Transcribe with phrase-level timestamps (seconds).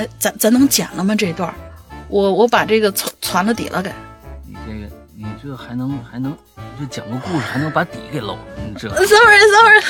[0.00, 1.14] 哎，咱咱能剪了吗？
[1.14, 1.54] 这段，
[2.08, 3.92] 我我把这个传传了底了给。
[4.46, 6.34] 你这个，你这还能还能，
[6.78, 8.88] 就讲个故事还能把底给漏，你这。
[8.96, 9.82] Sorry Sorry，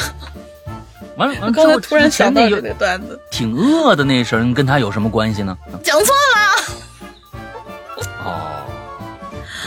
[1.16, 5.56] 完了完了，刚才突然想到有这个段子，挺饿的那声，跟他有什么关系呢？
[5.84, 8.04] 讲错了。
[8.24, 8.64] 哦，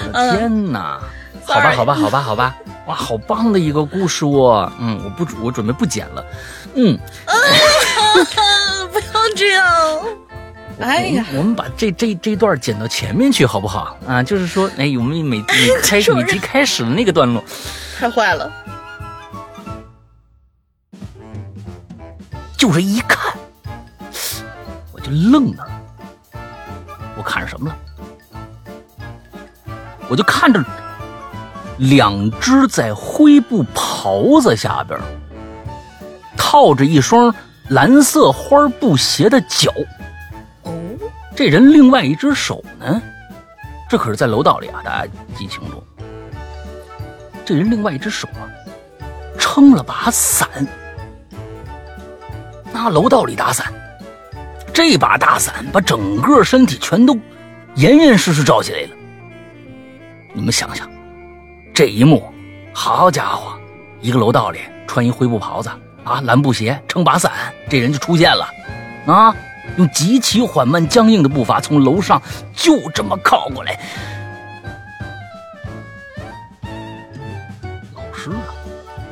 [0.07, 1.00] 我的天哪！
[1.46, 2.55] 好吧，好吧，好吧，好吧，
[2.86, 4.70] 哇，好棒的一个故事哦！
[4.78, 6.25] 嗯，我不，我准备不剪了。
[6.75, 7.00] 嗯，
[8.91, 9.65] 不要这样。
[10.83, 13.97] 哎呀，我们把这这这段剪到前面去好不好？
[14.05, 15.43] 啊，就是说，哎，我们每每
[15.82, 17.42] 开每集开始的那个段落，
[17.97, 18.51] 太坏了。
[22.57, 23.33] 就是一看，
[24.92, 25.65] 我就愣了。
[27.18, 27.78] 我看着什么了？
[30.09, 30.61] 我就看着
[31.78, 35.00] 两只在灰布袍子下边
[36.36, 37.34] 套着一双
[37.70, 39.72] 蓝色花布鞋的脚。
[41.36, 43.02] 这人另外一只手呢？
[43.89, 45.84] 这可是在楼道里啊，大家记清楚。
[47.45, 48.45] 这人另外一只手啊，
[49.38, 50.48] 撑了把伞。
[52.72, 53.72] 那楼道里打伞，
[54.73, 57.17] 这把大伞把整个身体全都
[57.76, 58.89] 严严实实罩起来了。
[60.34, 60.89] 你们想想，
[61.73, 62.23] 这一幕，
[62.73, 63.59] 好家伙，
[64.02, 65.70] 一个楼道里穿一灰布袍子
[66.04, 67.31] 啊，蓝布鞋，撑把伞，
[67.70, 68.48] 这人就出现了，
[69.06, 69.36] 啊，
[69.78, 72.22] 用极其缓慢僵硬的步伐从楼上
[72.53, 73.80] 就这么靠过来。
[77.95, 78.53] 老师啊，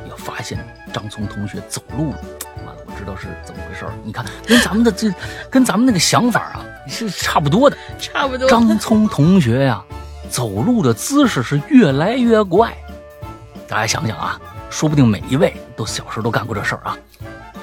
[0.08, 0.58] 要发现
[0.92, 2.18] 张聪同学走路了。
[2.64, 3.92] 完了，我知道是怎么回事儿。
[4.04, 5.12] 你看，跟咱们的这，
[5.50, 7.76] 跟咱们那个想法啊是差不多的。
[7.98, 8.48] 差不多。
[8.48, 9.82] 张聪同学呀、
[10.30, 12.72] 走路的姿势是越来越怪。
[13.66, 16.96] 大家想想啊，说不定每一位都小时候都干过这事儿啊。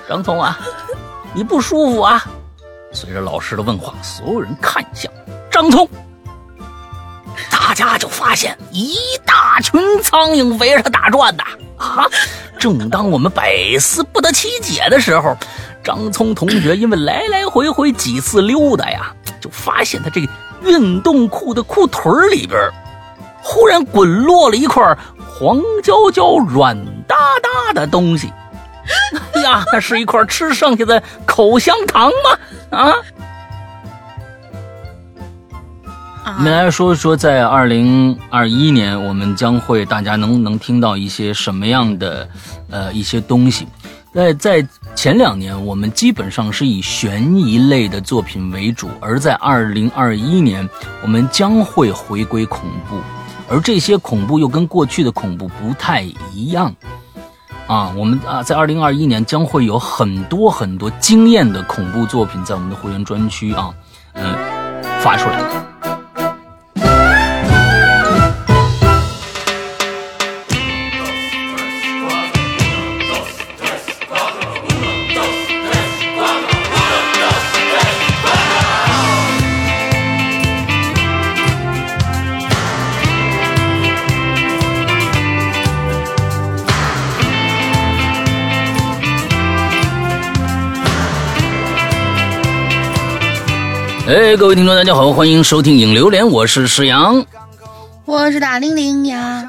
[0.07, 0.59] 张聪啊，
[1.33, 2.25] 你不舒服啊？
[2.91, 5.11] 随着老师的问话，所有人看向
[5.51, 5.87] 张聪，
[7.51, 11.43] 大家就发现一大群苍蝇围着他打转呐！
[11.77, 12.05] 啊！
[12.59, 15.37] 正当我们百思不得其解的时候，
[15.83, 20.27] 张聪同学因为来来回回几次溜达呀，就发现他这个
[20.63, 22.59] 运动裤的裤腿里边，
[23.41, 26.75] 忽然滚落了一块黄焦焦、软
[27.07, 28.33] 哒哒的东西。
[29.33, 32.77] 哎 呀，那是一块吃剩下的口香糖吗？
[32.77, 32.93] 啊！
[36.37, 42.29] 我们来说说，在二零二一年，我们将会大家能能听到一些什么样的
[42.69, 43.67] 呃一些东西。
[44.13, 50.67] 在在前两年，我们基本上是以悬疑类的作品为主，而在二零二一年，
[51.01, 52.97] 我们将会回归恐怖，
[53.49, 56.01] 而这些恐怖又跟过去的恐怖不太
[56.33, 56.73] 一样。
[57.69, 63.71] 啊，我们啊，在二零二一年将会有很多很多惊艳的恐怖作品在我们的会员专区啊，
[64.13, 64.33] 嗯，
[65.01, 65.68] 发出来。
[94.09, 97.23] 哎，各位听众，大家好，欢迎收听影榴莲，我是石阳。
[98.05, 99.47] 我是大玲玲呀。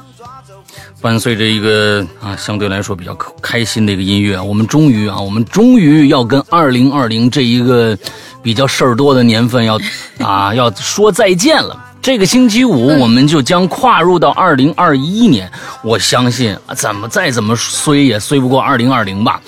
[1.00, 7.96] 伴随着一个啊相对来说比较开心的一个音乐，我们终于啊，我们终于要跟二零二零这一个
[8.42, 9.80] 比较事儿多的年份要
[10.22, 11.74] 啊要说再见了。
[12.02, 15.50] 这个星期五，我们就将跨入到二零二一年。
[15.82, 19.40] 我相信啊，怎么再怎么衰也衰不过二零二零吧。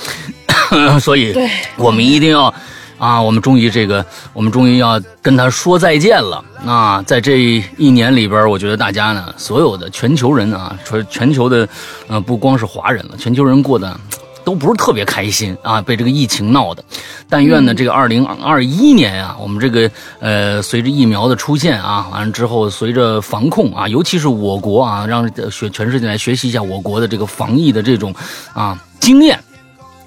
[0.99, 1.37] 所以，
[1.77, 2.55] 我们一定要。
[3.03, 6.45] 啊，我们终于这个，我们终于要跟他说再见了。
[6.65, 11.69] 啊，在这一年里边，我觉得大家呢，所有的全球人啊，全全球的，
[12.07, 13.99] 呃，不光是华人了，全球人过得
[14.45, 16.85] 都不是特别开心啊，被这个疫情闹的。
[17.29, 19.91] 但愿呢，这个二零二一年啊，我们这个
[20.21, 28.15] 呃，随着疫苗的出现啊，完了之后，随着防控啊，尤其是我国啊，让学全世界来学习一下我国的这个防疫的这种
[28.55, 29.37] 啊经验。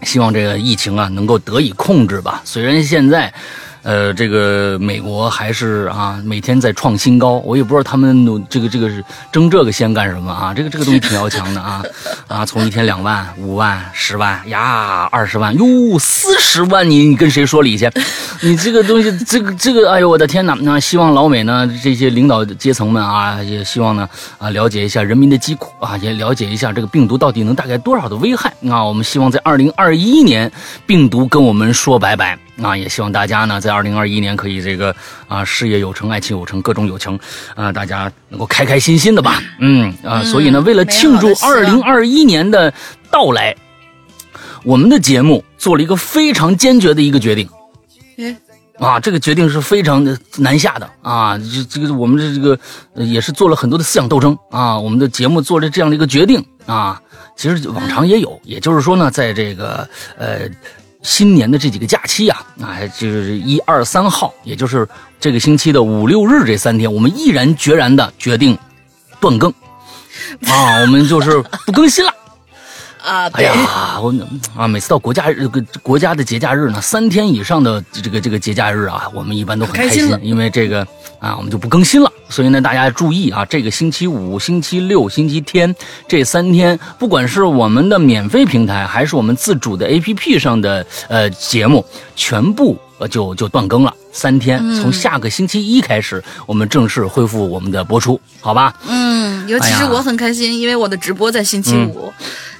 [0.05, 2.41] 希望这个疫情啊能够得以控制吧。
[2.45, 3.33] 虽然现在，
[3.85, 8.89] 呃，这个美国还是啊每天在创新高，我也不知道他们努这个这个
[9.31, 10.51] 争这个先干什么啊？
[10.55, 11.83] 这个这个东西挺要强的啊
[12.27, 12.43] 啊！
[12.43, 17.87] 从一天两万、五万、十万呀，二十万哟，四十万你你跟谁说理去？
[18.41, 20.57] 你这个东西，这个这个，哎呦我的天哪！
[20.61, 24.09] 那希望老美呢这些领导阶层们啊，也希望呢
[24.39, 28.83] 啊了解一下人民的疾苦啊，也了解一下这个病毒到底能带来多少的危害啊！
[28.83, 30.51] 我们希望在二零二一年，
[30.87, 34.95] 病毒跟我们说拜拜那也希望大家呢，在二零二一年可以这个
[35.27, 37.19] 啊事业有成、爱情有成、各种有成
[37.55, 39.41] 啊，大家能够开开心心的吧。
[39.59, 42.73] 嗯啊，所以呢，为了庆祝二零二一年的
[43.11, 43.55] 到来，
[44.63, 47.49] 我们的节目做了一个非常坚决的一个决定。
[48.17, 48.35] 哎，
[48.77, 51.37] 啊，这个决定是非常的难下的啊！
[51.37, 52.57] 这这个我们的这个
[53.05, 54.79] 也是做了很多的思想斗争啊。
[54.79, 57.01] 我们的节目做了这样的一个决定啊，
[57.35, 59.87] 其实往常也有，也就是说呢，在这个
[60.17, 60.49] 呃
[61.05, 68.57] 新年的这几个假期啊，啊，就是一二三号，也就是这个星期的五六日这三天，我们毅然决然的决定
[69.19, 69.51] 断更
[70.47, 72.11] 啊，我们就是不更新了。
[73.05, 74.11] 啊，哎呀，我
[74.57, 75.47] 啊，每次到国家日、
[75.83, 80.85] 国家的节假日呢，三天以上的这个这个节假日啊，我们一般都很开心，因为这个
[81.19, 82.11] 啊，我们就不更新了。
[82.29, 85.73] 所以呢，大家注意啊，这个星期五、星期六、星期天
[86.07, 91.85] 这三天，不管是我们的免费平台，还是我们自主的 APP 上的呃节目，
[92.15, 92.75] 全部
[93.11, 93.93] 就就断更了。
[94.15, 98.73] 三天，从下个星期一开始，我们正式恢复我们的播出，好吧？
[98.87, 102.11] 嗯，尤其是我很开心，因为我的直播在星期五。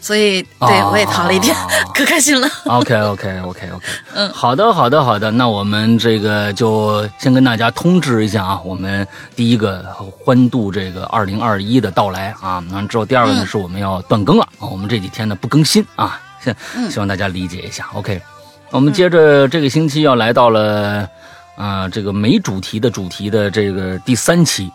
[0.02, 1.56] 所以，对我也逃了一天，
[1.96, 2.48] 可开心了。
[2.66, 3.70] OK，OK，OK，OK。
[4.14, 5.32] 嗯，好的，好的，好的。
[5.32, 9.84] 那我们这个就先跟大家通知一下啊，我们第一个
[10.24, 12.62] 欢度这个二零二一的到来啊。
[12.72, 16.54] 完之后，第二个呢是我们要断更了啊，我们这几天呢不更新啊， 希
[16.92, 17.88] 希望大家理解一下。
[17.96, 18.22] OK，
[18.70, 21.10] 我们接着这个星期要来到了
[21.56, 24.72] 啊，这个没主题的主题的这个第三期，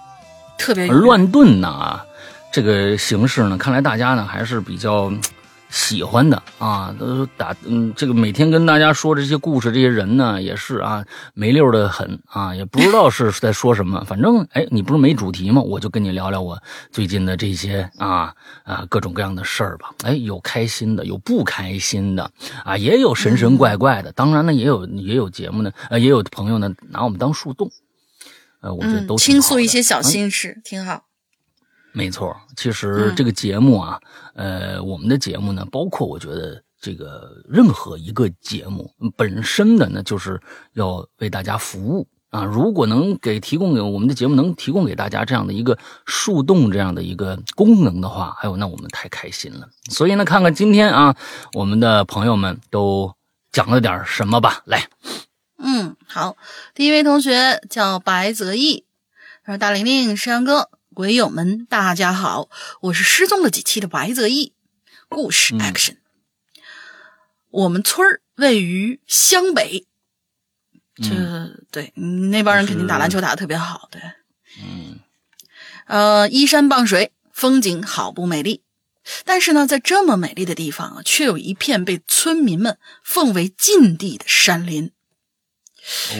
[0.58, 2.00] 特别乱炖呐。
[2.52, 5.12] 这个形式呢，看来大家呢还是比较
[5.70, 6.94] 喜欢的啊。
[6.98, 14.04] 都打嗯，这个每天跟大家说这些故事，这些人呢也是啊，没溜的很啊，也不知道是在说什么。
[14.04, 15.62] 反正哎，你不是没主题吗？
[15.62, 18.34] 我就跟你聊聊我最近的这些啊
[18.64, 19.90] 啊各种各样的事儿吧。
[20.02, 22.30] 哎，有开心的，有不开心的
[22.64, 24.12] 啊，也有神神怪怪的。
[24.12, 27.70] 当然呢，也有也有节目呢，呃，也有朋友呢拿我们当树洞，
[28.60, 31.04] 呃，我觉得都倾诉一些小心事，挺好。
[31.92, 34.00] 没错，其实这个节目啊，
[34.34, 40.40] 呃，我们的节目呢，包括我觉得这个任何一个节目本身的呢，就是
[40.74, 42.44] 要为大家服务啊。
[42.44, 45.76] 如果能给提供给我们的节目能提供给大家这样的一个
[46.06, 49.68] 树洞这样的一个功能的话，哎呦，那我们太开心了。
[49.90, 51.16] 所以呢，看看今天啊，
[51.54, 53.12] 我们的朋友们都
[53.50, 54.62] 讲了点什么吧。
[54.64, 54.88] 来，
[55.58, 56.36] 嗯，好，
[56.72, 58.84] 第一位同学叫白泽义，
[59.44, 62.48] 他说：“大玲玲，山哥。”鬼友们，大家好，
[62.80, 64.54] 我是失踪了几期的白泽义。
[65.08, 65.98] 故事 action，
[67.50, 69.86] 我们村儿位于湘北，
[70.96, 74.02] 这对那帮人肯定打篮球打的特别好，对，
[74.60, 74.98] 嗯，
[75.86, 78.62] 呃，依山傍水，风景好不美丽。
[79.24, 84.90] 但是呢，在这么美丽的地方啊，却有一片被村民们奉为禁地的山林。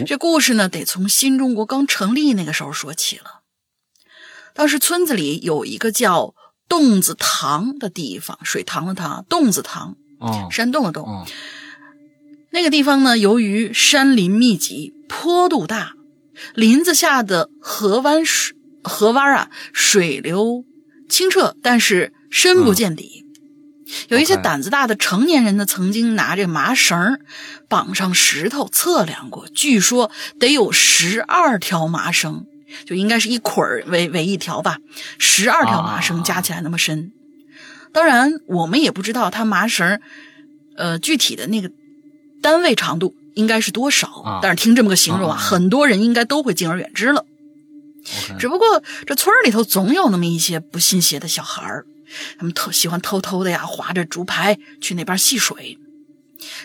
[0.06, 3.39] 这故事呢，得从新中国刚成立那个时候说起了。
[4.54, 6.34] 当时村子里有一个叫
[6.68, 11.26] 洞子塘的地方，水塘的塘，洞子塘，哦，山洞的洞。
[12.50, 15.92] 那个地方呢，由于山林密集，坡度大，
[16.54, 20.64] 林子下的河湾水河湾啊，水流
[21.08, 23.24] 清澈，但是深不见底。
[24.08, 27.20] 有一些胆子大的成年人呢，曾经拿着麻绳
[27.68, 32.46] 绑上石头测量过，据说得有十二条麻绳。
[32.84, 34.78] 就应该是一捆儿为为一条吧，
[35.18, 37.12] 十二条麻绳加起来那么深。
[37.92, 40.00] 当然，我们也不知道它麻绳，
[40.76, 41.70] 呃，具体的那个
[42.40, 44.40] 单位长度应该是多少。
[44.42, 47.26] 但是听这么个形容啊，很多人应该都会敬而远之了。
[48.38, 51.84] 只不过这村里头总有那么一些不信邪的小孩儿，
[52.38, 55.78] 他们偷喜欢偷偷的呀，划着竹排去那边戏水。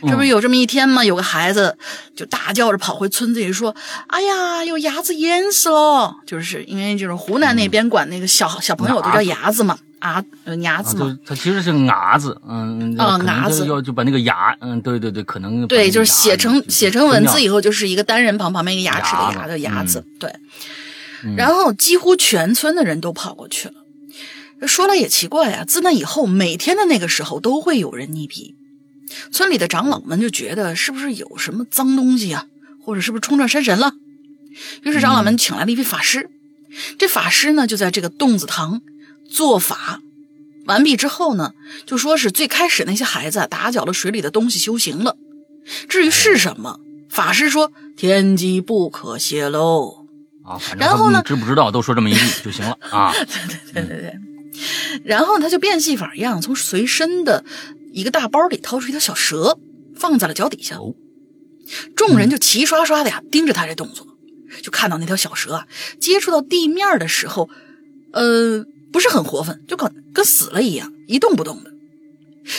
[0.01, 1.03] 这不是有这么一天吗？
[1.03, 1.77] 有个孩子
[2.15, 3.75] 就大叫着跑回村子里说
[4.07, 10.23] ：“哎呀，有伢子淹死了！”就是因为就是湖南那边管那个小小朋友都叫伢子嘛，啊，
[10.61, 11.17] 伢子嘛。
[11.25, 20.33] 他其实是伢子，嗯，啊，伢子要就把那个牙，嗯，对对对，可能对，就是写成写成文字以后就是一个单人旁，旁边一个牙齿的牙的牙子，对。
[21.35, 23.73] 然后几乎全村的人都跑过去了。
[24.67, 28.53] 说来也奇怪呀，自那以后，每天的那个时候都会有人溺毙。
[29.31, 32.45] 村里的长老们就觉得是不是有什么脏东西啊，
[32.83, 33.93] 或者是不是冲撞山神了？
[34.83, 36.29] 于是长老们请来了一位法师。
[36.97, 38.81] 这法师呢，就在这个洞子堂
[39.29, 40.01] 做法
[40.65, 41.53] 完毕之后呢，
[41.85, 45.15] 就说是最开始那些孩子打搅了水里的东西修行了。
[45.87, 50.07] 至于是什么，法师说天机不可泄露
[50.43, 50.59] 啊。
[50.77, 53.13] 然后呢，知不知道都说这么一句就行了啊。
[53.73, 54.13] 对对对对对。
[55.03, 57.43] 然后他就变戏法一样，从随身的。
[57.95, 59.57] 一个大包里掏出一条小蛇，
[59.95, 60.77] 放在了脚底下。
[61.95, 64.05] 众人就齐刷刷的呀盯着他这动作，
[64.61, 67.49] 就看到那条小蛇啊接触到地面的时候，
[68.11, 71.71] 呃，不是很活泛，就跟跟死了一样，一动不动的。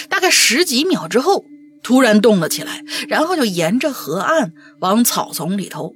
[0.08, 1.44] 大概十几秒之后，
[1.82, 5.94] 突然动了起来，然后就沿着河岸往草丛里头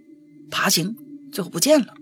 [0.51, 0.97] 爬行，
[1.33, 1.95] 最后不见了。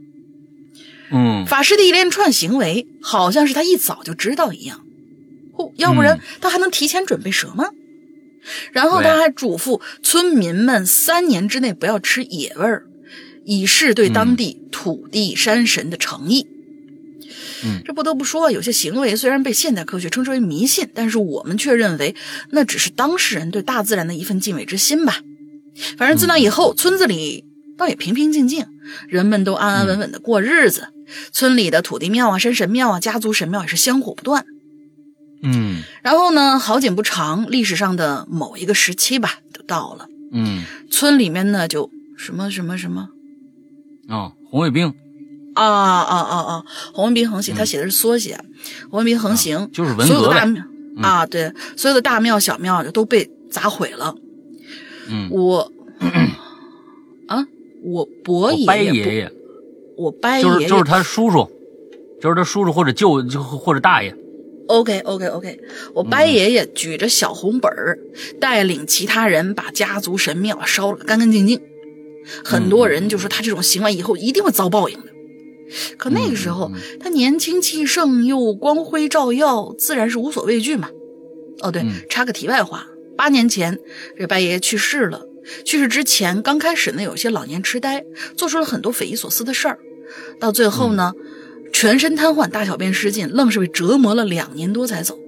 [1.12, 4.85] 嗯，法师的一连串行为，好像是他一早就知道一样。
[5.58, 7.68] 哦，要不然他还能提前准备蛇吗？
[8.72, 12.86] 然后他还嘱咐村民们三年之内不要吃野味儿，
[13.44, 16.46] 以示对当地土地山神的诚意。
[17.64, 22.14] 嗯，这不得不说，有些行为虽然被现代科学称之为迷信，但是我们却认为
[22.50, 25.20] 那只是当事人对大自然的一份敬畏之心吧。
[25.96, 27.44] 反正自那以后，村子里
[27.76, 28.64] 倒也平平静静，
[29.08, 30.88] 人们都安安稳稳的过日子。
[31.32, 34.46] 村里的土地庙啊、山神庙啊、家族神庙也是香火不断。
[35.42, 40.09] 嗯然后呢，好景不长，历史上的某一个时期吧，就到了。
[40.33, 43.09] 嗯村里面呢，就什么什么什么
[44.09, 44.92] 啊，红卫兵
[45.54, 48.38] 啊啊啊啊，红卫兵横行，他写的是缩写，
[48.90, 50.35] 红卫兵横行，嗯就是文所有革呗。
[50.35, 50.64] 的大庙
[51.02, 54.14] 啊，对，所有的大庙小庙就都被砸毁了。
[55.09, 55.73] 嗯，我
[57.28, 57.47] 啊，
[57.85, 59.33] 我伯我伯爷爷
[59.97, 61.49] 我伯爷爷就是就是他叔叔，
[62.21, 64.14] 就是他叔叔或者舅就或者大爷。
[64.68, 65.60] OK OK OK，
[65.94, 67.98] 我白爷爷举着小红本儿，
[68.38, 71.60] 带领其他人把家族神庙烧了个干干净净。
[72.44, 75.06] 很多人就说他这种行为以后一定会遭报应的。
[75.96, 76.70] 可那个时候
[77.00, 80.90] 他年轻气盛又光辉照耀，自然是无所畏惧嘛。
[81.60, 83.78] 哦，对，插个题外话，八年前
[84.18, 85.26] 这白爷爷去世了。
[85.64, 88.04] 去世之前，刚开始呢有些老年痴呆，
[88.37, 89.78] 做出了很多匪夷所思的事儿，
[90.38, 91.14] 到最后呢。
[91.72, 95.18] 全身瘫痪，大小便失禁，愣是被折磨了两年多才走。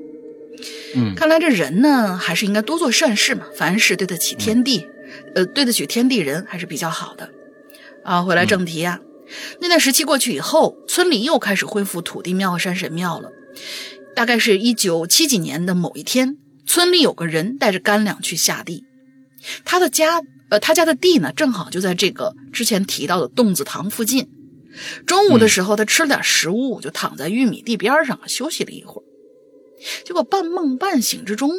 [0.95, 3.45] 嗯，看来这人呢，还是应该多做善事嘛。
[3.57, 4.87] 凡事对得起天地，
[5.35, 7.31] 呃，对得起天地人还是比较好的。
[8.05, 8.99] 啊，回来正题啊，
[9.61, 13.31] 那段时期过去以后，村里又开始恢复土地庙和山神庙了。
[14.17, 18.85] 大概是一九七几年的某一天，村里有个人带着干粮去下地，
[19.65, 24.29] 他的家，呃，他家的地呢，正好就在这个之前提到的洞子塘附近。
[25.07, 29.05] 中午的时候，他吃了点食物，就躺在玉米地边上休息了一会儿。
[30.05, 31.51] 结果半梦半醒之中，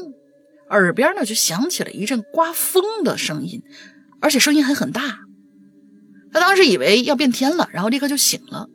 [0.70, 3.62] 耳边呢就响起了一阵刮风的声音，
[4.22, 5.20] 而且声音还很大。
[6.32, 8.70] 他当时以为要变天了，然后立刻就醒了。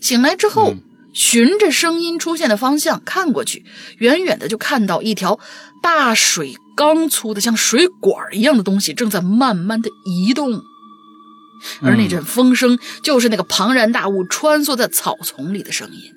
[0.00, 0.74] 醒来之后，
[1.12, 3.64] 循着声音出现的方向看过去，
[3.98, 5.38] 远远的就看到一条
[5.82, 10.62] 大水缸粗的像水管一样的东西正在慢慢的移动。
[11.82, 16.12] 而那阵风声，就是那个庞然大物穿梭在草丛里的声音。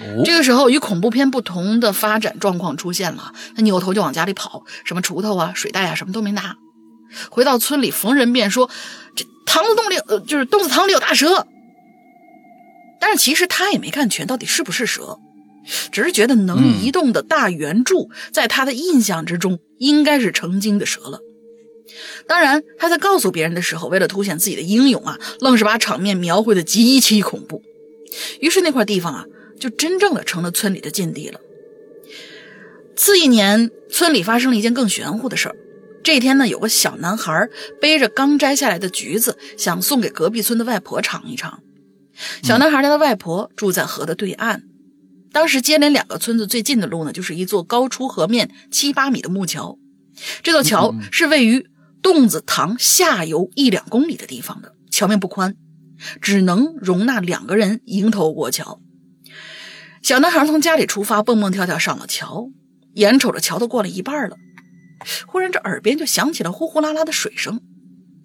[0.00, 3.32] 哦，这个时候，与恐怖片不同的发展状况出现了。
[3.54, 6.56] 他扭头就往家里跑，什么锄头啊、水袋啊，什么都没拿。
[7.30, 8.70] 回到村里，逢人便说
[9.14, 11.46] ：“这塘子洞里，呃，就是洞子塘里有大蛇。”
[12.98, 15.18] 但是其实他也没看全，到底是不是蛇，
[15.90, 21.20] 只是觉得能移动的大圆柱，在他的印象之中应该是成精的蛇了。
[22.26, 27.62] 当然，他在告诉别人的时候，为了凸显自己的英勇啊，愣是把场面描绘的极其恐怖。
[28.40, 29.24] 于是那块地方啊，
[29.58, 31.40] 就真正的成了村里的禁地了。
[32.96, 35.56] 次一年，村里发生了一件更玄乎的事儿。
[36.04, 37.48] 这天呢，有个小男孩
[37.80, 41.62] 背着刚摘下来的橘子，想送给隔壁村的外婆尝一尝。
[42.42, 44.62] 小男孩家的外婆住在河的对岸，
[45.32, 49.78] 当时接连两个村子最近的路呢，就是一座高出河面七八米的木桥。
[50.42, 51.66] 这座桥是位于
[52.02, 55.54] 洞子塘下游一两公里的地方的，桥面不宽，
[56.20, 58.80] 只能容纳两个人迎头过桥。
[60.02, 62.50] 小男孩从家里出发，蹦蹦跳跳上了桥，
[62.94, 64.36] 眼瞅着桥都过了一半了，
[65.26, 67.60] 忽然这耳边就响起了呼呼啦啦的水声，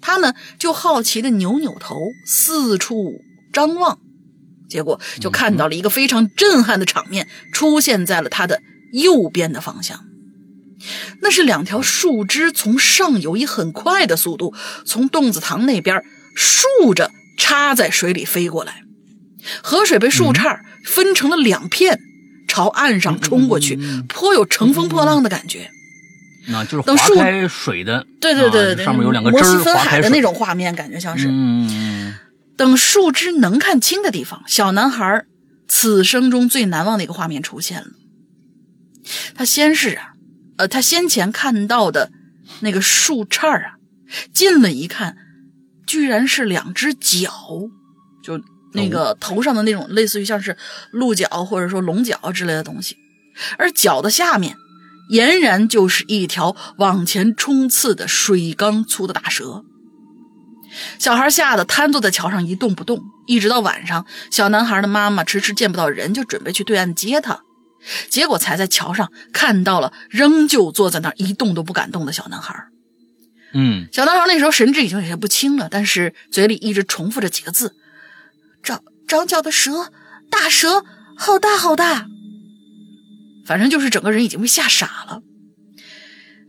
[0.02, 3.22] 他呢就好奇的扭扭头，四处
[3.54, 4.00] 张望，
[4.68, 10.04] 结果就看到了一个非常震撼的场面出现在了他的右边的方向。
[11.22, 14.54] 那是两条树枝从上游以很快的速度
[14.86, 16.04] 从洞子塘那边
[16.36, 18.84] 竖着插在水里飞过来，
[19.64, 22.00] 河水被树杈分成了两片，
[22.48, 25.72] 朝岸上冲过去，颇有乘风破浪的感觉。
[26.50, 31.28] 那就是划开水的，对对对对啊，上面有两个枝摩西儿划开水分海的那种画面，感觉像是。
[32.56, 35.26] 等树枝能看清的地方，小男孩
[35.68, 37.88] 此生中最难忘的一个画面出现了。
[39.36, 40.14] 他先是啊，
[40.58, 42.12] 呃，他先前看到的
[42.62, 43.76] 那个树杈啊，
[44.34, 45.18] 近了一看，
[45.86, 47.32] 居然是两只脚，
[48.24, 48.42] 就
[48.74, 50.58] 那个头上的那种类似于像是
[50.92, 52.96] 鹿角或者说龙角之类的东西，
[53.58, 54.56] 而脚的下面
[55.12, 59.64] 俨然就是一条往前冲刺的水缸粗的大蛇。
[61.00, 67.40] 小孩吓得瘫坐在桥上一动不动，一直到晚上，小男孩的妈妈迟迟见不到人，就准备去对岸接他，
[68.10, 72.56] 结果才在桥上看到了仍旧坐在那儿一动都不敢动的小男孩。
[73.54, 77.76] 嗯，小男孩那时候神志已经有些不清了，但是嘴里一直重复着几个字
[78.62, 79.92] ：“长长脚的蛇，
[80.30, 80.84] 大蛇，
[81.18, 82.08] 好大好大。”
[83.48, 85.22] 反正就是整个人已经被吓傻了。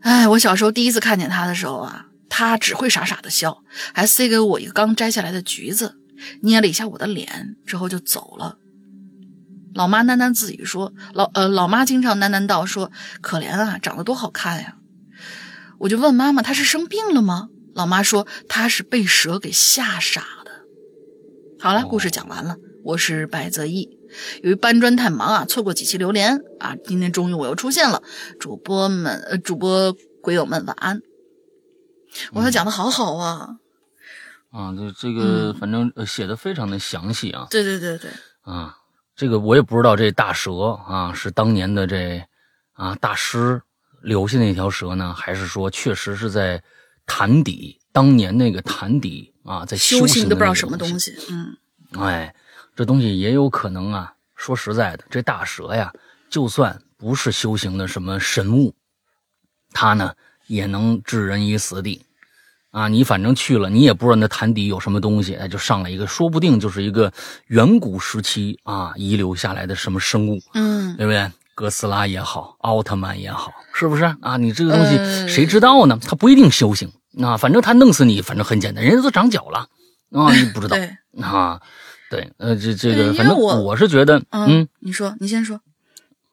[0.00, 3.62] 哎，我小时候第一次看见他的时候啊，他只会傻傻的笑，
[3.94, 5.94] 还塞给我一个刚摘下来的橘子，
[6.42, 8.58] 捏了一下我的脸，之后就走了。
[9.74, 14.76] 老妈喃喃自语说：“老呃，老妈经常喃喃道说，可怜啊，长得多好看呀。”
[15.78, 20.50] 我就问妈妈：“她是生病了吗？”老妈说：“她是被蛇给吓傻的。”
[21.60, 22.56] 好了，故事讲完了。
[22.84, 23.98] 我是百泽义。
[24.42, 28.02] 由于搬砖太忙啊，错过几期榴莲啊，今天终于我又出现了。
[28.40, 31.02] 主播们，呃，主播鬼友们，晚安。
[32.32, 33.56] 我说讲的好好啊。
[34.50, 37.46] 啊，这这个反正写的非常的详细啊。
[37.50, 38.10] 对对对对。
[38.42, 38.77] 啊，
[39.18, 40.52] 这个我也不知道，这大蛇
[40.86, 42.24] 啊是当年的这
[42.74, 43.60] 啊大师。
[44.00, 45.12] 留下那条蛇呢？
[45.12, 46.62] 还是说确实是在
[47.04, 47.80] 潭底？
[47.90, 51.16] 当年那个潭底啊，在修行都不知道什么东西。
[51.28, 51.56] 嗯，
[52.00, 52.32] 哎，
[52.76, 54.14] 这东西也有可能啊。
[54.36, 55.92] 说实在的，这大蛇呀，
[56.30, 58.72] 就算不是修行的什么神物，
[59.72, 60.14] 它呢
[60.46, 62.00] 也能置人于死地
[62.70, 62.88] 啊。
[62.88, 67.12] 你反正去了，你也不知道那潭底有什么东西，哎，就上来一个，说不定就是一个
[67.46, 71.30] 远古时期啊遗留下来的什么生物，嗯，对不对？
[71.54, 74.36] 哥斯拉也好，奥特曼也好，是不是啊？
[74.36, 75.98] 你这个东西谁知道呢？
[76.00, 79.66] 他不一定修行啊，反正他弄死你，反正很简单，人家都长脚了
[80.12, 80.76] 啊，你不知道
[81.20, 81.60] 啊？
[82.10, 85.60] 对，呃，这这个，反正我是觉得，嗯，你说，你先说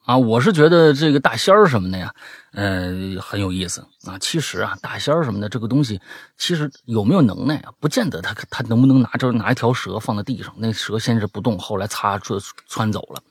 [0.05, 2.13] 啊，我是觉得这个大仙儿什么的呀，
[2.53, 4.17] 呃，很有意思啊。
[4.19, 6.00] 其实啊，大仙儿什么的这个东西，
[6.38, 7.71] 其实有没有能耐啊？
[7.79, 13.21] 不见得他他能不能拿着拿一条蛇放在地上，那蛇先是不动，后来擦穿穿走了。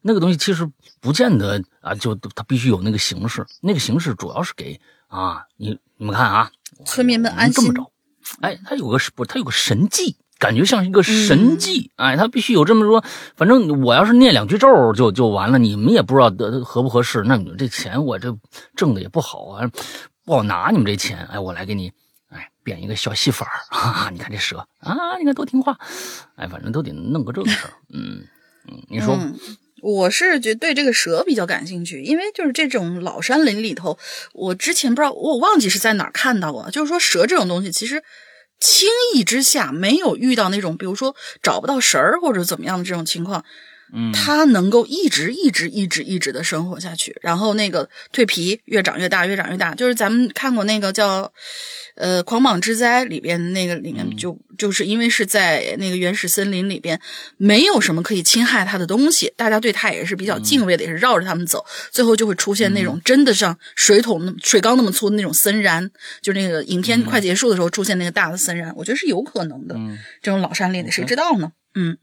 [0.00, 0.68] 那个东西其实
[1.00, 3.44] 不见得啊，就它必须有那个形式。
[3.60, 6.50] 那个形式主要是给啊，你你们看啊，
[6.86, 7.54] 村民们安心。
[7.54, 7.90] 这么着，
[8.40, 11.92] 哎，它有个不，它有个神迹，感觉像一个神迹。
[11.94, 13.04] 哎，他必须有这么说。
[13.36, 17.22] 反正我要是念两句咒就就完了，你们也不知道得合不合适。
[17.24, 18.36] 那你们这钱我这
[18.74, 19.70] 挣的也不好啊，
[20.24, 21.24] 不好拿你们这钱。
[21.30, 21.92] 哎，我来给你
[22.28, 23.52] 哎变一个小戏法儿。
[23.70, 25.78] 哈哈，你看这蛇啊，你看多听话。
[26.34, 27.74] 哎，反正都得弄个这个事儿。
[27.94, 28.24] 嗯
[28.68, 29.16] 嗯，你说。
[29.84, 33.98] 我是觉对这个蛇比较感兴趣，因为就是这种老山林里头，
[34.32, 38.00] 我之前不知道我忘记是在哪儿看到过，就是说蛇这种东西其实
[38.62, 43.44] 轻易之下没有遇到那种，比如说找不到神儿或者怎么样的这种情况，
[43.92, 51.32] 嗯，它能够一直一直一直一直的生活下去，然后那个蜕皮越长越大越长越大，就是咱们看过那个叫。
[51.94, 56.98] 呃，狂蟒之灾里边那个里面就就是因为是在那个原始森林里边，
[57.36, 65.86] 没有什么可以侵害它的东西，大家对它也是比较敬畏的，也是绕着它们走，最后就会出现那种真的像水桶、水缸那么粗的那种森蚺，
[66.22, 69.76] 就那个影片快结束的时候出现那个大的森蚺，我觉得是有可能的。
[70.22, 71.52] 这种老山林的，谁知道呢？
[71.74, 71.98] 嗯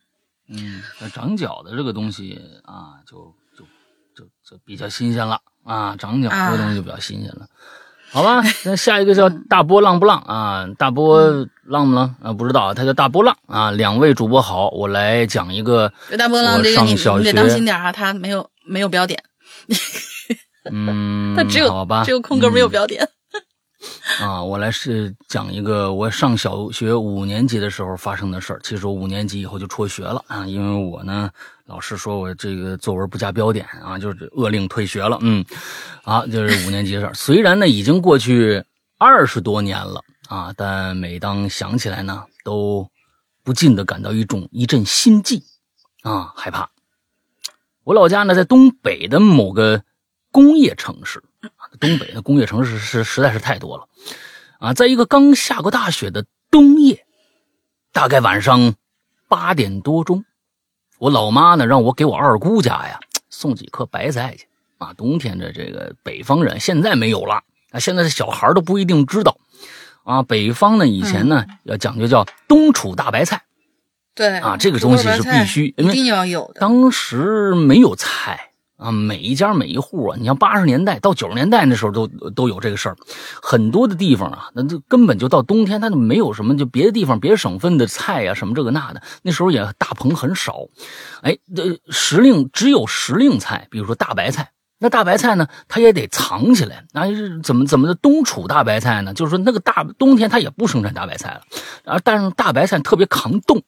[0.50, 3.64] 嗯，那长脚的这个东西啊，就就
[4.16, 7.48] 就就比较新鲜了啊，长脚这个东西就比较新鲜了。
[8.12, 10.68] 好吧，那下一个叫大波浪不浪啊？
[10.80, 12.34] 大波浪不浪啊？
[12.34, 13.70] 不知道，他叫大波浪啊。
[13.70, 15.94] 两位主播好，我来讲一个。
[16.18, 19.24] 大波浪这个你你得当心点啊，他没有没有标点。
[20.72, 23.08] 嗯，他只有好吧，只有空格没有标点。
[24.20, 28.60] 啊，我来是讲一个我上小学五年级的时候发生的事儿。
[28.62, 31.32] 其实我五年级以后就辍学了啊，因为我呢，
[31.66, 35.18] 老师说我这个作文不加标点啊，就是勒令退学了。
[35.22, 35.46] 嗯，
[36.04, 37.14] 啊，就是五年级的事儿。
[37.14, 38.62] 虽然呢已经过去
[38.98, 42.86] 二十多年了啊，但每当想起来呢，都
[43.44, 45.42] 不禁的感到一种一阵心悸
[46.02, 46.70] 啊，害怕。
[47.86, 49.84] 我老家呢在东北的某个
[50.32, 51.24] 工业城市。
[51.80, 53.88] 东北的工业城市是实在是太多了，
[54.60, 57.06] 啊，在一个刚下过大雪的冬夜，
[57.94, 58.76] 大概晚上
[59.28, 60.26] 八点多钟，
[60.98, 64.48] 我老妈呢让我给我二姑家呀送几颗白菜去。
[64.78, 69.38] 啊，冬天的这个北方人现在没有了，啊，现在的小孩都不一定知道，
[70.06, 73.44] 啊，北方呢以前呢要讲究叫冬储大白菜，
[74.16, 76.62] 对，啊，这个东西是必须，一定要有的。
[76.62, 78.49] 当时没有菜。
[78.80, 82.96] 啊，每一家每一户啊，你像八十年代到九十年代那时候都都有这个事儿，
[83.42, 90.62] 很多的地方啊，那就根本就到冬天，它就没有什么，就别的地方别的省份的菜呀，什么这个那的，那时候也大棚很少，
[91.22, 96.86] 哎，这时令只有时令菜，比如说大白菜那大白菜呢，它也得藏起来。
[96.94, 99.14] 那是怎么怎么的冬储大白菜呢？
[99.14, 101.42] 就是说那个大冬天它也不生产大白菜了，
[101.84, 103.62] 啊，但是大白菜特别抗冻，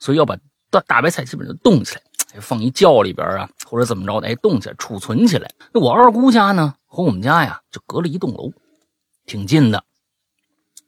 [0.00, 0.36] 所以要把
[0.68, 2.02] 大大白菜基本上冻起来，
[2.40, 5.50] 放一窖里边啊，或者怎么着的，哎，冻起来储存起来。
[5.72, 8.52] 那我二姑家呢和我们家呀就隔了一栋楼，
[9.24, 9.84] 挺近的。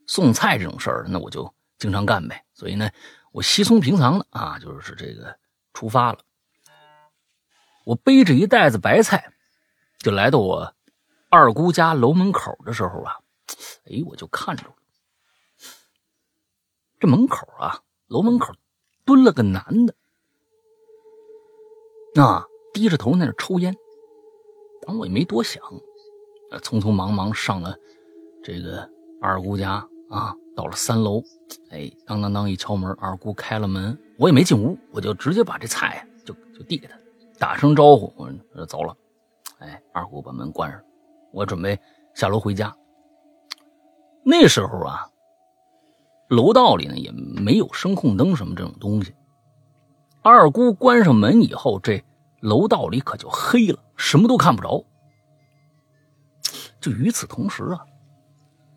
[0.07, 2.45] 送菜这种事儿，那我就经常干呗。
[2.53, 2.91] 所以呢，
[3.33, 5.37] 我稀松平常的啊，就是这个
[5.73, 6.19] 出发了。
[7.85, 9.33] 我背着一袋子白菜，
[9.99, 10.75] 就来到我
[11.31, 13.17] 二姑家楼门口的时候啊，
[13.87, 14.65] 哎，我就看着，
[16.99, 18.53] 这门口啊，楼门口
[19.05, 19.95] 蹲了个男的，
[22.27, 23.75] 啊，低着头在那抽烟。
[24.87, 25.63] 当我也没多想，
[26.63, 27.77] 匆匆忙忙上了
[28.43, 28.89] 这个
[29.21, 31.23] 二姑家啊，到了三楼，
[31.71, 36.99] 哎，当当当一敲门，二姑开了门，我也没进屋，我就直接把这菜就就递给他。
[37.39, 38.97] 打声招呼，我说走了。
[39.59, 40.81] 哎，二姑把门关上，
[41.33, 41.79] 我准备
[42.15, 42.75] 下楼回家。
[44.23, 45.09] 那时候啊，
[46.29, 49.15] 楼道里呢也没有声控灯什么这种东西。
[50.23, 52.03] 二姑关上门以后，这
[52.41, 54.85] 楼道里可就黑了，什么都看不着。
[56.81, 57.81] 就与此同时啊，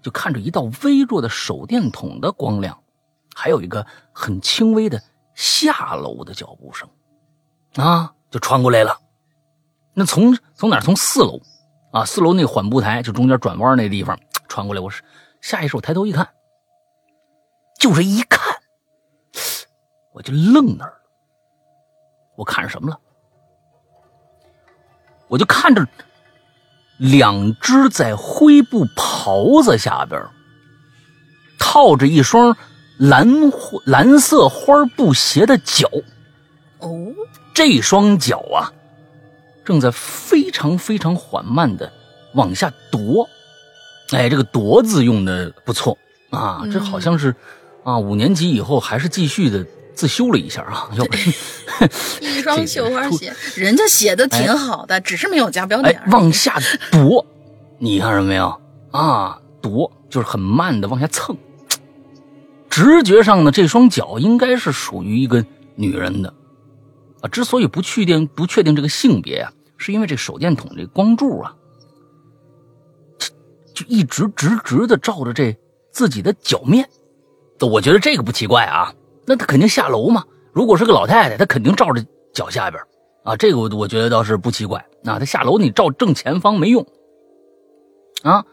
[0.01, 2.81] 就看着一道微弱的手电筒的光亮，
[3.35, 5.01] 还有一个很轻微的
[5.33, 6.89] 下楼的脚步声，
[7.75, 8.13] 啊。
[8.33, 8.99] 就穿过来了，
[9.93, 10.79] 那从从哪？
[10.79, 11.39] 从四楼，
[11.91, 14.81] 啊，四楼那缓步台，就中间转弯那地方穿过来。
[14.81, 15.03] 我是
[15.39, 16.27] 下意识，我抬头一看，
[17.77, 18.59] 就这一看，
[20.13, 20.97] 我就愣那儿了。
[22.35, 22.99] 我看什么了？
[25.33, 25.83] 我就看着
[26.97, 30.21] 两只在灰布袍子下边
[31.57, 32.55] 套着一双
[32.99, 33.27] 蓝
[33.83, 35.89] 蓝色花布鞋的脚。
[36.77, 37.11] 哦。
[37.55, 38.69] 这双脚啊，
[39.65, 41.91] 正在非常非常缓慢的
[42.33, 43.27] 往下踱，
[44.11, 45.97] 哎，这个“踱”字用的不错
[46.29, 47.35] 啊，这好像是
[47.83, 51.15] 啊，五年级以后还是继续的自修了一下啊，要不
[52.19, 56.01] 一双绣花鞋，人家写的挺好的，只是没有加标点。
[56.11, 56.57] 往下
[56.91, 57.25] 踱，
[57.79, 58.59] 你看着没有
[58.91, 59.39] 啊？
[59.61, 61.37] 踱就是很慢的往下蹭，
[62.69, 66.33] 直觉上呢，这双脚应该是属于一个女人的。
[67.21, 71.55] 啊，之所以不确定不确定这个性别啊，是因为这手电筒这光柱啊，
[73.73, 75.57] 就一直直直的照着这
[75.91, 76.89] 自己的脚面。
[77.61, 78.93] 我觉得这个不奇怪啊，
[79.25, 80.23] 那他肯定下楼嘛。
[80.51, 82.81] 如果是个老太太，她肯定照着脚下边
[83.23, 83.35] 啊。
[83.35, 84.85] 这个我我觉得倒是不奇怪。
[85.01, 86.85] 那她下楼你照正前方没用
[88.21, 88.45] 啊。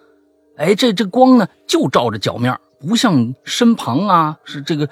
[0.56, 4.88] 哎，这这光呢就照着脚面，不像身旁啊是这个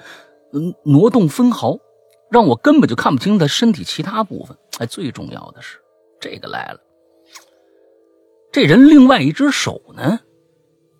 [0.53, 1.77] 嗯挪动分毫。
[2.31, 4.55] 让我根本就看不清他身体其他部分。
[4.77, 5.79] 哎，最重要的是，
[6.19, 6.79] 这个来了，
[8.51, 10.19] 这人另外一只手呢？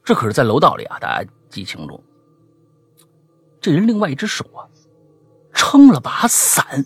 [0.04, 2.04] 这可是在楼道里啊，大家记清楚。
[3.62, 4.66] 这人另外一只手啊，
[5.54, 6.86] 撑了把伞。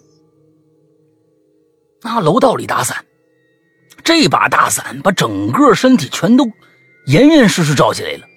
[2.01, 3.05] 那楼道里打伞，
[4.03, 6.51] 这把大伞把整个身体全都
[7.05, 8.27] 严严实实罩起来了。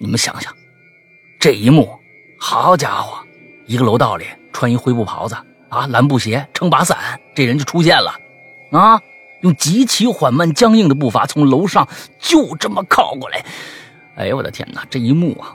[0.00, 0.52] 你们想想，
[1.40, 1.88] 这一幕，
[2.38, 3.18] 好家伙，
[3.66, 4.24] 一个楼道里。
[4.50, 5.36] 穿一灰布袍子
[5.68, 8.12] 啊，蓝布鞋，撑把伞，这人就出现了，
[8.72, 9.00] 啊，
[9.42, 11.86] 用极其缓慢、僵硬的步伐从楼上
[12.18, 13.44] 就这么靠过来。
[14.16, 15.54] 哎呦我的天哪，这一幕啊！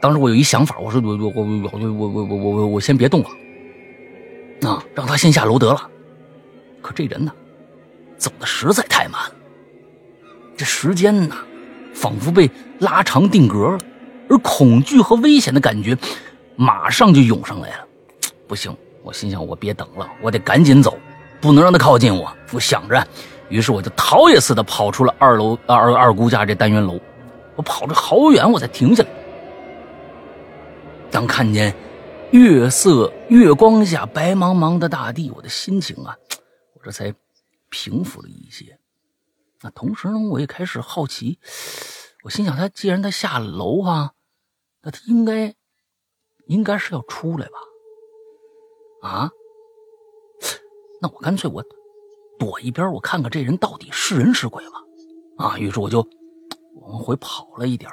[0.00, 5.90] 当时我有一想法，我说我我我我我我我我我先别动了，啊，让他先下楼得了。
[6.80, 7.32] 可这人呢，
[8.16, 9.32] 走的实在太慢了，
[10.56, 11.36] 这时间呢，
[11.92, 13.78] 仿佛被拉长定格了，
[14.28, 15.98] 而恐惧和危险的感觉
[16.54, 17.84] 马上就涌上来了。
[18.46, 20.96] 不行，我心想，我别等了，我得赶紧走，
[21.40, 22.32] 不能让他靠近我。
[22.52, 23.04] 我想着，
[23.48, 26.98] 于是我就逃也似的跑出了二楼二二姑家这单元楼。
[27.56, 29.08] 我跑着好远，我才停下来。
[31.10, 31.74] 当看见
[32.30, 36.16] 月色、月光下白茫茫的大地，我的心情啊，
[36.74, 37.12] 我这才
[37.70, 38.78] 平复了一些。
[39.62, 41.38] 那同时呢，我也开始好奇。
[42.22, 44.12] 我心想，他既然他下楼啊，
[44.82, 45.54] 那他应该
[46.46, 47.58] 应该是要出来吧。
[49.08, 49.30] 啊，
[51.00, 51.64] 那我干脆我
[52.38, 54.72] 躲一边，我看看这人到底是人是鬼吧。
[55.38, 56.06] 啊，于是我就
[56.82, 57.90] 往回跑了一点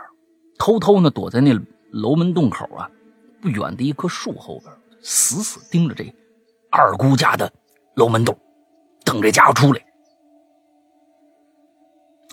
[0.57, 1.53] 偷偷呢躲在那
[1.91, 2.89] 楼门洞口啊
[3.45, 6.03] 不远的一棵树后边，死死盯着这
[6.71, 7.53] 二姑家的
[7.93, 8.35] 楼门洞，
[9.03, 9.85] 等这家伙出来。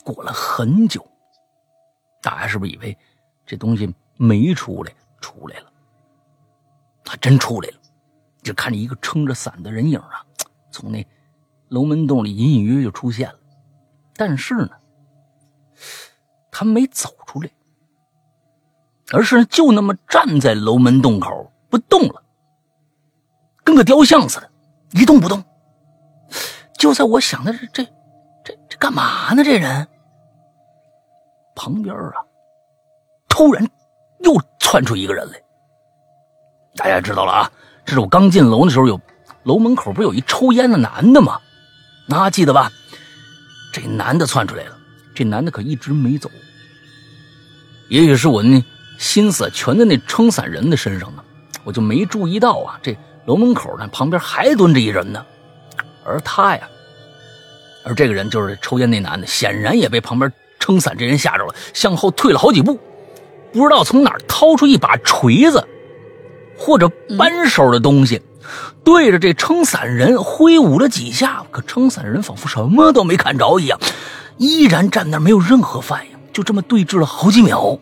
[0.02, 1.06] 过了很久，
[2.22, 2.96] 大家是不是以为
[3.44, 4.94] 这东西没出来？
[5.20, 5.70] 出来了，
[7.04, 7.76] 他真出来了。
[8.42, 10.24] 就看着一个撑着伞的人影啊，
[10.70, 11.06] 从那
[11.68, 13.38] 楼门洞里隐隐约约就出现了，
[14.16, 14.70] 但是呢，
[16.50, 17.50] 他没走出来，
[19.10, 22.22] 而是就那么站在楼门洞口不动了，
[23.64, 24.50] 跟个雕像似的，
[24.92, 25.42] 一动不动。
[26.78, 27.84] 就在我想的是这
[28.44, 29.44] 这这干嘛呢？
[29.44, 29.86] 这人
[31.54, 32.14] 旁边啊，
[33.28, 33.68] 突然
[34.20, 35.42] 又窜出一个人来。
[36.76, 37.52] 大家知道了啊，
[37.84, 39.00] 这是我刚进楼的时候，有
[39.42, 41.40] 楼门口不是有一抽烟的男的吗？
[42.06, 42.70] 那记得吧？
[43.72, 44.76] 这男的窜出来了，
[45.14, 46.30] 这男的可一直没走。
[47.88, 48.62] 也许是我那
[49.02, 51.22] 心思全在那撑伞人的身上呢，
[51.64, 52.78] 我就没注意到啊。
[52.80, 55.26] 这楼门口呢，旁边还蹲着一人呢，
[56.04, 56.68] 而他呀，
[57.84, 62.78] 而这个人就是抽烟那男的，显然也被旁边撑伞这人吓着了，向后退了好几步，
[63.52, 65.66] 不知道从哪儿掏出一把锤子。
[66.56, 66.88] 或者
[67.18, 68.22] 扳手的东西，
[68.84, 73.80] 对着这撑伞人挥舞了几下，可撑伞人仿佛什么都没看着一样，
[74.36, 76.12] 依然站那没有任何反应。
[76.32, 77.76] 就这么对峙了好几秒，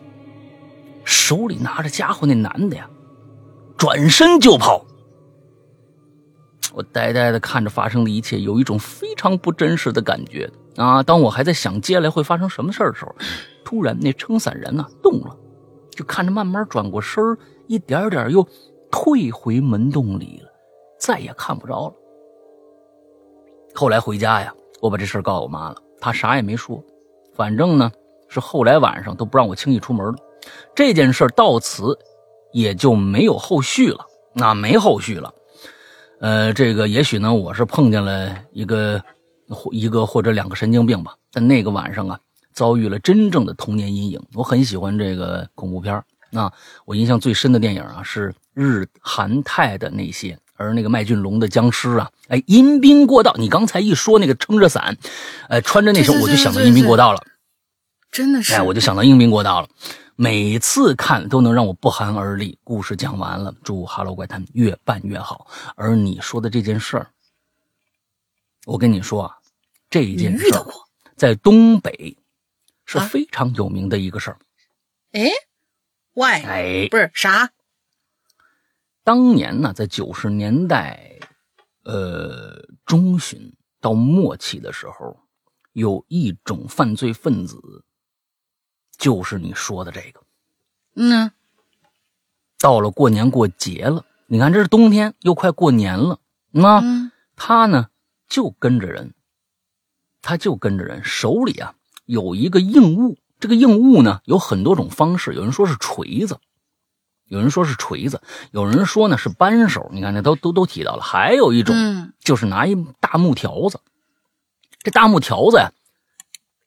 [1.11, 2.89] 手里拿着家伙那男的呀，
[3.77, 4.85] 转身就跑。
[6.73, 11.03] 我呆呆的看着发生的一切，有一种非常不真实的感觉啊！
[11.03, 13.13] 当我还在想接下来会发生什么事儿的时候，
[13.65, 15.35] 突然那撑伞人呢动了，
[15.89, 17.21] 就看着慢慢转过身
[17.67, 18.47] 一点点又。
[18.93, 20.49] 退回门洞里了，
[20.99, 21.95] 再也看不着了。
[23.73, 26.83] 后来回家呀，我把这事告诉我妈了，她啥也没说。
[27.33, 27.89] 反正呢，
[28.27, 30.15] 是后来晚上都不让我轻易出门了。
[30.75, 31.97] 这件事到此
[32.53, 35.33] 也就没有后续了，那没后续了。
[36.19, 39.01] 呃，这个也许呢，我是碰见了一个
[39.71, 41.15] 一个或者两个神经病吧。
[41.31, 42.19] 但那个晚上啊，
[42.53, 44.21] 遭遇了真正的童年阴影。
[44.33, 46.51] 我很喜欢这个恐怖片那
[46.85, 53.33] 我印象最深的电影啊，是日韩泰的那些，而那个麦浚龙的僵尸啊，哎，阴兵过道。
[53.37, 54.95] 你刚才一说那个撑着伞，
[55.49, 57.21] 哎，穿着那身，我就想到阴兵过道了。
[58.11, 59.67] 真的是，哎，我就想到阴兵过道了。
[60.23, 62.59] 每次看都能让我不寒而栗。
[62.63, 65.47] 故事讲完了，祝《哈喽怪谈》越办越好。
[65.75, 67.09] 而你说的这件事儿，
[68.67, 69.39] 我跟你说啊，
[69.89, 70.45] 这件事
[71.15, 72.15] 在东北
[72.85, 74.37] 是非常有名的一个事儿。
[75.13, 75.23] 哎。
[76.13, 76.45] Why？
[76.45, 77.49] 哎，不是啥。
[79.03, 81.17] 当年呢，在九十年代，
[81.83, 85.19] 呃，中旬到末期的时候，
[85.73, 87.59] 有一种犯罪分子，
[89.01, 90.21] 就是你说的这个。
[90.93, 91.31] 嗯。
[92.59, 96.19] 到了过年过节了，你看这是冬天，又快过年了，
[96.51, 97.87] 那他呢
[98.29, 99.15] 就跟着人，
[100.21, 101.73] 他就跟着人，手里啊
[102.05, 103.17] 有一个硬物。
[103.39, 106.39] 这个硬物呢有很多种方式，有人说是锤子，
[107.25, 109.89] 有人说是锤子，有人说呢是扳手。
[109.91, 111.01] 你看，那都都都提到了。
[111.01, 113.79] 还有一种就是拿一大木条子，
[114.83, 115.71] 这大木条子呀，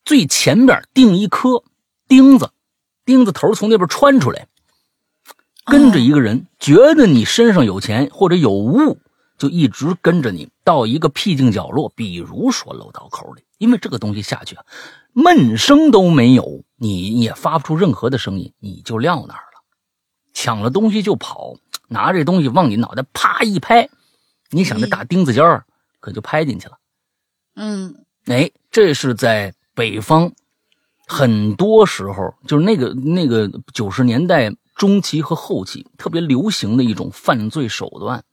[0.04, 1.62] 最前边钉一颗
[2.08, 2.50] 钉子，
[3.04, 4.46] 钉子头从那边穿出来，
[5.64, 8.98] 跟着一个人，觉得你身上有钱或者有物，
[9.38, 14.64] 就一直跟着你到一个僻静角落，比如说楼道口里，因为这个东西下去啊。
[15.16, 19.62] 闷声都没有，你也发不出任何的声音，你就撂那儿了。
[20.32, 21.54] 抢了东西就跑，
[21.86, 23.88] 拿这东西往你脑袋啪一拍，
[24.50, 25.64] 你想这大钉子尖儿
[26.00, 26.78] 可就拍进去了。
[27.54, 30.32] 嗯，哎，这是在北方，
[31.06, 38.24] 很多时候就是那个那个九十年代中期和后期特别流行的一种犯罪手段。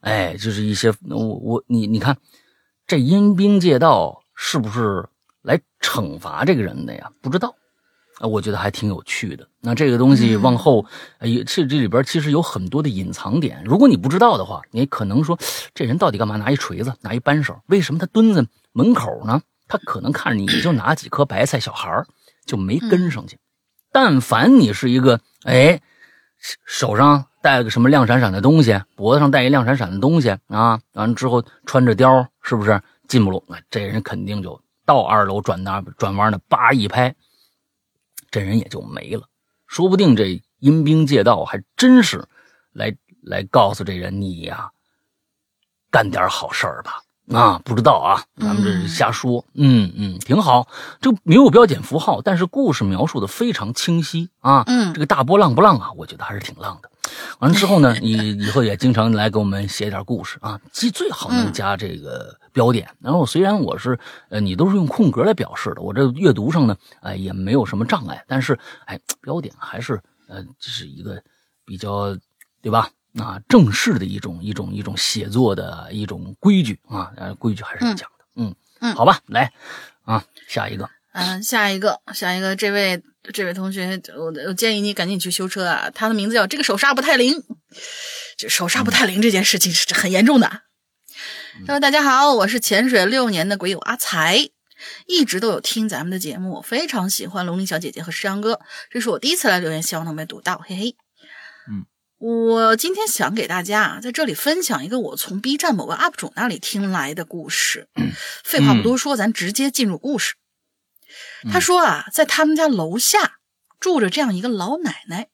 [0.00, 2.16] 哎，就是一些我我你你看，
[2.86, 5.08] 这阴兵借道是不是？
[5.40, 7.10] 来惩罚这个人的呀？
[7.22, 7.54] 不知道，
[8.20, 9.48] 我觉得还挺有趣的。
[9.60, 10.84] 那这个东西往后，
[11.22, 13.62] 也这这里边其实有很多的隐藏点。
[13.64, 15.38] 如果你不知道的话，你可能说
[15.74, 16.36] 这人到底干嘛？
[16.36, 19.40] 拿一锤子，拿一扳手，为什么他蹲在门口呢？
[19.68, 22.04] 他可能看着你就拿几颗白菜，小孩
[22.46, 23.38] 就没跟上去。
[23.92, 25.80] 但凡你是一个哎，
[26.64, 33.44] 手上戴个什么亮闪闪的东西，脖子上戴一亮闪闪的东西啊，完了之后穿着貂，是不是进不路？
[33.46, 34.60] 那这人肯定就。
[34.84, 37.14] 到二楼转那转弯呢，叭一拍，
[38.30, 39.28] 这人也就没了。
[39.66, 42.26] 说不定这阴兵借道还真是
[42.72, 44.70] 来来告诉这人，你呀，
[45.90, 47.02] 干点好事儿吧。
[47.32, 49.44] 啊，不知道啊，咱们这是瞎说。
[49.54, 50.66] 嗯嗯，挺好。
[51.00, 54.64] 这没有标点符号，但是故事描述的非常清晰啊。
[54.66, 55.90] 嗯，这个大波浪不浪啊？
[55.96, 56.90] 我觉得还是挺浪的。
[57.38, 60.60] 完了之后呢， 你以后也经常来给我们写点故事啊。
[60.72, 62.88] 其实最好能加这个标点。
[63.00, 63.98] 然后虽然我是
[64.30, 68.24] 呃，你都是用空格来表示的，我这阅读上呢，哎，也没有什么障碍。
[68.26, 71.22] 但是哎，标点还是呃，这是一个
[71.64, 72.16] 比较，
[72.62, 72.88] 对吧？
[73.18, 78.24] 啊正式的一种一种一种写作的一种规矩啊，呃，规矩还是要讲的。
[78.36, 79.52] 嗯嗯好吧，来
[80.04, 80.88] 啊，下一个。
[81.12, 83.02] 嗯，下一个，下一个，这位
[83.32, 85.90] 这位同学，我我建议你赶紧去修车啊！
[85.92, 87.42] 他的名字叫这个手刹不太灵，
[88.36, 90.48] 这手刹不太灵这件事情是很严重的。
[91.66, 94.48] 他说：“大家好，我是潜水六年的鬼友阿才，
[95.06, 98.60] 一直都有听咱们的节目，非常喜欢龙鳞小姐姐和石阳哥。
[98.88, 100.96] 这是我第一次来留言，希望能被读到，嘿嘿。
[102.20, 107.88] 嗯，我今天想给大家啊，在这里分享一个我从 B 站某个 UP 主那里听来的故事。
[108.44, 110.34] 废话不多说，咱直接进入故事。
[111.50, 113.38] 他说啊，在他们家楼下
[113.78, 115.28] 住着这样一个老奶奶。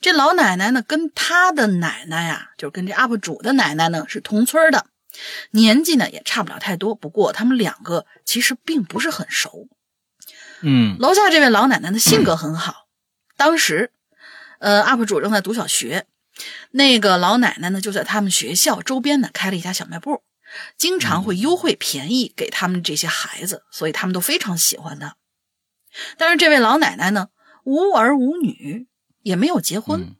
[0.00, 4.86] 这老奶奶呢，跟他的奶奶呀、就是跟这 UP 主的奶奶呢是同村的，
[5.50, 6.94] 年纪呢也差不了太多。
[6.94, 9.68] 不过他们两个其实并不是很熟。
[10.62, 12.86] 嗯楼下这位老奶奶的性格很好，
[13.36, 13.92] 当时，
[14.58, 16.06] 呃，UP 主正在读小学，
[16.70, 20.22] 那个老奶奶呢就在他们学校周边呢开了一家小卖部，
[20.76, 25.16] 经常会优惠便宜给他们这些孩子，所以他们都非常喜欢她。
[26.18, 27.28] 但是这位老奶奶呢，
[27.64, 28.86] 无儿无女，
[29.22, 30.16] 也没有结婚，嗯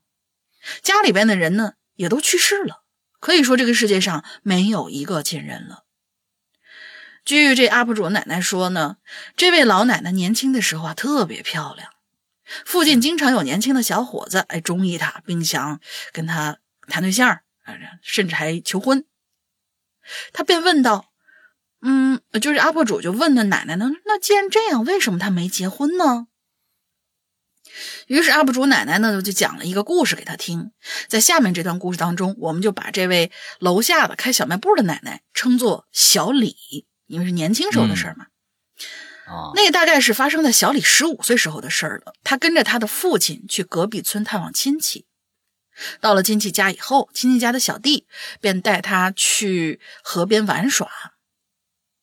[0.83, 2.83] 家里边的人呢也都去世了，
[3.21, 5.85] 可以说这个世界上没有一个亲人了。
[7.25, 8.97] 据这 UP 主奶奶说呢，
[9.37, 11.91] 这位老奶奶年轻的时候啊特别漂亮，
[12.65, 15.81] 附近经常有年轻的小伙子哎中意她，并想
[16.13, 19.05] 跟她谈对象，啊甚至还求婚。
[20.33, 21.13] 她便问道
[21.83, 26.29] ：“嗯，就是 UP 主就问那奶奶呢，那既然这样，为什么她没结婚呢？”
[28.07, 30.71] 于是 UP 主奶奶呢就讲了一个故事给他听，
[31.09, 38.27] 在下面这段故事当中，我们就把这位楼下的开小卖部的奶奶称作小李，因为是年轻时候的事儿嘛。
[39.27, 42.15] 啊，那大概是发生在小李十五岁时候的事儿了。
[42.23, 45.05] 他跟着他的父亲去隔壁村探望亲戚，
[46.01, 48.07] 到了亲戚家以后，亲戚家的小弟
[48.41, 50.89] 便带他去河边玩耍。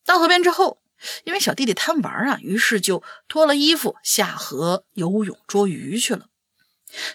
[0.05, 0.81] 到河边之后，
[1.23, 6.25] 因为小弟弟贪玩啊，于是就脱了衣服下河游泳捉鱼去了。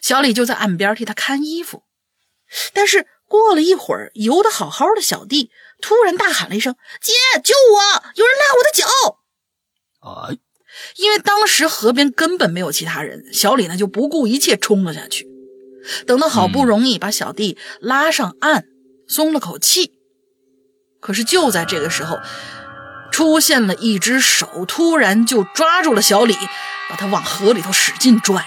[0.01, 1.85] 小李就在岸边替他看衣服，
[2.73, 5.51] 但是过了一会儿，游得好好的小弟
[5.83, 7.13] 突然大喊了一声：“姐，
[7.45, 8.03] 救我！
[8.15, 9.18] 有人拉我的脚！”
[10.09, 10.31] 啊，
[10.97, 15.27] 因为当时河边根本没有其他人，小李呢就不顾一切冲了下去。
[16.07, 18.65] 等到好不容易把小弟拉上岸，
[19.07, 19.93] 松了口气，
[21.01, 22.19] 可是就在这个时候，
[23.11, 26.35] 出现了一只手，突然就抓住了小李，
[26.91, 28.45] 把他往河里头使劲拽。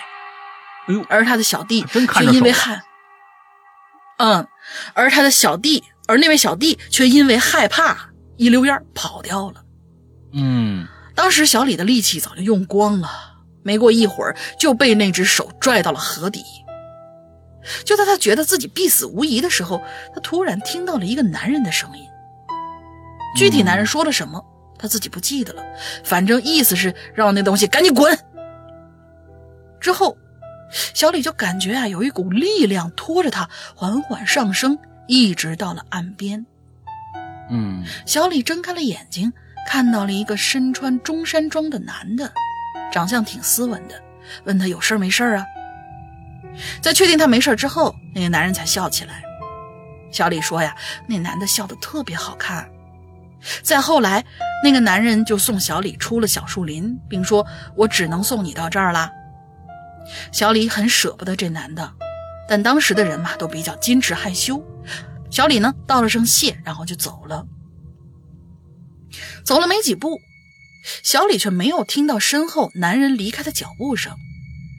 [0.87, 2.83] 哎呦，而他的小弟却因为害，
[4.17, 4.47] 嗯，
[4.93, 9.63] 而他的小弟，而那位小弟却因为害怕，一溜烟跑掉了。
[10.33, 13.09] 嗯当时小李的力气早就用光了，
[13.63, 16.43] 没过一会儿就被那只手拽到了河底。
[17.85, 19.81] 就在他觉得自己必死无疑的时候，
[20.15, 22.05] 他突然听到了一个男人的声音。
[23.35, 24.43] 具体男人说了什么，
[24.79, 25.63] 他自己不记得了，
[26.03, 28.17] 反正意思是让那东西赶紧滚。
[29.79, 30.17] 之后，
[30.93, 36.45] 小李就感觉啊，有一股力量拖着他缓缓上升，一直到了岸边。
[37.49, 39.33] 嗯小李睁开了眼睛，
[39.67, 42.31] 看到了一个身穿中山装的男的，
[42.91, 43.95] 长相挺斯文的，
[44.43, 45.45] 问他有事没事啊？
[46.81, 49.23] 在确定他没事之后，那个男人才笑起来。
[50.11, 50.75] 小李说呀，
[51.07, 52.69] 那男的笑得特别好看。
[53.63, 54.23] 再后来，
[54.63, 59.09] 那个男人就送小李出了小树林，并说：“我只能送你到这儿啦。”
[60.31, 61.91] 小李很舍不得这男的，
[62.47, 64.61] 但当时的人嘛都比较矜持害羞。
[65.29, 67.45] 小李呢道了声谢，然后就走了。
[69.43, 70.21] 走了没几步，
[71.03, 74.15] 小李却没有听到身后男人离开的脚步声，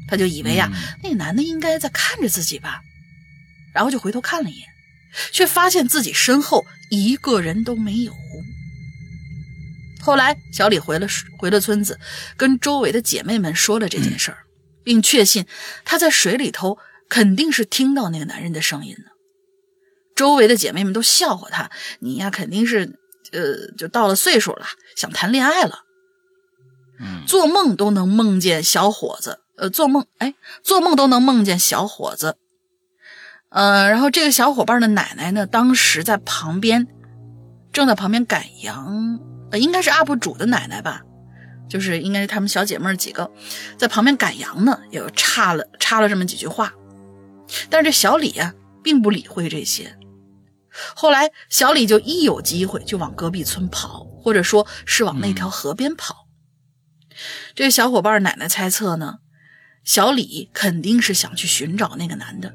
[0.08, 2.80] 他就以为呀、嗯那男的应该在看着自己吧，
[3.74, 4.68] 然后就回头看了一眼，
[5.32, 8.12] 却发现自己身后一个人都没有。
[10.00, 11.06] 后来，小李回了
[11.38, 12.00] 回了村子，
[12.36, 14.38] 跟周围的姐妹们说了这件事儿，
[14.82, 15.46] 并确信
[15.84, 16.76] 他在水里头
[17.08, 19.12] 肯定是听到那个男人的声音了。
[20.16, 21.70] 周围的姐妹们都笑话他
[22.02, 22.98] ：“你呀，肯定是
[23.32, 24.66] 呃，就到了岁数了，
[24.96, 25.84] 想谈恋爱了。
[27.00, 32.36] 嗯做梦都能梦见小伙子，呃，做梦，哎，做梦都能梦见小伙子。
[33.48, 36.86] 呃，然后这个小伙伴的奶奶呢，当时在旁边，
[37.72, 39.18] 正在旁边赶羊，
[39.50, 41.02] 呃，应该是 UP 主的奶奶吧，
[41.68, 43.30] 就是应该是她们小姐妹几个
[43.76, 46.72] 在旁边赶羊呢，也插了插了这么几句话。
[47.68, 49.96] 但是这小李啊，并不理会这些。
[50.94, 56.26] 后来，小李就一有机会就往隔壁村跑，或者说是往那条河边跑。
[57.54, 59.18] 这小伙伴奶奶猜测呢，
[59.84, 62.54] 小李肯定是想去寻找那个男的。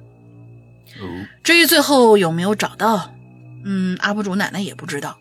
[1.44, 3.14] 至于最后有没有找到，
[3.64, 5.20] 嗯，阿婆主奶奶也不知道。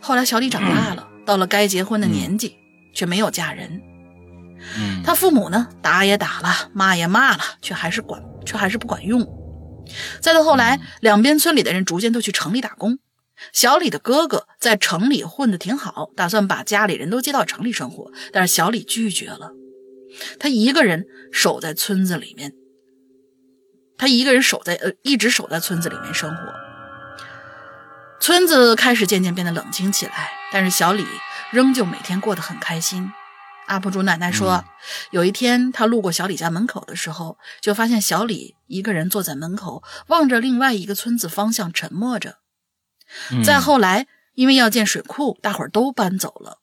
[0.00, 2.56] 后来小李长大了，到了该结婚的年纪，
[2.94, 3.82] 却没有嫁人。
[4.78, 9.20] 嗯，他父母呢，打也打了，骂也骂了，却还是管，却还是不管用。
[10.20, 12.98] 再到后来，两边村里的人逐渐都去城里打工。
[13.52, 19.52] 小李的哥哥在城里混得挺好，打算把家里人都接到城里生活，但是小李拒绝了。
[20.38, 22.52] 他一个人守在村子里面，
[23.98, 26.54] 他一个人守在呃，一直守在村子里面生活。
[28.20, 31.04] 村子开始渐渐变得冷清起来，但是小李
[31.50, 33.10] 仍旧每天过得很开心。
[33.66, 34.64] 阿婆主奶奶说，
[35.10, 42.38] 有一天她路过小李家门口的时候，就发现小李一个人坐在门口，望着另外一个村子方向，沉默着。
[43.44, 46.58] 再后来，因为要建水库，大伙儿都搬走了，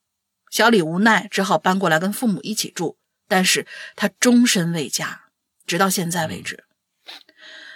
[0.49, 2.97] 小李无奈只好搬过来跟父母一起住。
[3.27, 5.21] 但是他终身未嫁，
[5.65, 6.65] 直到现在为止。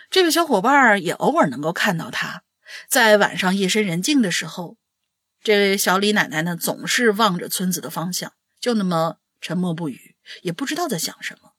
[0.09, 2.43] 这个小伙伴也偶尔能够看到他，
[2.89, 4.75] 在晚上夜深人静的时候，
[5.41, 8.33] 这位小李奶奶呢，总是望着村子的方向，
[8.65, 11.51] 就那么沉默不语，也不知道在想什么。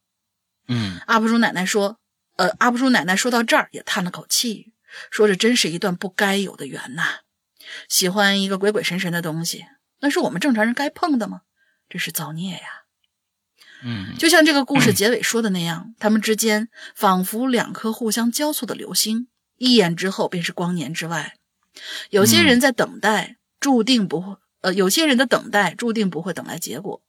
[0.67, 2.01] 嗯，阿婆叔奶奶说
[2.35, 4.73] ：“呃，阿婆叔奶奶说到这儿也叹了口气，
[5.09, 7.21] 说这真是一段不该有的缘呐。
[7.89, 9.67] 喜欢一个鬼鬼神神的东西，
[10.01, 11.43] 那是我们正常人该碰的吗？
[11.89, 12.87] 这是造孽呀。”
[13.85, 19.29] 嗯，就像这个故事结尾说的那样，他们之间仿佛两颗互相交错的流星，
[19.59, 21.37] 一眼之后便是光年之外。
[22.11, 27.01] 有些人在等待，注定不会；呃，有些人的等待注定不会等来结果。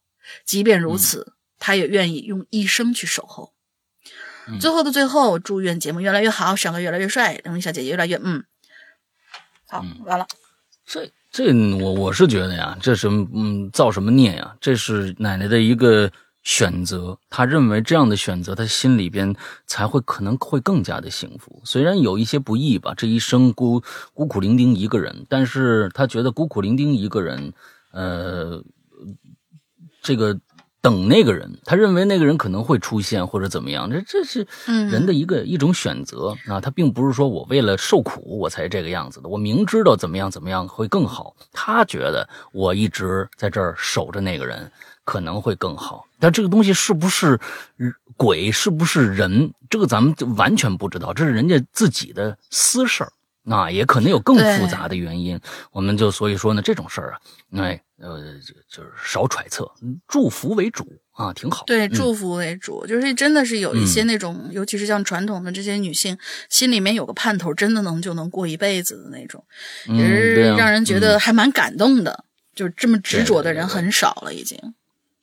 [0.44, 3.52] 即便如此，他也愿意用一生去守候。
[4.60, 8.16] 最后的最后，祝愿节目越来越好，帅哥越来越帅，两位小姐姐越来越……
[8.22, 8.44] 嗯，
[9.66, 10.28] 好，完了。
[10.86, 14.56] 这这，我我是觉得呀，这是嗯，造什么孽呀？
[14.60, 16.12] 这是奶奶的一个。
[16.42, 19.34] 选择，他认为这样的选择，他心里边
[19.66, 21.60] 才会可能会更加的幸福。
[21.64, 23.82] 虽然有一些不易吧，这一生孤
[24.14, 27.52] 孤苦伶仃一个人，但是他觉得孤苦伶仃一个人，
[27.92, 28.62] 呃，
[30.00, 30.38] 这个
[30.80, 36.60] 等那个人，他认为那个人可能会出现或者怎么样，这这是人的一个一种选择啊。
[36.60, 44.70] 他并不是说我为了受苦我才这个样子的，我明知道怎么样怎么样会更好，他觉得我一直在这儿守着那个人。
[45.08, 47.40] 可能会更好，但这个东西是不是
[48.14, 53.10] 鬼，是不是人，这个咱们就完全不知道，这是人家自己的私事儿，
[53.42, 55.40] 那也可能有更复杂的原因。
[55.72, 57.20] 我们就所以说呢，这种事儿啊，
[57.56, 58.34] 哎，呃，
[58.70, 59.72] 就是少揣测，
[60.06, 61.64] 祝福为主啊，挺好。
[61.64, 66.18] 对，祝福为主，就是真的是有一些那种，尤其是像传统的这些女性，
[66.50, 69.42] 心里面有个盼头，真的能就能过一辈子的那种，
[69.86, 72.26] 也是让人觉得还蛮感动的。
[72.54, 74.58] 就是这么执着的人很少了，已经。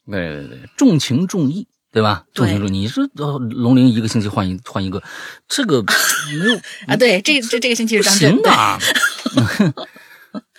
[0.10, 2.26] 对对对，重情重义，对吧？
[2.34, 5.02] 重情重义，你是呃，龙鳞一个星期换一换一个，
[5.48, 6.56] 这个没有
[6.88, 6.96] 啊？
[6.96, 8.78] 对，这这这个星期是张行啊。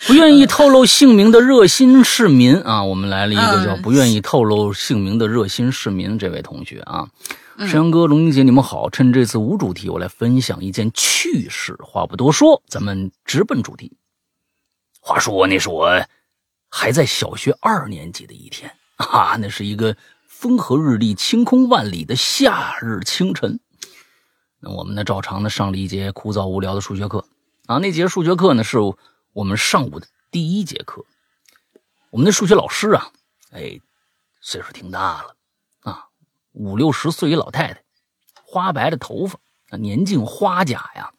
[0.07, 7.07] 不愿意透露姓名的热心市民啊，我们来了一个叫不愿意透露姓名的热心市民，这位同学啊，
[7.59, 8.89] 山羊哥、龙鳞姐，你们好。
[8.89, 11.75] 趁这次无主题，我来分享一件趣事。
[11.83, 13.95] 话不多说，咱们直奔主题。
[14.99, 16.03] 话说那是我
[16.69, 18.71] 还在小学二年级的一天。
[18.97, 19.95] 啊，那是一个
[20.27, 23.59] 风和日丽、晴空万里的夏日清晨。
[24.59, 27.25] 那我们呢，照常的上了一节枯燥无聊的数学课。
[27.67, 28.79] 啊，那节数学课呢，是
[29.33, 31.05] 我们上午的第一节课。
[32.09, 33.11] 我们的数学老师啊，
[33.51, 33.79] 哎，
[34.41, 35.35] 岁数挺大了
[35.81, 36.05] 啊，
[36.53, 37.83] 五六十岁一老太太，
[38.43, 39.37] 花白的头发，
[39.77, 41.13] 年近花甲呀。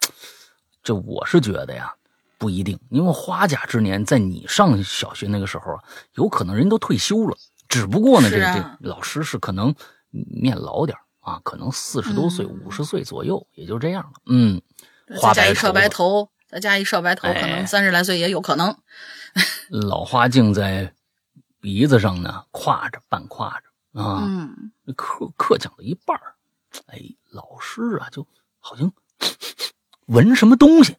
[0.83, 1.95] 这我是觉得呀，
[2.39, 7.37] 不一定，因为花甲之年，在你上小学那个时候啊，有可能人都退休了。
[7.69, 9.75] 只不过呢，这这老师是可能
[10.11, 14.13] 面老点啊，可能四十多岁、五十岁左右，也就这样了。
[14.25, 14.63] 嗯，
[15.21, 18.75] 再加一少白头，再加一少白头，可能三十来岁也有可能。
[19.69, 20.95] 老花镜在
[21.61, 24.25] 鼻子上呢，挎着半挎着啊。
[24.27, 26.19] 嗯，课课讲到一半
[26.87, 26.99] 哎，
[27.31, 28.27] 老师啊，就
[28.59, 28.91] 好像
[30.07, 30.97] 闻什么东西。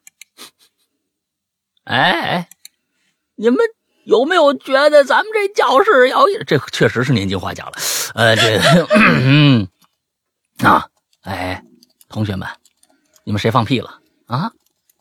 [1.85, 2.49] 哎哎，
[3.33, 3.57] 你们。
[4.05, 7.73] 有没有觉得咱们这教室要这确实是年近花甲了？
[8.15, 8.59] 呃，这
[8.91, 9.67] 嗯
[10.59, 10.87] 啊，
[11.21, 11.63] 哎，
[12.09, 12.47] 同学们，
[13.23, 14.51] 你们谁放屁了啊？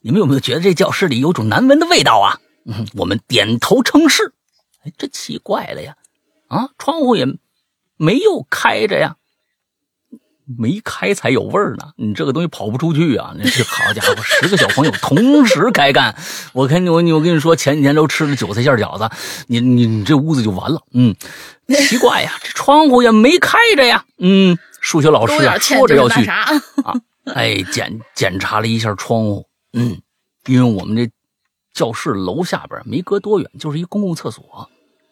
[0.01, 2.39] 你们有没有觉得这教室里有种难闻的味道啊？
[2.65, 4.33] 嗯，我们点头称是。
[4.85, 5.97] 哎，这奇怪了呀，
[6.49, 7.27] 啊，窗户也
[7.97, 9.17] 没有开着呀。
[10.57, 13.35] 没开才有味儿呢，你这个东西跑不出去啊！
[13.37, 16.15] 那是好家伙，十个小朋友同时开干，
[16.55, 19.11] 我跟你我我跟你说，前几天都吃了韭菜馅饺子，
[19.49, 20.81] 你你你这屋子就完了。
[20.95, 21.15] 嗯，
[21.69, 24.05] 奇怪呀，这窗户也没开着呀。
[24.19, 26.49] 嗯，数学老师啊，说着要去啊，
[27.35, 30.01] 哎，检检查了一下窗户，嗯，
[30.47, 31.11] 因为我们这
[31.75, 34.71] 教室楼下边没隔多远就是一公共厕所，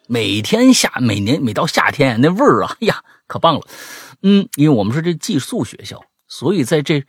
[0.08, 3.62] 每天夏每年每到夏天那味儿啊，哎呀，可棒了。
[4.22, 7.04] 嗯，因为我们是这寄宿学校，所以在这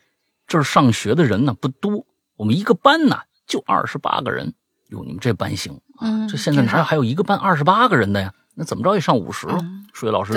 [0.48, 2.06] 这儿上学的人呢不多，
[2.36, 4.54] 我们一个班呢就二十八个人。
[4.90, 8.34] 哟，你们这班行啊，这现在哪还有一个班二十八个人的呀？
[8.56, 9.60] 那怎么着也上五十了。
[9.94, 10.34] 数学老师，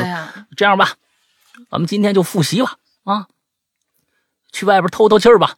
[0.57, 0.95] 这样吧，
[1.71, 3.29] 咱们今天就复习吧，啊，
[4.53, 5.57] 去外边透透气儿吧。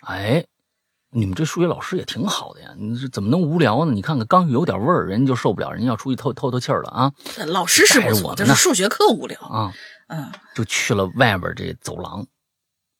[0.00, 0.46] 哎，
[1.16, 3.92] 你们这数学老师也挺好的呀，你这怎么能无聊呢？
[3.92, 7.12] 你看看，刚有点味儿，人家就受不了，人家要出去透透透气儿了啊。
[7.46, 9.40] 老师是不错，就是数学课无聊。
[9.42, 9.72] 啊，
[10.08, 12.26] 嗯，就去了外边这走廊，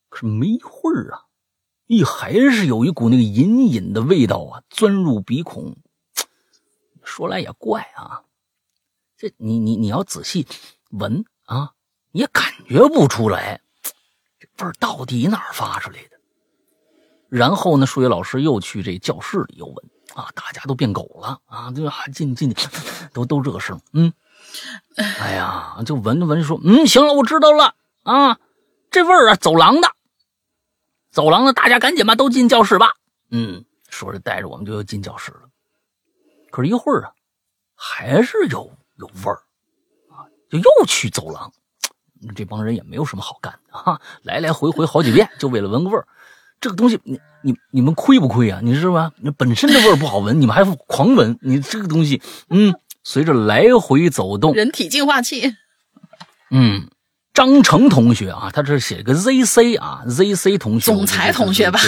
[0.08, 1.22] 可是没一会儿啊，
[1.86, 5.76] 一还是有一股那个隐隐的味道啊，钻入鼻孔。
[7.02, 8.22] 说来也怪啊，
[9.18, 10.46] 这你你你要仔细
[10.90, 11.72] 闻啊，
[12.12, 13.60] 也感觉不出来
[14.38, 16.13] 这味儿到底哪儿发出来的。
[17.34, 19.76] 然后呢，数学老师又去这教室里又闻
[20.14, 22.54] 啊，大家都变狗了啊，就啊进进
[23.12, 24.12] 都都这个声，嗯。
[25.18, 27.74] 哎呀，就闻着闻着说，嗯，行了，我知道了
[28.04, 28.38] 啊，
[28.88, 29.90] 这味儿啊，走廊的，
[31.10, 32.92] 走廊的，大家赶紧吧，都进教室吧。
[33.30, 35.40] 嗯，说着带着我们就又进教室了。
[36.52, 37.10] 可是，一会儿啊，
[37.74, 39.42] 还是有有味儿
[40.08, 41.52] 啊，就又去走廊。
[42.36, 46.06] 这帮人也没有什么好干的啊，来来回回好几遍，就为了闻个味儿。
[46.60, 48.60] 这个东西，你你你们亏不亏啊？
[48.62, 49.12] 你知道吧？
[49.16, 52.74] 你本身的味儿不好闻，你们还狂闻，你这个东西，嗯。
[53.06, 55.54] 随着来回走动，人体净化器。
[56.50, 56.88] 嗯，
[57.34, 61.78] 张成同学啊，他这写个 ZC 啊，ZC 同学，总裁同学吧？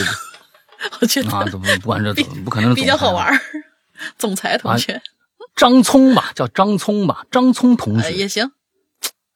[1.01, 3.41] 我觉得啊，怎么不管这怎么不可能比较好玩
[4.19, 5.01] 总裁同学，
[5.55, 8.53] 张聪吧，叫张聪吧，张聪同学也行。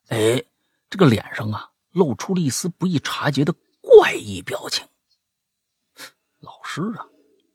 [0.08, 0.42] 哎，
[0.90, 4.84] 这个脸上啊，露出了一丝不易察觉的怪异表情。
[6.70, 7.04] 老师啊，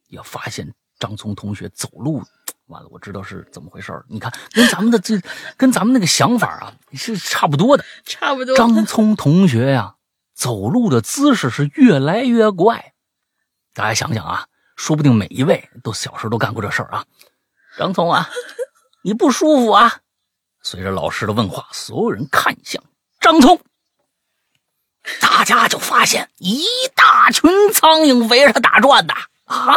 [0.09, 2.21] 也发现张聪同学走路。
[2.65, 4.05] 完了，我知道是怎么回事儿。
[4.09, 5.21] 你看，跟咱们的这，
[5.55, 7.85] 跟咱们那个想法啊，是差不多的。
[8.03, 8.57] 差不多。
[8.57, 9.95] 张聪同学呀，
[10.33, 12.93] 走路的姿势是越来越怪。
[13.73, 17.05] 大家想想啊，说不定每一位都小时候都干过这事儿啊。
[17.77, 18.29] 张聪啊，
[19.01, 20.01] 你不舒服啊？
[20.61, 22.83] 随着老师的问话，所有人看向
[23.21, 23.61] 张聪，
[25.19, 29.13] 大家就发现一大群苍蝇围着他打转呐。
[29.45, 29.75] 啊！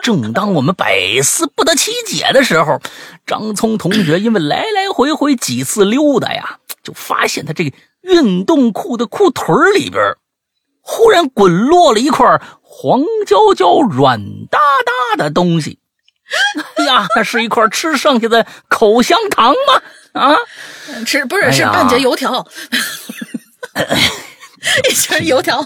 [0.00, 2.80] 正当我们百思不得其解的时候，
[3.26, 10.14] 张聪同学因为来来回回几次溜达呀，就发现他这个运动裤的裤腿里边，
[10.80, 15.80] 忽然滚落了一块黄焦焦、软哒哒的东西。
[16.76, 19.82] 哎呀，那是一块吃剩下的口香糖吗？
[20.22, 20.36] 啊，
[21.04, 22.46] 吃不是是半截油条。
[24.90, 25.58] 一圈油条，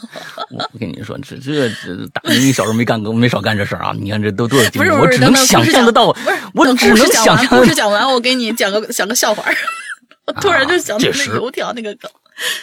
[0.50, 3.92] 我跟你说，这这这大明，你小时候没干过，没少干这事儿啊！
[3.98, 6.12] 你看这都多少经历，我只能想象得到。
[6.12, 7.46] 不是，我只能想象。
[7.46, 9.44] 故事讲完，我给你讲个讲个笑话。
[10.26, 12.10] 我 突然就想到那油条那个梗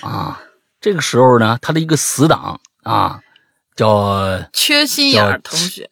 [0.02, 0.42] 啊。
[0.80, 3.20] 这个时候呢，他的一个死党啊，
[3.76, 5.90] 叫缺心眼同学。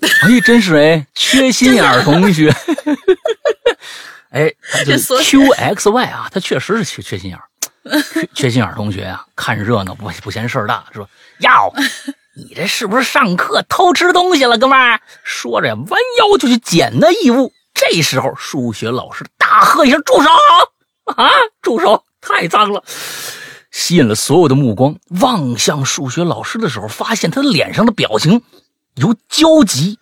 [0.00, 2.52] 哎，真是哎，缺心眼同学。
[4.30, 4.52] 哎，
[4.84, 7.38] 这 Q X Y 啊，他确实是缺缺心眼。
[7.38, 7.44] 缺
[8.34, 11.08] 缺心眼同学啊，看热闹不不嫌事儿大，说
[11.40, 11.72] ：“哟，
[12.36, 17.52] 你这是不是上课偷吃东西了，哥们儿？”说着，弯腰就去捡那异物。
[17.74, 20.28] 这时候，数学老师大喝一声：“住手！
[21.16, 21.30] 啊，
[21.60, 22.04] 住手！
[22.20, 22.84] 太脏了！”
[23.72, 28.42] 吸引了所有的目光，望向数学老师的时候，发现他脸上的表情
[28.96, 29.98] 由焦急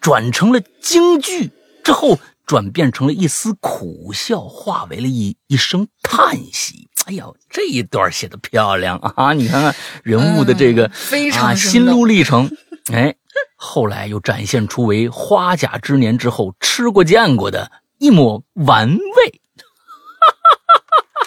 [0.00, 1.50] 转成了惊惧，
[1.82, 6.88] 之后转变成了一丝苦笑，化为了一一声叹息。
[7.06, 9.32] 哎呦，这一段写的漂亮啊！
[9.36, 10.90] 你看看人物的这个
[11.38, 12.50] 啊心路历程，
[12.92, 13.14] 哎，
[13.56, 19.40] 后来又展现出为花甲之年之后吃过见过的一抹玩味，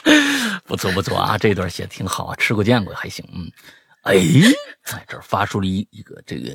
[0.65, 1.37] 不错不错啊！
[1.37, 3.51] 这段写的挺好啊，吃过见过还行，嗯，
[4.01, 4.15] 哎，
[4.83, 6.51] 在这儿发出了一一个这个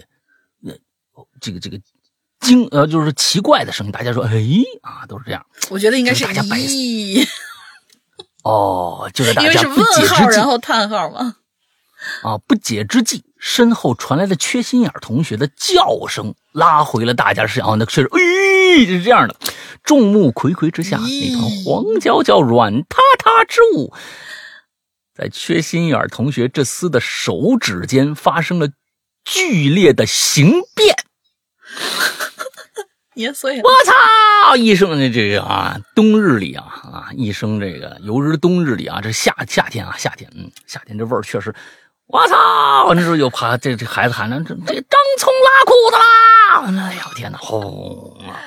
[0.64, 0.74] 呃
[1.40, 1.78] 这个这个
[2.40, 4.42] 惊呃就是奇怪的声音，大家说哎
[4.82, 7.24] 啊都是这样，我觉得应该是大家咦。
[8.42, 11.36] 哦，就在大家不解之际，然后叹号吗？
[12.24, 17.64] 啊，不解之际，身后传来了缺心眼同学的叫声，拉回了大家视线。
[17.64, 19.36] 哦，那确实，哎，是这样的。
[19.84, 23.92] 众目睽睽之下，那团黄焦焦、软塌塌之物，
[25.14, 28.68] 在缺心眼同学这厮的手指间发生了
[29.24, 30.96] 剧烈的形变。
[33.14, 33.62] 捏碎了。
[33.62, 34.56] 我操！
[34.56, 41.54] 一声的这个啊，冬日里啊啊，一声这个犹如冬日里啊，这夏夏天啊，夏天，嗯，夏天这味儿确实，
[42.06, 42.92] 我操！
[42.94, 46.82] 那时候又怕这这孩子喊着这这张聪拉裤子啦！
[46.88, 48.40] 哎呀，天哪，轰啊！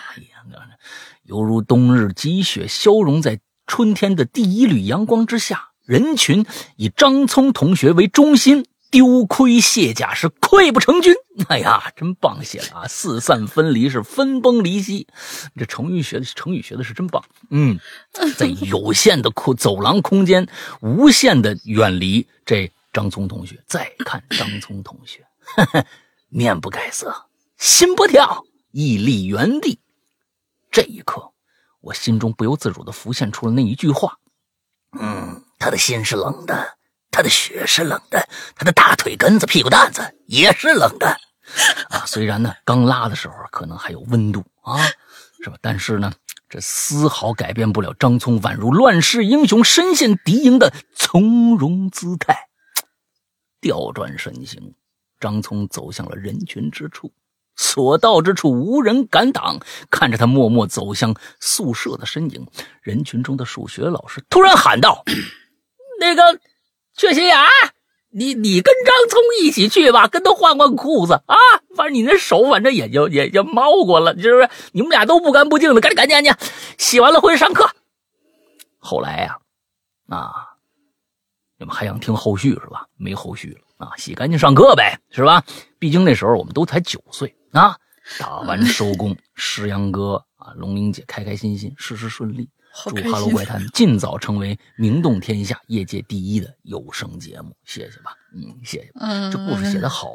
[1.24, 6.45] 犹如冬日积雪消融在春天的第一缕阳光之下，人群
[6.76, 8.68] 以张聪同学为中心。
[8.96, 11.14] 丢盔卸甲是溃不成军，
[11.50, 12.88] 哎呀，真棒写的啊！
[12.88, 15.06] 四散分离是分崩离析，
[15.58, 17.22] 这成语学的成语学的是真棒。
[17.50, 17.78] 嗯，
[18.38, 20.48] 在有限的空走廊空间，
[20.80, 23.62] 无限的远离这张聪同学。
[23.68, 25.26] 再看张聪同学，
[26.32, 27.26] 面不改色，
[27.58, 29.78] 心不跳，屹立原地。
[30.72, 31.34] 这一刻，
[31.82, 34.20] 我心中不由自主的浮现出了那一句话：
[34.98, 36.78] 嗯，他的心是冷的。
[37.16, 41.07] 他的血是冷的，他的大腿根子、屁股蛋子也是冷的，
[41.89, 44.86] 啊，虽然呢刚拉的时候可能还有温度啊，
[45.41, 45.55] 是吧？
[45.61, 46.11] 但是呢，
[46.49, 52.49] 这丝毫改变不了张聪宛如乱世英雄身陷敌营的从容姿态。
[53.61, 54.76] 调转身形，
[55.18, 57.13] 张聪走向了人群之处，
[57.55, 59.61] 所到之处无人敢挡。
[59.89, 62.45] 看着他默默走向宿舍的身影，
[62.82, 65.01] 人群中的数学老师突然喊道
[66.01, 66.22] ：“那个。”
[66.96, 67.38] 缺心眼，
[68.10, 71.36] 你你跟张聪一起去吧，跟他换换裤子啊！
[71.76, 74.50] 反正你那手反正也就也就猫过了，是不是？
[74.72, 76.34] 你们俩都不干不净的，赶紧赶紧赶紧，
[76.78, 77.70] 洗完了回去上课。
[78.80, 79.38] 后来呀，
[80.08, 80.32] 啊，
[81.60, 82.88] 你们还想听后续是吧？
[82.96, 83.91] 没后续了啊！
[83.98, 85.43] 洗干净上课呗，是吧？
[85.78, 87.76] 毕竟那时候我们都才九岁啊。
[88.20, 92.50] 打完收工，石阳哥啊，龙玲姐开开心心，事事顺利。
[92.84, 98.91] 祝《哈喽怪谈》尽早成为名动天下、业界第一的有声节目，谢谢吧，嗯，谢谢。
[98.99, 100.09] 嗯，这故事写得好，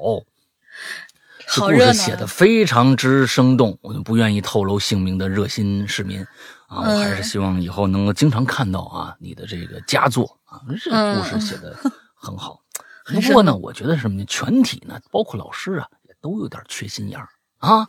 [1.49, 3.79] 这故事写的非常之生动。
[3.81, 6.21] 我就不愿意透露姓名的热心市民
[6.69, 11.75] 啊，我还是希望以后能够经常看到啊你的这个佳作啊，这个故事写的
[12.15, 12.63] 很好。
[13.11, 14.25] 不过呢，我觉得什么呢？
[14.29, 17.29] 全体呢，包括老师啊，也都有点缺心眼儿。
[17.61, 17.87] 啊，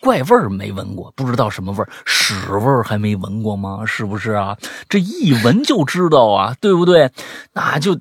[0.00, 3.84] 怪味儿没闻过，不知道什么味儿，屎味儿还没闻过吗？
[3.86, 4.58] 是不是啊？
[4.88, 7.08] 这一闻就知道啊，对不对？
[7.52, 7.94] 那就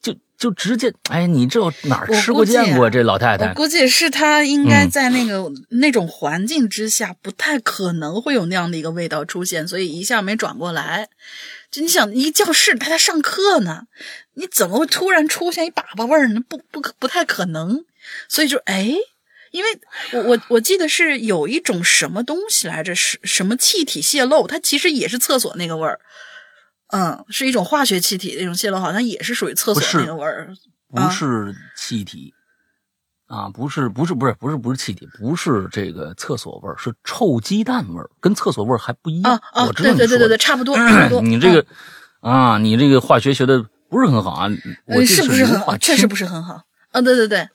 [0.00, 3.48] 就就直接，哎，你这哪儿吃过见过这老太太？
[3.50, 11.10] 我估计是她应该在那个那种环境之下，不太可能会有那样的一个味道出现，所以一下没转过来。
[11.70, 13.82] 就你想，一教室她在上课呢，
[14.36, 16.40] 你怎么会突然出现一粑粑味儿呢？
[16.48, 17.84] 不不可不太可能，
[18.26, 18.96] 所以就哎。
[19.52, 19.68] 因为
[20.12, 26.00] 我我我记得是有一种什么东西来着，是什么气体泄漏，它其实也是厕所那个味儿，
[26.88, 30.48] 嗯，是一种化学气体那种泄漏，好像也是属于厕所那个味儿，
[30.90, 32.32] 不是气体
[33.26, 39.36] 啊，不是不是不是不是不是气体，不是这个厕所味儿，是臭鸡蛋味儿，跟厕所味儿还不一样。
[39.52, 41.20] 啊我知道对对对对对，差不多 差不多。
[41.20, 41.64] 你这个
[42.20, 44.50] 啊，你这个化学学的不是很好啊，
[44.86, 45.76] 我是不是很好？
[45.76, 46.62] 确实不是很好。
[46.90, 47.46] 啊，对对对。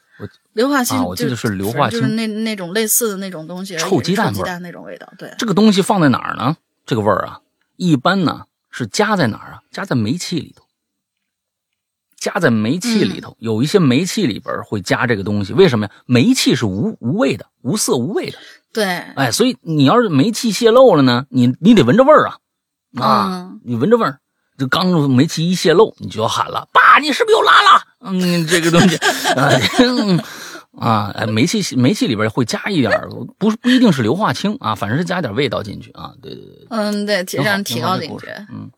[0.58, 5.08] 硫化氢，我记得是硫化氢，就是那那种类似的那种东西，臭鸡蛋味儿那种味道。
[5.16, 6.58] 对，这个东西放在哪儿呢？
[6.84, 7.41] 这个味儿啊，
[7.76, 9.62] 一般呢是加在哪儿啊？
[9.70, 10.64] 加在煤气里头，
[12.18, 13.38] 加在煤气里头。
[13.39, 15.91] 有一些煤气里边会加这个东西，为什么呀？
[16.08, 18.39] 煤气是无无味的，无色无味的。
[18.74, 18.84] 对，
[19.16, 22.38] 哎，所以你要是煤气泄漏了呢，你你得闻着味儿啊
[22.99, 24.18] 啊，你闻着味儿，
[24.58, 27.84] 就刚煤气一泄漏，你就要喊了，爸，你是不是又拉了？
[28.02, 28.98] 嗯，这个东西。
[30.80, 32.91] 啊，哎，煤气煤气里边会加一点，
[33.39, 36.12] 不是不一定是硫化氢啊，反正是加点味道进去啊。
[36.22, 38.28] 对对对，嗯，对，提让提高警觉。
[38.52, 38.70] 嗯，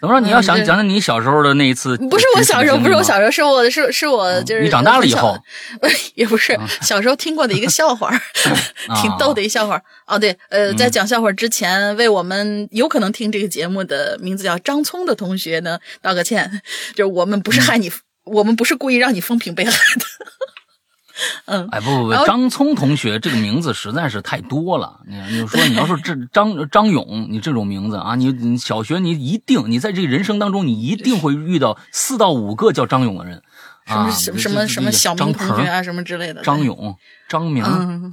[0.00, 0.20] 怎么说？
[0.20, 1.96] 你要想讲讲你小时候的那一次？
[2.10, 5.38] 不是我小时候，不是我小时候，是我是是我就是你长大了以后，
[6.16, 8.10] 也不是小时候听过的一个笑话，
[9.00, 9.80] 挺逗的一笑话。
[10.06, 16.60] 哦，对，呃，在讲笑话之前，为我们有可能听这个节目的名字叫张聪的同学呢道个歉，
[16.96, 17.88] 就是我们不是害你，
[18.24, 20.04] 我们不是故意让你风评被害的。
[21.46, 25.00] 嗯，哎，不不不，张聪同学这个名字实在是太多了。
[25.06, 33.40] 你你说你要是这 张张勇，你这种名字啊，你你小学你一定，你在这个人生当中，你一定会遇到四到五个叫张勇的人
[33.86, 36.42] 啊，什么什么什么小明同学啊，什么之类的。
[36.42, 36.96] 张勇、
[37.28, 37.62] 张明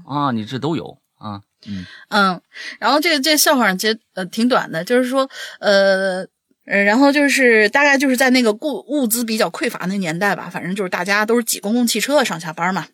[0.05, 1.41] 啊，你这都有啊。
[1.66, 2.41] 嗯嗯，
[2.80, 6.26] 然后这个这笑话其实呃挺短的，就是说呃
[6.66, 12.88] 嗯，然后就是大概就是在那个物物资比较匮乏那年代吧，反正就是大家都是挤公共汽车上下班嘛。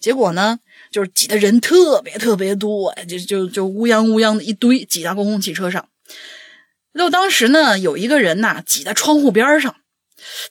[0.00, 0.58] 结果呢，
[0.90, 5.88] 就是挤的人特别特别多，就就就乌泱乌泱的一堆挤到公共汽车上。
[6.94, 9.76] 就当时呢，有一个人呐，挤在窗户边上，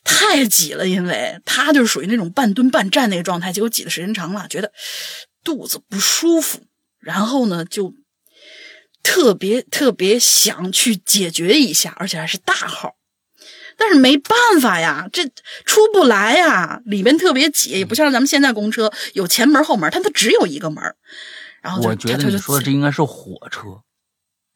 [0.03, 4.72] 太挤了，因为他就是属于那种半蹲半站那个状态，结果挤的时间长了，觉得
[5.43, 6.62] 肚子不舒服，
[6.99, 7.93] 然后呢就
[9.06, 12.95] 特别特别想去解决一下，而且还是大号。
[13.78, 15.26] 但是没办法呀，这
[15.64, 20.84] 出不来呀，里边特别挤，也不像咱们现在公车有前门后门，它它只有一个门。
[21.62, 23.82] 然后我觉得你说这应该是火车，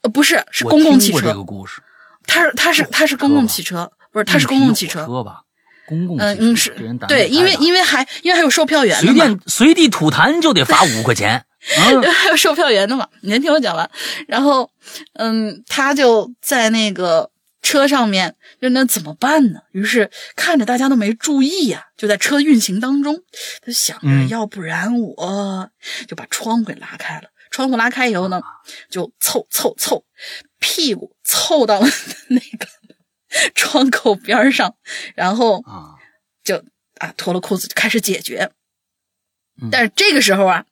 [0.02, 1.22] 呃，不是，是公共汽车。
[1.22, 1.82] 这个故事，
[2.26, 5.06] 它是它是它是公共汽车，不是它是公共汽车。
[5.24, 5.42] 吧？
[5.88, 6.76] 公共嗯嗯是，
[7.08, 11.46] 对，因为因为还因为还有售票员，随便随地吐痰就得罚五块钱，
[12.12, 13.08] 还有售票员的嘛？
[13.22, 13.90] 你先听我讲完。
[14.28, 14.72] 然后，
[15.14, 17.30] 嗯，他就在那个
[17.62, 19.60] 车上面，就那怎么办呢？
[19.72, 23.22] 于是看着大家都没注意呀，就在车运行当中，
[23.62, 25.70] 他想着，要不然我
[26.08, 27.30] 就把窗户给拉开了。
[27.52, 28.42] 窗户拉开以后呢，
[28.90, 30.06] 就凑凑凑，
[30.60, 31.88] 屁股凑到了
[32.30, 32.68] 那个。
[33.54, 34.74] 窗口边上，
[35.14, 35.94] 然后啊，
[36.44, 36.64] 就
[36.98, 38.50] 啊脱了裤子就开始解决。
[39.72, 40.66] 但是这个时候啊，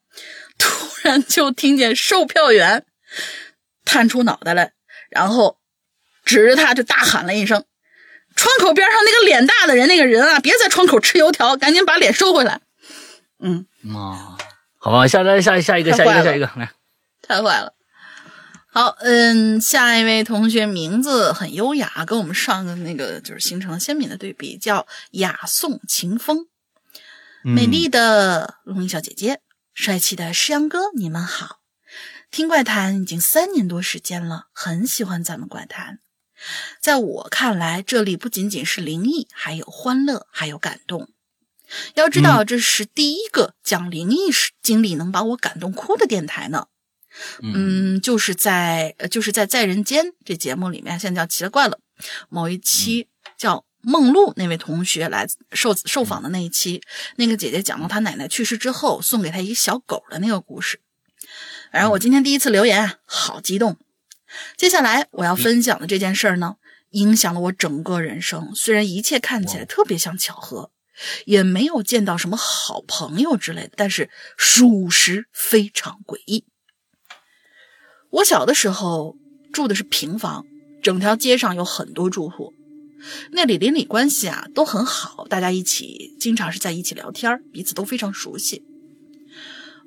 [0.58, 2.86] 突然就听见售票员
[3.86, 4.74] 探出脑袋来，
[5.10, 5.58] 然后
[6.26, 7.64] 指着他就大喊了一声
[8.36, 12.62] ：“窗口边上那个脸大的人，那个人啊，别在窗口吃油条，赶紧把脸收回来。”
[13.40, 14.38] 嗯啊，
[14.78, 16.72] 好吧，下来下下一个下一个下一个来，
[17.22, 17.74] 太坏了。
[18.70, 26.48] 好，嗯，下一位同学名字很优雅，跟我们上个那个就是形成了鲜明的对比，叫雅颂晴风。
[27.44, 29.40] 美丽的龙吟小姐姐，
[29.78, 31.60] 帅气的诗阳哥，你们好！
[32.32, 36.00] 听怪谈已经三年多时间了，很喜欢咱们怪谈。
[36.82, 41.12] 在我看来，这里不仅仅是灵异，还有欢乐，还有感动。
[41.94, 44.32] 要知道，这是第一个讲灵异
[44.64, 46.70] 经历能把我感动哭的电台呢。
[47.44, 51.80] 嗯，就是在呃，就是在在人间这节目里面，现在叫奇了怪了。
[52.30, 56.82] 某一期叫梦露那位同学来受受访的那一期，
[57.16, 60.82] 那个姐姐讲到她奶奶去世之后送给她一小狗的那个故事。
[61.72, 63.78] 然后我今天第一次留言，好激动。
[64.58, 66.56] 接下来我要分享的这件事儿呢，
[66.92, 68.54] 影响了我整个人生。
[68.56, 70.72] 虽然一切看起来特别像巧合，
[71.26, 76.46] 也没有见到什么好朋友之类的，但是属实非常诡异。
[78.10, 79.18] 我小的时候
[79.54, 80.46] 住的是平房，
[80.82, 82.54] 整条街上有很多住户，
[83.32, 88.64] 那里邻里关系啊都很好，大家一起经常是在一起聊天，彼此都非常熟悉。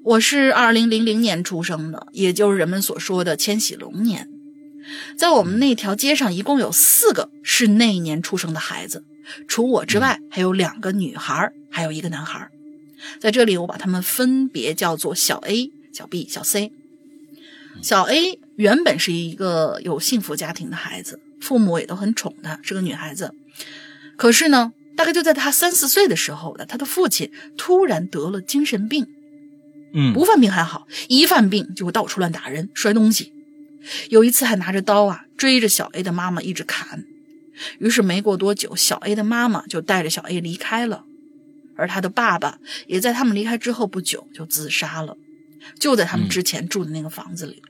[0.03, 4.29] 我是二零零零年出生的，也就是人们所说的千禧龙年。
[5.17, 9.05] 在我们那条街上，一共有四个是那一年出生的孩子，
[9.47, 12.49] 除我之外，还有两个女孩，还有一个男孩。
[13.19, 16.73] 在这里，我把他们分别叫做小 A、小 B、小 C。
[17.83, 23.35] 小 A 原本是一个有幸福家庭的孩子，父母也都很宠她，是个女孩子。
[24.17, 29.07] 可是呢，大概就在她三四岁的时候呢，她的父亲突然得了精神病。
[29.93, 33.33] 嗯，不犯病还好，一犯病就会到处乱打人、摔东西。
[34.09, 37.05] 有一次还拿着刀啊追着小 A 的妈妈一直砍。
[37.79, 41.05] 于是没过多久，小 A 的妈妈就带着小 A 离开了，
[41.77, 45.17] 而他的爸爸也在他们离开之后不久就自杀了，
[45.79, 47.63] 就在他们之前住的那个房子里。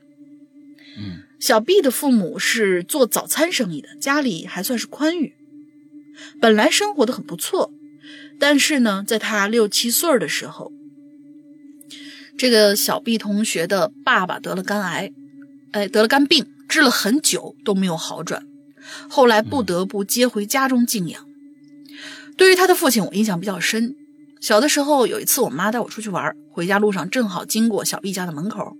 [0.97, 5.33] 嗯，小 B 的父母是做早餐生意的，家里还算是宽裕，
[6.39, 7.73] 本来生活的很不错。
[8.39, 10.71] 但是呢，在他六七岁的时候，
[12.37, 15.11] 这个小 B 同学的爸爸得了肝癌，
[15.71, 18.45] 哎，得了肝病，治了很久都没有好转，
[19.09, 21.25] 后来不得不接回家中静养。
[22.37, 23.95] 对于他的父亲，我印象比较深。
[24.39, 28.77] 小的时候有一次，我妈带我出去玩，回家路上正好经过小 B 家的门口。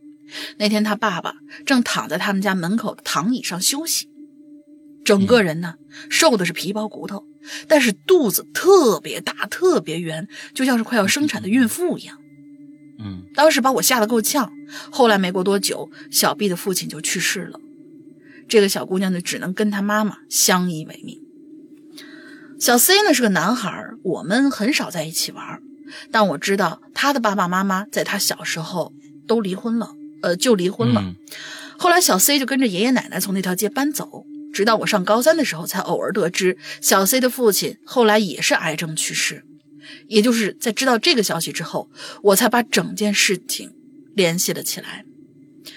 [0.57, 4.09] 那天他爸爸正躺在他们家门口的躺椅上休息，
[5.03, 5.75] 整个人呢
[6.09, 7.25] 瘦的是皮包骨头，
[7.67, 12.17] 但是肚子特别大，特别圆，就像是快要生产的孕妇一样。
[13.03, 14.51] 嗯，当时把我吓得够呛。
[14.91, 17.59] 后来没过多久，小 B 的父亲就去世了，
[18.47, 21.19] 这个小姑娘呢只能跟她妈妈相依为命。
[22.59, 25.61] 小 C 呢是个男孩，我们很少在一起玩，
[26.11, 28.93] 但我知道他的爸爸妈妈在他小时候
[29.27, 29.95] 都离婚了。
[30.21, 31.15] 呃，就离婚了。
[31.77, 39.43] 后来小 C 就跟着爷爷奶奶从那条街搬走，直到我上高三的时候，才偶尔得知小 C 的父亲后来也是癌症去世。
[40.07, 41.89] 也就是在知道这个消息之后，
[42.21, 43.73] 我才把整件事情
[44.15, 45.05] 联系了起来。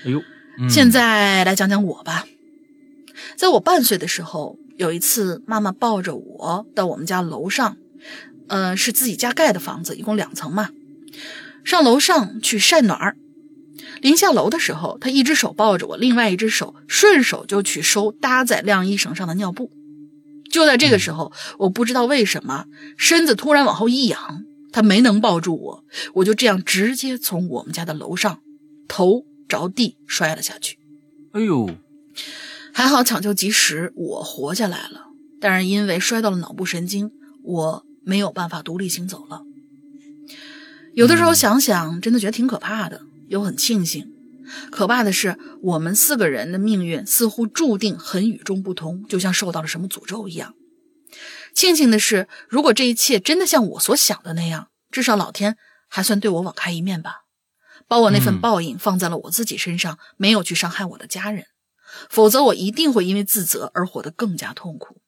[0.04, 0.22] 哎呦，
[0.68, 2.26] 现在来讲讲我吧。
[3.34, 7.76] 在我半岁的时候，有一次妈妈抱着我到我们家楼上，
[8.48, 10.68] 呃，是自己家盖的房子，一共两层嘛，
[11.64, 13.16] 上楼上去晒暖儿。
[14.04, 19.72] 临下楼的时候，他一只手抱着我，另外一只手顺手就去收搭在晾衣绳上的尿布。
[20.50, 22.66] 就在这个时候，我不知道为什么
[22.98, 25.84] 身子突然往后一仰，他没能抱住我，
[26.16, 28.40] 我就这样直接从我们家的楼上
[28.86, 30.78] 头着地摔了下去。
[31.32, 31.70] 哎呦，
[32.74, 35.06] 还好抢救及时，我活下来了。
[35.40, 37.10] 但是因为摔到了脑部神经，
[37.42, 39.40] 我没有办法独立行走了。
[40.92, 44.12] 有的时候想想，真的觉得挺可怕的，又很庆幸。
[44.70, 50.54] 可怕的是，我们四个人的命运似乎注定很与众不同，就像受到了什么诅咒一样。
[51.54, 55.56] 庆幸的是，如果这一切真的像我所想的那样，至少老天
[55.88, 57.22] 还算对我网开一面吧，
[57.88, 61.46] 把我那份报应放在了我自己身上，没有去伤害我的家人。
[62.10, 65.00] 否则，我一定会因为自责而活得更加痛苦。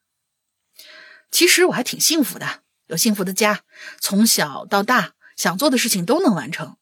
[1.30, 3.62] 其实我还挺幸福的，有幸福的家，
[4.00, 6.76] 从小到大想做的事情都能完成。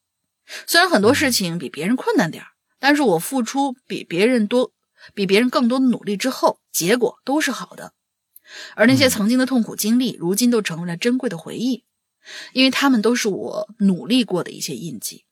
[0.66, 2.45] 虽然很多事情比别人困难点
[2.78, 4.72] 但是我付出比别人多，
[5.14, 7.95] 比别人更多的努力之后，结果都是好的。
[8.74, 11.84] 而那些曾经的痛苦经历，如今都成为了珍贵的回忆，
[12.53, 15.24] 因为他们都是我努力过的一些印记。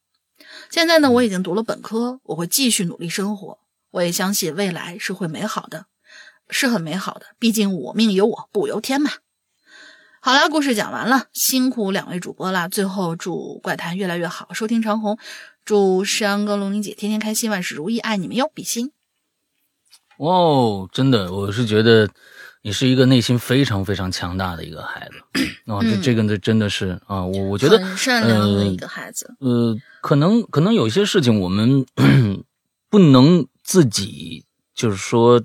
[0.71, 3.59] 现在呢，我已经读了本科，我会继续努力生活。
[3.91, 5.87] 我也相信未来是会美好的。
[6.49, 9.11] 是很美好的，毕竟我命由我不由天嘛。
[10.25, 12.69] 好了，故事讲完了，辛苦两位主播啦。
[12.69, 15.19] 最后祝怪谈越来越好，收听长虹，
[15.65, 18.93] 祝山哥龙玲姐天天开心，万事如意，爱你们哟，比心。
[20.19, 22.09] 哦，真的，我是觉得
[22.63, 29.35] 你是一个内心非常非常强大的一个孩子 啊，这这个呢真的是啊，我我觉得很善良的一个孩子。
[29.41, 31.85] 呃，可能可能有些事情我们
[32.89, 35.43] 不能自己就是说。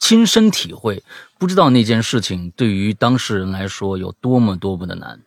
[0.00, 1.02] 亲身体会，
[1.38, 5.20] 不知道那件事情对于当事人来说有多么多么的难。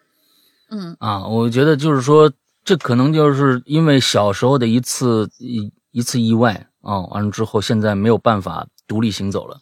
[0.70, 2.32] 嗯啊，我觉得就是说，
[2.64, 9.60] 这可能就是因为小时候的一次一一次意外啊，完了之后现在没有办法独立行走了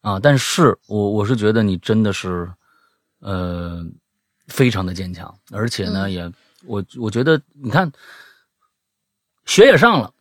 [0.00, 0.20] 啊。
[0.20, 2.52] 但是我我是觉得你真的是
[3.20, 3.84] 呃
[4.46, 6.32] 非常的坚强，而且呢也
[6.64, 7.90] 我我觉得你看
[9.46, 10.12] 学也上了，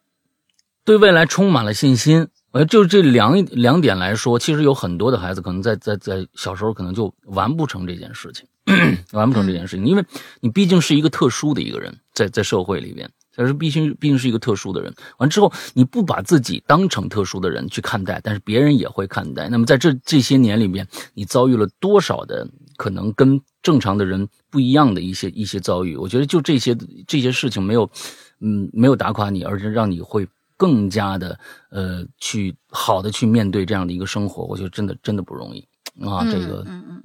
[0.83, 2.27] 对未来充满了信心。
[2.51, 8.47] 呃，就这两两点来说，其实有很多的孩子可能在在在小时候可能就完不成这件事情，
[9.13, 10.03] 完不成这件事情，因为
[10.39, 14.91] 你毕竟是一个特殊的一个人，在在社会里边，但是毕竟毕竟是一个特殊的人。
[15.19, 19.47] 完之后，你不把自己当成特殊的人去看待，但是别人也会看待。
[19.47, 25.95] 那么在这这些年里面，你遭遇了多少的可能跟正常的人不一样的一些一些遭遇？
[25.95, 26.75] 我觉得就这些
[27.05, 27.91] 这些事情没有，
[28.41, 30.27] 嗯，没有打垮你，而是让你会。
[30.59, 31.39] 更加的
[31.71, 35.65] 呃，去好的去面对这样的一个生活，我觉得真的真的不容易
[36.05, 36.25] 啊。
[36.25, 37.03] 这个，嗯嗯，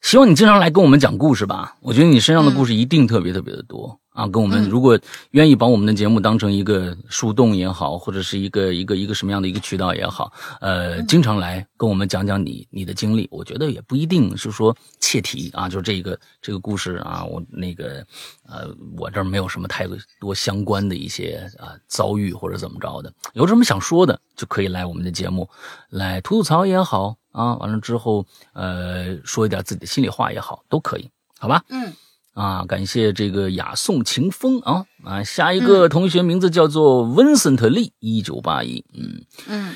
[0.00, 1.76] 希望你经常来跟我们讲故事吧。
[1.80, 4.00] 我觉得你身上的故事一定特别特别的多。
[4.12, 4.98] 啊，跟我们如果
[5.30, 18.06] 愿意把我们的节目当成一个树洞也好，或者是一个一个一个什么样的一个渠道也好，呃，经常来跟我们讲讲你你的经历，我觉得也不一定是说切题啊，就是这个这个故事啊，我那个
[18.46, 19.88] 呃，我这儿没有什么太
[20.20, 25.48] 多相关的一些啊遭遇或者怎么着的，有什么想说的就可以来我们的节目
[25.88, 31.08] 来吐吐槽也好啊，完了之后呃说一点自己的心里话也好，都可以，
[31.38, 31.64] 好吧？
[31.70, 31.92] 嗯。
[32.34, 35.22] 啊，感谢这个雅颂晴风啊啊！
[35.22, 39.74] 下一个同学名字叫做温森特利，一九八一，嗯嗯，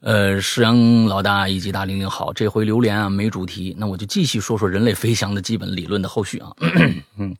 [0.00, 6.50] 呃，石阳老大以及大玲玲好，这回榴莲啊没主题，那我就继续说说人类飞翔的基本理论的后续啊，
[7.18, 7.36] 嗯。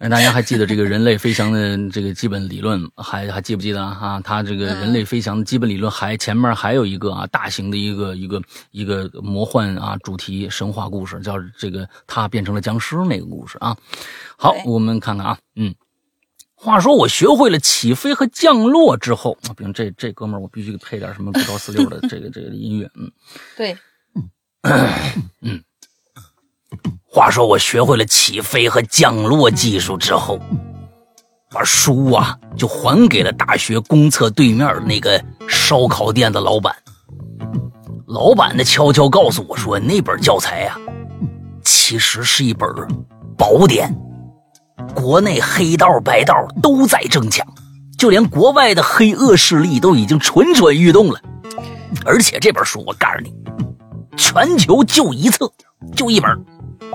[0.00, 4.18] 哎，大家还记得这个人类飞翔的这个基本理论，还还记不记得啊？
[4.24, 8.40] 它这个人类飞翔的基本理论还前面还有一个啊，大型的一个一个
[8.70, 13.76] 一个魔幻啊主题神话故事，叫这个他变成了僵尸那个故事啊。
[14.38, 15.74] 好，我们看看啊，嗯，
[16.54, 23.12] 话说我学会了起飞和降落之后，比如这这哥们儿，我必须配点什么不着四六的这个这个音乐，嗯，
[23.54, 23.76] 对，
[25.42, 25.62] 嗯。
[27.12, 30.38] 话说我学会了起飞和降落技术之后，
[31.50, 36.72] 把书啊就还给了大学公厕对面那个烧烤店的老板。
[38.06, 40.78] 老板呢悄悄告诉我说，那本教材啊，
[41.64, 42.68] 其实是一本
[43.36, 43.92] 宝典，
[44.94, 46.32] 国内黑道白道
[46.62, 47.44] 都在争抢，
[47.98, 51.20] 就连国外的黑恶势力都已经蠢蠢欲动了。
[52.04, 53.34] 而且这本书我告诉你，
[54.16, 55.52] 全球就一册，
[55.96, 56.30] 就一本。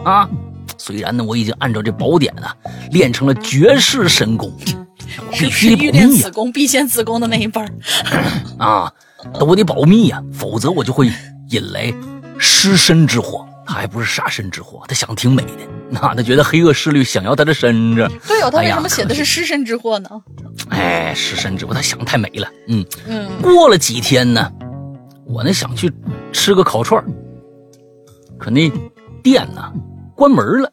[0.04, 0.30] 啊，
[0.78, 2.56] 虽然呢，我已经按照这宝典啊
[2.92, 4.52] 练成了绝世神功，
[5.32, 7.64] 必须欲练此功必先自宫的那一本
[8.60, 8.92] 啊，
[9.40, 11.12] 都得保密呀，否则我就会
[11.50, 11.94] 引来
[12.38, 13.48] 失身之祸。
[13.68, 15.50] 他还不是杀身之祸，他想挺美的，
[15.90, 18.08] 那他觉得黑恶势力想要他的身子。
[18.28, 20.08] 对哦，他为什么写的是失身之祸呢？
[20.70, 22.48] 哎，失身之祸，他想太美了。
[22.68, 23.28] 嗯嗯。
[23.42, 24.52] 过了几天呢，
[25.26, 25.92] 我呢想去
[26.32, 27.04] 吃个烤串
[28.38, 28.72] 可那
[29.26, 29.74] 店呢？
[30.16, 30.72] 关门了，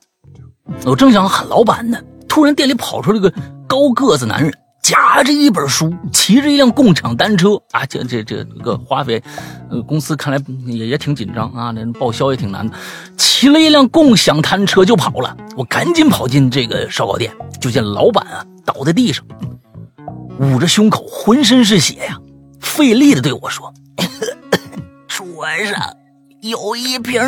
[0.84, 1.98] 我正想喊老板呢，
[2.28, 3.32] 突然店里跑出来个
[3.66, 7.86] 高个子男人，夹着一本书，骑着一辆共享单车啊！
[7.86, 9.22] 这这这个华为，
[9.70, 12.74] 呃，公司看来也也挺紧张啊，那报销也挺难的。
[13.16, 19.24] 骑了一辆共享单车就跑了，我赶紧跑进这个烧烤店，就见老板啊倒在地上，
[20.38, 22.20] 捂着胸口，浑身是血呀，
[22.60, 23.72] 费力的对我说
[25.08, 25.96] ：“桌上
[26.42, 27.18] 有一瓶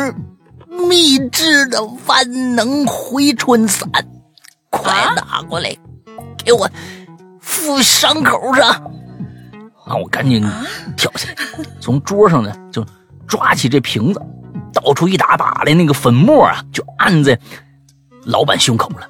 [0.87, 3.89] 秘制的万能回春散，
[4.69, 5.75] 快拿过来，
[6.43, 6.69] 给我。”
[7.39, 8.69] 敷伤口上，
[9.85, 9.95] 啊！
[9.95, 10.43] 我赶紧
[10.97, 12.83] 跳下来，从桌上呢就
[13.27, 14.19] 抓起这瓶子，
[14.73, 17.39] 倒出一大把的那个粉末啊，就按在
[18.25, 19.07] 老板胸口了。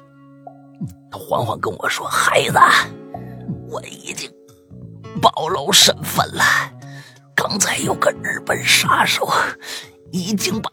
[1.10, 2.58] 他缓缓跟我说：“孩子，
[3.70, 4.30] 我已经
[5.20, 6.44] 暴露身份了。
[7.34, 9.26] 刚才有个日本杀手
[10.12, 10.70] 已经把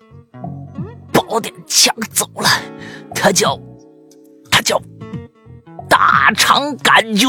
[1.33, 2.47] 宝典抢走了，
[3.15, 3.59] 他叫
[4.51, 4.79] 他叫。”
[5.89, 7.27] 大肠杆菌，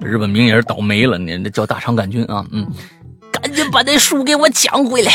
[0.00, 2.44] 日本名也是倒霉了，你这叫大肠杆菌啊！
[2.52, 2.68] 嗯，
[3.32, 5.12] 赶紧把那书给我抢回来，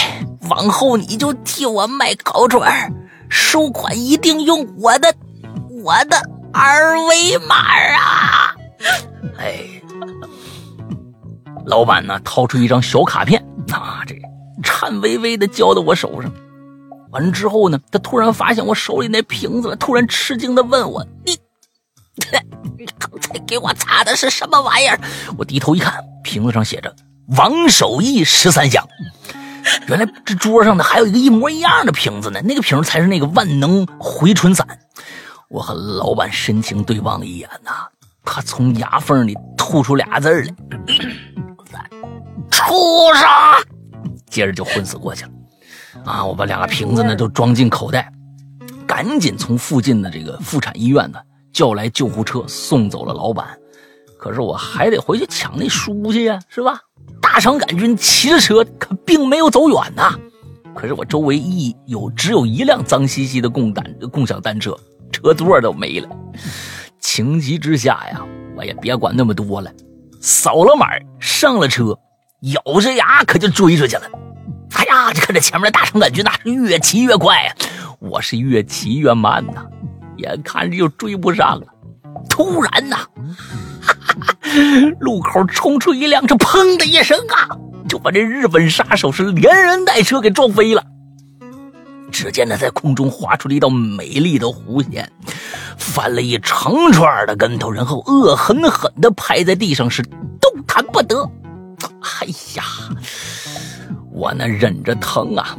[0.50, 2.94] 往后你就替我卖烤串，
[3.30, 5.14] 收款一定用我的
[5.84, 6.18] 我的
[6.54, 8.56] 二维码啊！
[9.38, 9.64] 哎，
[11.66, 13.42] 老板呢，掏出一张小卡片，
[13.72, 14.16] 啊，这
[14.62, 16.32] 颤巍巍的交到我手上。
[17.12, 21.38] 完之后呢，他突然发现我手里那瓶子了，突然吃惊的问我：“你，
[22.78, 24.98] 你刚才给我擦的是什么玩意儿？”
[25.38, 26.96] 我低头一看，瓶子上写着
[27.36, 28.88] “王守义十三香”。
[29.90, 34.66] 原来这桌上呢还有一个一模一样的瓶子呢，那个瓶才是那个万能回春散。
[35.50, 37.72] 我和老板深情对望一眼呐，
[38.24, 40.30] 他从牙缝里吐出俩字
[41.74, 41.90] 来
[42.50, 43.28] ：“畜生！”
[44.32, 45.32] 接着就昏死过去了。
[46.06, 46.26] 啊！
[46.26, 48.12] 我把两个瓶子呢都装进口袋，
[48.88, 51.20] 赶紧从附近的这个妇产医院呢
[51.52, 53.46] 叫来救护车送走了老板。
[54.18, 56.80] 可是我还得回去抢那书去呀，是吧？
[57.22, 60.18] 大肠杆菌骑着车可并没有走远呐。
[60.74, 64.78] 可是我周围一有只有一辆脏兮兮的共单共享单车，
[65.12, 66.08] 车座都没了。
[67.00, 68.26] 情急之下呀，
[68.56, 69.70] 我也别管那么多了，
[70.22, 70.88] 扫了码
[71.20, 71.98] 上了车，
[72.42, 74.04] 咬着牙可就追出去了。
[74.76, 75.14] 哎呀！
[75.14, 77.54] 就看这前面的大肠杆菌，那是越骑越快呀，
[78.00, 79.64] 我是越骑越慢呐，
[80.18, 81.68] 眼看着就追不上了。
[82.30, 82.98] 突然呐，
[85.00, 87.56] 路口冲出一辆车，砰的一声啊，
[87.88, 90.84] 就把这日本杀手是连人带车给撞飞了。
[92.12, 95.12] 只见他在空中划出了一道美丽的弧线，
[95.78, 101.30] 翻了一长串的跟头，然后恶狠狠地拍在地上，是动弹不得。
[102.22, 102.64] 哎呀！
[104.12, 105.58] 我那忍着疼啊，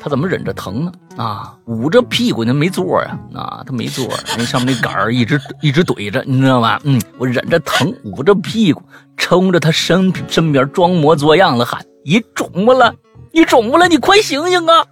[0.00, 0.92] 他怎么忍着疼呢？
[1.18, 6.80] 啊，捂着屁股那没座啊，啊，他没座，那上面那杆儿一直 一直怼着，你知道吧？
[6.84, 8.82] 嗯，我忍着疼，捂着屁股，
[9.18, 12.94] 冲着他身身边装模作样的喊：“你肿了，
[13.32, 14.86] 你肿了，你快醒醒啊！”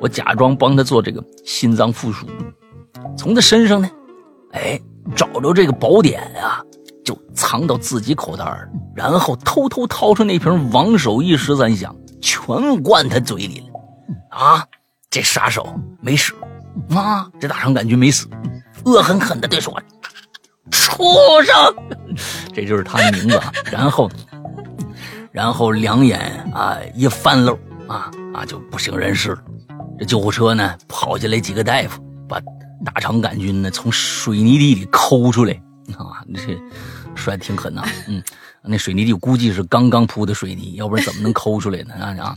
[0.00, 2.24] 我假装帮他做这个心脏复苏，
[3.18, 3.90] 从他身上呢，
[4.52, 4.80] 哎，
[5.16, 6.62] 找着这个宝典啊，
[7.10, 8.44] 就藏到自己口袋
[8.94, 11.92] 然后偷偷掏出那瓶王守义十三香。
[12.22, 14.64] 全灌他嘴里了，啊！
[15.10, 16.32] 这杀手没死，
[16.94, 17.28] 啊！
[17.40, 18.28] 这大肠杆菌没死，
[18.84, 19.76] 恶狠狠的对说
[20.70, 21.02] ：“畜
[21.42, 21.54] 生！”
[22.54, 23.40] 这就是他的名字。
[23.72, 24.08] 然后，
[25.32, 26.20] 然后两眼
[26.54, 27.58] 啊一翻漏，
[27.88, 29.42] 啊啊就不省人事了。
[29.98, 32.38] 这救护车呢跑进来几个大夫，把
[32.84, 35.54] 大肠杆菌呢从水泥地里抠出来，
[35.96, 36.58] 啊，这
[37.14, 38.22] 摔挺狠呐， 嗯。
[38.62, 41.94] 那水泥地估计是刚刚铺的水泥，要不然怎么能抠出来呢？
[41.94, 42.36] 啊啊！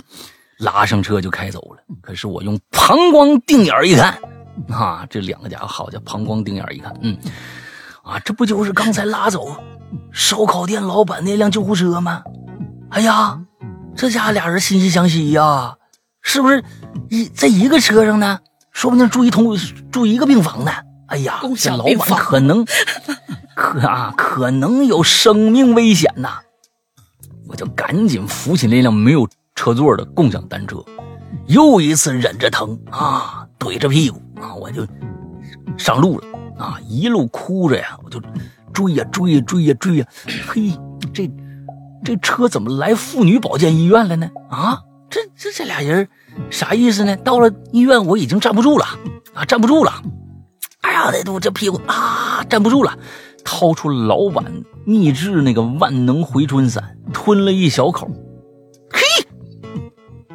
[0.59, 1.83] 拉上车就开走了。
[2.01, 4.17] 可是我用膀胱定眼一看，
[4.69, 7.17] 啊，这两个家伙好家伙，膀胱定眼一看，嗯，
[8.03, 9.61] 啊，这不就是刚才拉走
[10.13, 12.23] 烧烤店老板那辆救护车吗？
[12.91, 13.41] 哎呀，
[13.93, 15.75] 这家俩人惺惺相惜呀，
[16.21, 16.63] 是不是
[17.09, 18.39] 一在一个车上呢？
[18.71, 19.57] 说不定住一同
[19.91, 20.71] 住一个病房呢。
[21.07, 22.65] 哎呀，这老板可能。
[23.55, 26.39] 可啊，可能有生命危险呐！
[27.47, 30.83] 我就赶紧扶起那辆没有车座的共享单车，
[31.47, 34.87] 又一次忍着疼啊，怼着屁股啊，我就
[35.77, 36.25] 上路了
[36.57, 36.79] 啊！
[36.87, 38.19] 一路哭着呀，我就
[38.73, 40.07] 追呀追呀追呀追呀！
[40.47, 40.71] 嘿，
[41.13, 41.29] 这
[42.03, 44.29] 这车怎么来妇女保健医院了呢？
[44.49, 44.79] 啊，
[45.09, 46.07] 这这这俩人
[46.49, 47.15] 啥意思呢？
[47.17, 48.85] 到了医院我已经站不住了
[49.33, 50.01] 啊，站不住了！
[50.81, 52.97] 哎呀，这这屁股啊，站不住了！
[53.43, 58.09] 掏出老板秘制那个万能回春散，吞了一小口，
[58.89, 59.01] 嘿，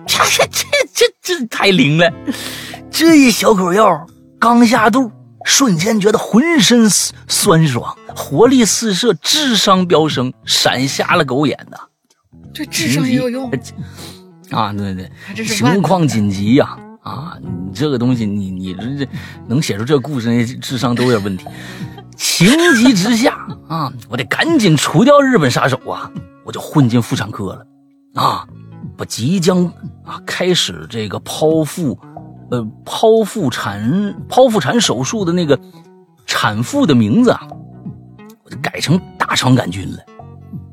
[0.06, 2.12] 这这这这这太灵了！
[2.90, 4.06] 这一小口药
[4.38, 5.10] 刚下肚，
[5.44, 11.78] 瞬间觉得浑身酸爽，活力四射，智商飙升，闪瞎了狗眼呐！
[12.52, 13.50] 这智商也有用
[14.50, 14.72] 啊！
[14.72, 16.76] 对对对，情况紧急呀！
[17.02, 19.08] 啊，你这个东西，你你这这
[19.46, 21.44] 能写出这故事，那智商都有点问题。
[22.18, 26.10] 情急之下啊，我得赶紧除掉日本杀手啊！
[26.44, 27.64] 我就混进妇产科了
[28.14, 28.46] 啊，
[28.96, 29.64] 把即将
[30.04, 31.98] 啊开始这个剖腹。
[32.50, 33.82] 呃，剖腹产
[34.26, 35.58] 剖腹产手术的那个
[36.24, 37.46] 产妇的名字啊，
[38.42, 39.98] 我就改成大肠杆菌了。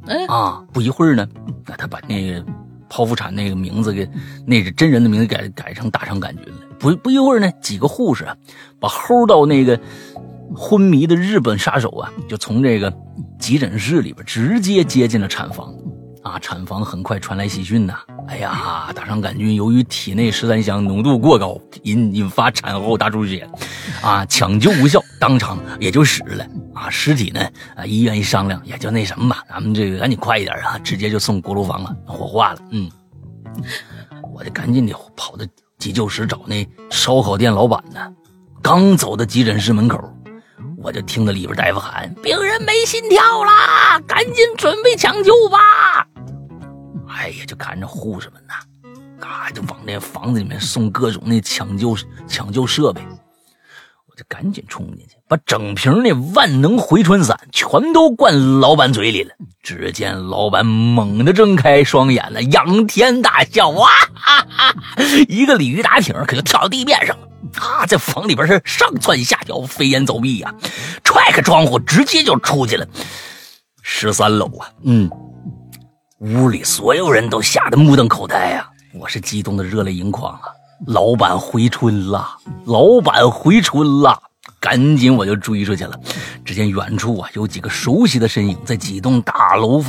[0.08, 1.28] 哎啊，不一会儿呢，
[1.66, 2.41] 那他把那个
[2.89, 4.10] 剖腹产那个名字给
[4.48, 6.62] 那个真人的名字改改成大肠杆菌了。
[6.80, 8.34] 不不一会儿呢，几个护士啊，
[8.80, 9.78] 把齁到那个
[10.54, 12.93] 昏迷的日本杀手啊，就从这个
[13.39, 15.74] 急诊室里边直接接进了产房。
[16.24, 16.39] 啊！
[16.39, 18.00] 产房很快传来喜讯呐！
[18.28, 23.48] 哎呀，大肠杆菌由于体内十三香浓度过高，引引发产后大出血，
[24.02, 26.43] 啊，抢救无效，当场也就死了。
[26.74, 27.39] 啊，尸体呢？
[27.76, 32.60] 啊，医院一商量，也就那什么吧，咱们这个赶紧快一点啊，直接就送锅炉房了，火化了。
[32.72, 32.89] 嗯，
[34.34, 35.46] 我得赶紧的跑到
[35.78, 38.00] 急救室找那烧烤店老板呢。
[38.64, 40.00] 刚走到急诊室门口，
[40.86, 46.07] 我就听到里边大夫喊：“病人没心跳啦，赶紧准备抢救吧。”
[47.09, 48.53] 哎呀，就看着护士们呐，
[49.25, 53.01] 啊就往那房子里面送各种那抢救抢救设备，
[54.05, 59.34] 我就赶紧冲进去，把整瓶那万能回春散全都灌老板嘴里了。
[59.63, 64.76] 只见老板猛地睁开双眼了，仰天大笑，哇哈哈！
[65.28, 67.28] 一个鲤鱼打挺，可就跳到地面上了，
[67.59, 70.53] 啊，在房里边是上蹿下跳，飞檐走壁呀，
[71.03, 72.88] 踹开窗户直接就出去了。
[73.82, 75.09] 十三楼啊，嗯。
[76.19, 78.69] 屋里所有人都吓得目瞪口呆啊！
[78.97, 80.41] 我是激动的热泪盈眶啊！
[80.88, 84.17] 老板回春了，老板回春了！
[84.60, 85.99] 赶紧我就追出去了。
[86.43, 89.84] 只见远处啊有几个熟悉的身影在几栋大楼，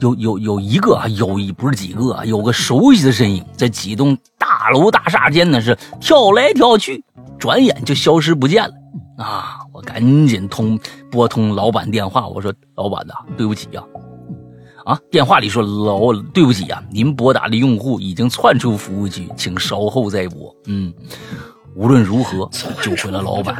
[0.00, 7.04] 有有有一个啊有一不是几个啊有个熟悉的身影在几栋大楼大厦间呢是跳来跳去，
[7.38, 8.74] 转眼就消失不见了
[9.18, 9.58] 啊！
[9.72, 10.78] 我赶紧通
[11.10, 13.82] 拨通老板电话，我说老板呐，对不起呀。
[14.84, 14.96] 啊！
[15.10, 20.94] 电话里说：“老对不起啊，您拨打的用户已经窜出服务区，请稍后再拨。”嗯，
[21.76, 22.50] 无论如何
[22.82, 23.54] 救回了老板，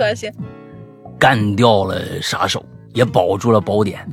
[1.19, 2.65] 干掉了杀手，
[2.95, 4.05] 也保住了宝典。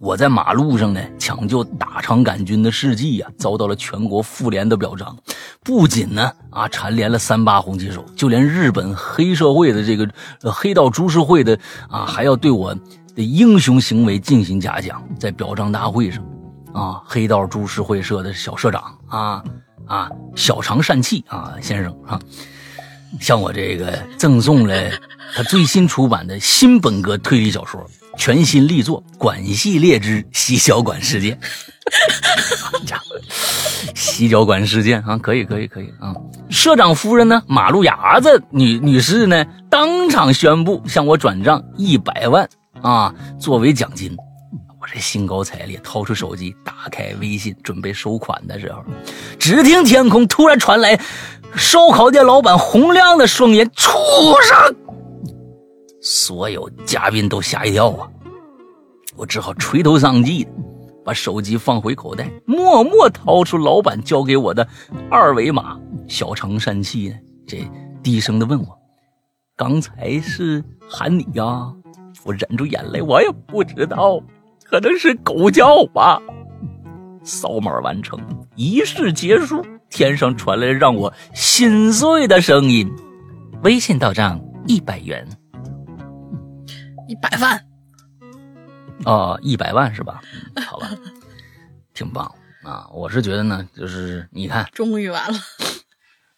[0.00, 5.16] 我在马路上呢抢救大肠杆菌的事迹呀，遭到了全国妇联的表彰。
[5.62, 10.06] 不仅呢啊蝉联了三八红旗手，就连日本黑社会的这个
[10.52, 11.58] 黑道株式会的
[11.88, 12.76] 啊，还要对我。
[13.16, 16.20] 的英雄行为进行嘉奖，在表彰大会上，
[16.72, 19.44] 啊，黑道株式会社的小社长啊
[19.86, 22.20] 啊，小肠疝气啊先生啊，
[23.20, 24.90] 向我这个赠送了
[25.34, 27.80] 他最新出版的新本格推理小说
[28.18, 31.38] 《全新力作管系列之洗脚馆事件》。
[32.86, 33.16] 家伙，
[33.94, 36.14] 洗脚馆事件啊，可以可以可以啊！
[36.50, 42.48] 社长夫人呢，马路牙子女女士呢，当场宣布向我转账一百万。
[42.82, 44.14] 啊，作为奖金，
[44.80, 48.84] 我这兴高采烈，掏出手机，打开微信，准备收款的时候，
[49.38, 50.98] 只听天空突然传来
[51.56, 53.92] 烧烤店老板洪亮的双眼：“畜
[54.42, 54.76] 生！”
[56.02, 58.08] 所有嘉宾都吓一跳啊！
[59.16, 60.50] 我只好垂头丧气的
[61.04, 64.66] 把手机放回口袋，默默掏出老板交给我的
[65.10, 65.78] 二维码。
[66.08, 67.70] 小肠疝气呢，这
[68.02, 68.66] 低声的问我
[69.56, 71.72] ：“刚才是喊你呀？”
[72.24, 74.18] 我忍住眼泪，我也不知道，
[74.64, 76.20] 可能是狗叫吧。
[77.22, 78.18] 扫码完成，
[78.56, 79.64] 仪式结束，
[79.94, 82.92] 天上传来让我心碎的声音：
[83.62, 85.24] 微信到账一百元，
[87.06, 87.64] 一百万
[89.04, 90.20] 哦，一百万是吧？
[90.66, 90.90] 好吧，
[91.94, 92.26] 挺棒
[92.64, 92.88] 啊！
[92.92, 95.38] 我是觉得呢，就是你看，终于完了。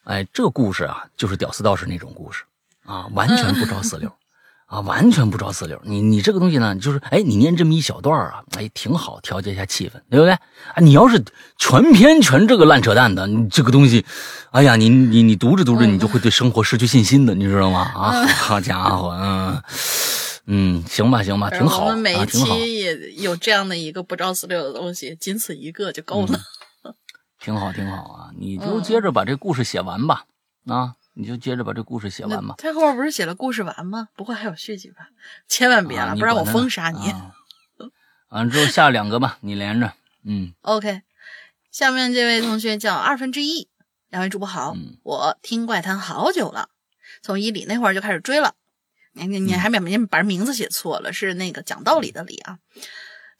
[0.04, 2.44] 哎，这故事啊，就是屌丝道士那种故事
[2.84, 4.12] 啊，完全不着死溜。
[4.66, 5.80] 啊，完全不着四六。
[5.84, 10.32] 你你这个东西呢，就是哎，你念这么一小段啊，哎，挺好，调节一下气氛，对不对？
[10.32, 10.40] 啊，
[10.78, 11.24] 你要是
[11.56, 14.04] 全篇全这个烂扯淡的，你这个东西，
[14.50, 17.80] 哎呀，你你你读着读着，你就会对生活失去信心的，你知道吗？
[17.94, 19.62] 啊，好家伙，嗯
[20.46, 26.40] 嗯，行吧行吧，挺好，我们每一期也有这样的一个不着四六的东西，仅此一个就够了。
[27.38, 30.24] 挺好挺好啊，你就接着把这故事写完吧，
[30.66, 30.94] 啊。
[31.18, 32.56] 你就接着把这故事写完吧。
[32.58, 34.08] 他后面不是写了故事完吗？
[34.14, 35.08] 不会还有续集吧？
[35.48, 37.14] 千万别了，不然我封杀你。
[38.28, 39.94] 完了之后下两个吧，你连着。
[40.24, 40.52] 嗯。
[40.60, 41.00] OK，
[41.70, 43.68] 下面这位同学叫二分之一，
[44.10, 46.68] 两位主播好，我听怪谈好久了，
[47.22, 48.54] 从伊里那会儿就开始追了。
[49.12, 52.58] 你你你还把名把名字写错了，是那个讲道理的理啊。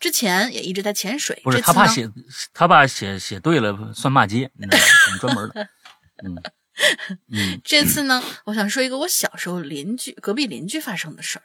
[0.01, 2.11] 之前也一直在潜水，不是他怕写，
[2.55, 4.85] 他怕写写对了算骂街，你知道吗？
[5.07, 5.69] 我们专门的，
[6.25, 6.35] 嗯
[7.29, 11.45] 嗯这次呢，我想说一个我小时候邻居隔壁邻居发生的事儿。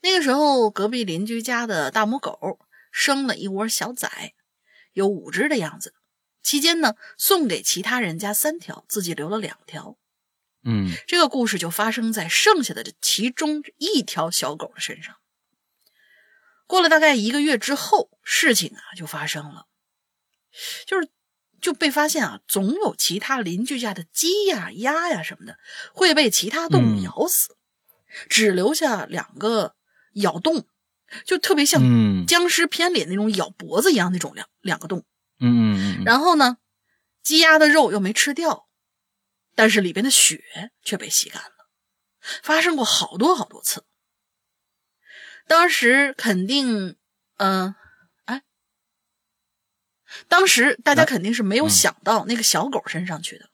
[0.00, 2.58] 那个时候，隔壁邻居家的大母狗
[2.92, 4.34] 生了一窝小崽，
[4.92, 5.94] 有五只的样子。
[6.42, 9.96] 期间呢，送给其他人家三条，自己留了两条。
[10.62, 15.16] 嗯这个故事就发生在剩下的这其中一条小狗的身上。
[16.66, 19.66] 过了大概一个月之后，事情啊就发生了，
[20.86, 21.08] 就是
[21.64, 25.56] 就被发现啊，总有其他邻居家的鸡呀、鸭呀什么的
[25.94, 27.56] 会被其他动物嗯咬死，
[28.28, 29.74] 只留下两个
[30.12, 30.66] 咬洞，
[31.24, 35.06] 就特别像嗯僵尸片里那种咬脖子一样那种两两个洞。
[35.40, 36.58] 嗯嗯嗯，然后呢，
[37.22, 38.68] 鸡鸭的肉又没吃掉，
[39.54, 41.70] 但是里边的血却被吸干了，
[42.42, 43.86] 发生过好多好多次。
[45.48, 46.98] 当时肯定，
[47.38, 47.74] 嗯、哎，
[50.28, 53.48] 当时大家啊肯定是没有嗯想到那个小狗身上去的。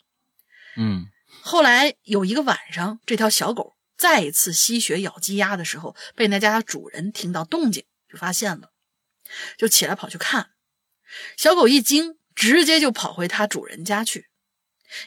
[0.77, 1.07] 嗯
[1.43, 8.71] 后来有一个晚上，这条小狗再一次吸血咬鸡鸭的时候，被那家主人听到动静，就发现了，
[9.57, 10.51] 就起来跑去看。
[11.37, 14.27] 小狗一惊，直接就跑回它主人家去，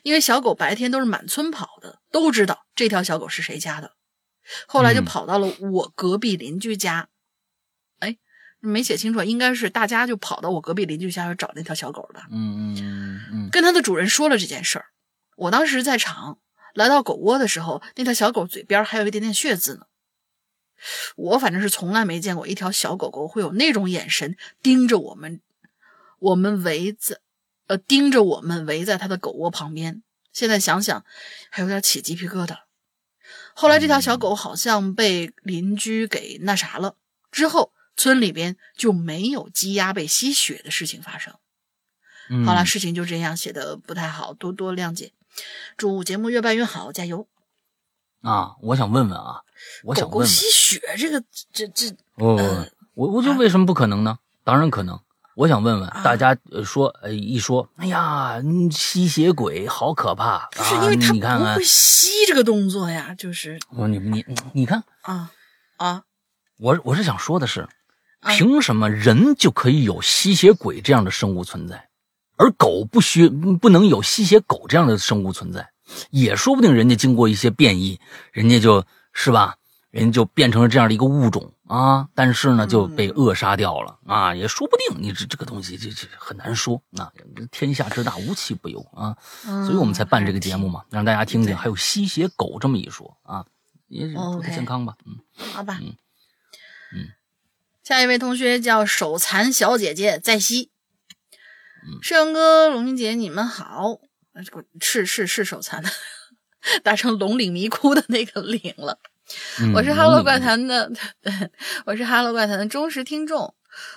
[0.01, 3.93] 因为小狗白天都是满村跑的，都知道这条小狗是谁家的。
[4.67, 7.12] 后来就嗯跑到了我隔壁邻居家，哎，
[8.65, 12.21] 没写清楚，应该是大家就跑到我隔壁邻居家去找那条小狗的。
[12.31, 14.85] 嗯嗯嗯跟它的主人说了这件事儿。
[15.35, 16.39] 我当时在场，
[16.73, 19.87] 来到狗窝的时候，那条小狗嘴边还有一点点血渍呢。
[21.17, 25.41] 我反正是从来没见过一条小狗狗会有那种眼神盯着我们，
[26.19, 27.17] 我们围在，
[27.67, 30.03] 呃，盯着我们围在它的狗窝旁边。
[30.31, 31.03] 现在想想，
[31.49, 32.59] 还有点起鸡皮疙瘩。
[33.53, 36.95] 后来这条小狗好像被邻居给那啥了，
[37.29, 41.33] 之后村里边就没有鸡鸭被吸血的事情发生。
[42.29, 45.11] 嗯，好了，事情就这样，写的不太好，多多谅解。
[45.75, 47.27] 祝节目越办越好，加油！
[48.21, 49.41] 啊，我想问问啊，
[49.83, 54.19] 我想狗狗问问，吸血，这个这这哦呃，我我就为什么不可能呢？
[54.43, 54.99] 当然可能。
[55.35, 60.85] 我想问问啊大家，呃，说，呃，一说，哎呀，嗯吸血鬼好可怕不是因啊！
[60.85, 65.31] 为它你看看不会，吸这个动作呀，就是我你你你看，啊
[65.77, 66.03] 啊
[66.59, 67.69] 我我是想说的是，啊
[68.29, 71.89] 凭什么人就可以有吸血鬼这样的生物存在，
[72.37, 75.69] 而狗不需不能有吸血狗这样的生物存在？
[76.09, 77.99] 也说不定人家经过一些变异，
[78.31, 79.55] 人家就是吧，
[79.91, 83.99] 人家就变成了这样的一个物种啊，但是呢就被扼杀掉了。
[84.07, 85.01] 啊，也说不定。
[85.01, 86.81] 你这这个东西这这很难说。
[86.97, 87.11] 啊，
[87.51, 93.45] 天下之大无奇不有啊，嗯，所以我们才办这个节目嘛，让大家听听还有吸血狗这么一说啊，
[93.87, 94.95] 也是不 OK 太健康吧？
[95.05, 95.19] 嗯。
[95.53, 95.93] 好吧，嗯。
[96.95, 97.07] 嗯
[97.83, 100.71] 下一位同学叫手残小姐姐在西，
[101.85, 103.99] 嗯世阳哥、龙云姐，你们好，
[104.31, 105.89] 呃这个是是是手残的，
[106.81, 108.99] 打成龙岭迷窟的那个岭了。
[109.59, 110.89] 嗯，我是哈龙岭喽怪谈的，
[111.21, 111.33] 对，
[111.85, 113.53] 我是哈喽怪谈的忠实听众。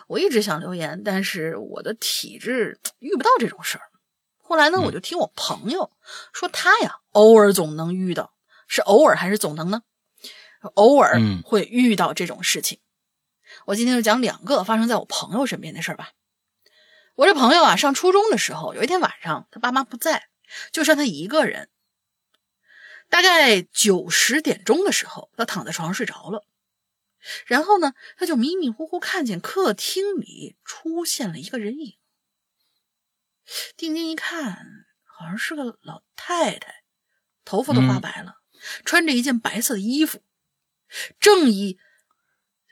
[0.09, 3.85] 我一直想留言，但是我的体质遇不到这种事儿。
[4.39, 5.93] 后来呢，嗯我就听我朋友
[6.33, 8.33] 说，他呀偶尔总能遇到，
[8.67, 9.83] 是偶尔还是总能呢？
[10.75, 12.81] 偶尔嗯会遇到这种事情。
[13.67, 16.13] 我今天就讲两个发生在我朋友身边的事儿吧。
[17.17, 20.29] 我这朋友啊，上初中的时候，有一天晚上，他爸妈不在，
[20.71, 21.69] 就剩他一个人。
[23.09, 26.47] 大概九十点钟的时候，他躺在床上睡着了。
[27.47, 31.99] 然后呢，他就迷迷糊糊看见客厅里出现了一个人影。
[33.77, 34.65] 定睛一看，
[35.03, 36.85] 好像是个老太太，
[37.45, 38.37] 头发都花白了，
[38.85, 40.23] 穿着一件白色的衣服，
[41.19, 41.81] 正以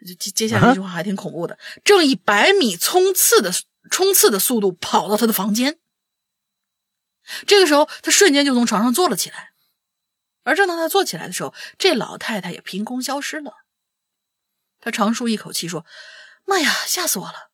[0.05, 3.51] 接接下来这句话还挺恐怖的，正以百米冲刺的
[3.91, 5.79] 冲刺的速度跑到他的房间。
[7.47, 9.53] 这个时候，他瞬间就从床上坐了起来。
[10.43, 13.55] 而正当他坐起来的时候，这老太太也凭空消失了。
[14.79, 15.87] 他长舒一口气说
[16.45, 17.51] ：“妈呀，吓死我了！”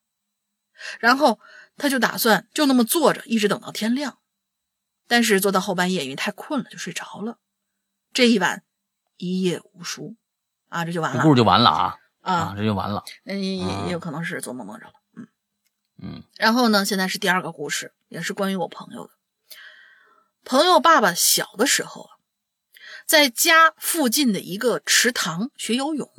[0.98, 1.38] 然后
[1.76, 4.18] 他就打算就那么坐着，一直等到天亮。
[5.06, 7.38] 但是坐到后半夜，因为太困了，就睡着了。
[8.12, 8.64] 这一晚
[9.18, 10.16] 一夜无书
[10.68, 12.54] 啊，这就完了这故事就完了啊啊！
[12.56, 13.04] 这就完了。
[13.24, 15.28] 嗯也也有可能是做梦梦着了，嗯
[16.02, 19.12] 嗯然后呢，现在是第二个故事，也是关于我朋友的。
[20.44, 22.10] 朋友爸爸小的时候啊，
[23.06, 26.10] 在家附近的一个池塘学游泳。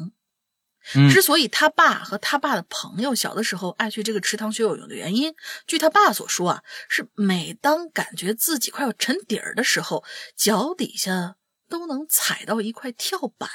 [0.95, 5.35] 嗯之所以他爸和他爸的朋友小的时候爱去这个池塘学游泳的原因，
[5.67, 10.03] 据他爸所说啊，是每当感觉自己快要沉底儿的时候，
[10.35, 11.35] 脚底下
[11.69, 13.47] 都能踩到一块跳板，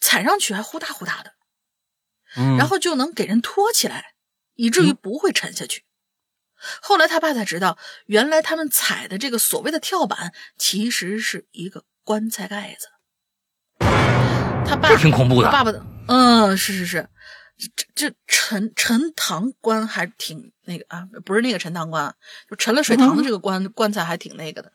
[0.00, 1.32] 踩上去还呼哒呼哒的，
[2.36, 4.14] 嗯，然后就能给人托起来，
[4.54, 5.84] 以至于不会沉下去。
[6.80, 12.88] 后来他爸才知道，原来他们踩的这个所谓的跳板，其实是一个棺材盖子。
[14.66, 15.50] 他爸这挺恐怖的。
[15.50, 17.08] 爸爸的，嗯，是是是，
[17.76, 22.14] 这这陈陈塘棺还挺那个啊，不是那个陈塘关，
[22.48, 24.72] 就沉了水塘的这个棺棺材还挺那个的。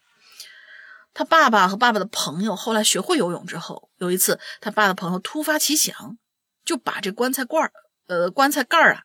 [1.14, 6.18] 他爸爸和爸爸的朋友后来学会游泳之后，有一次他爸的朋友突发奇想，
[6.64, 7.74] 就把这棺材罐儿，
[8.08, 9.04] 呃，棺材盖儿啊，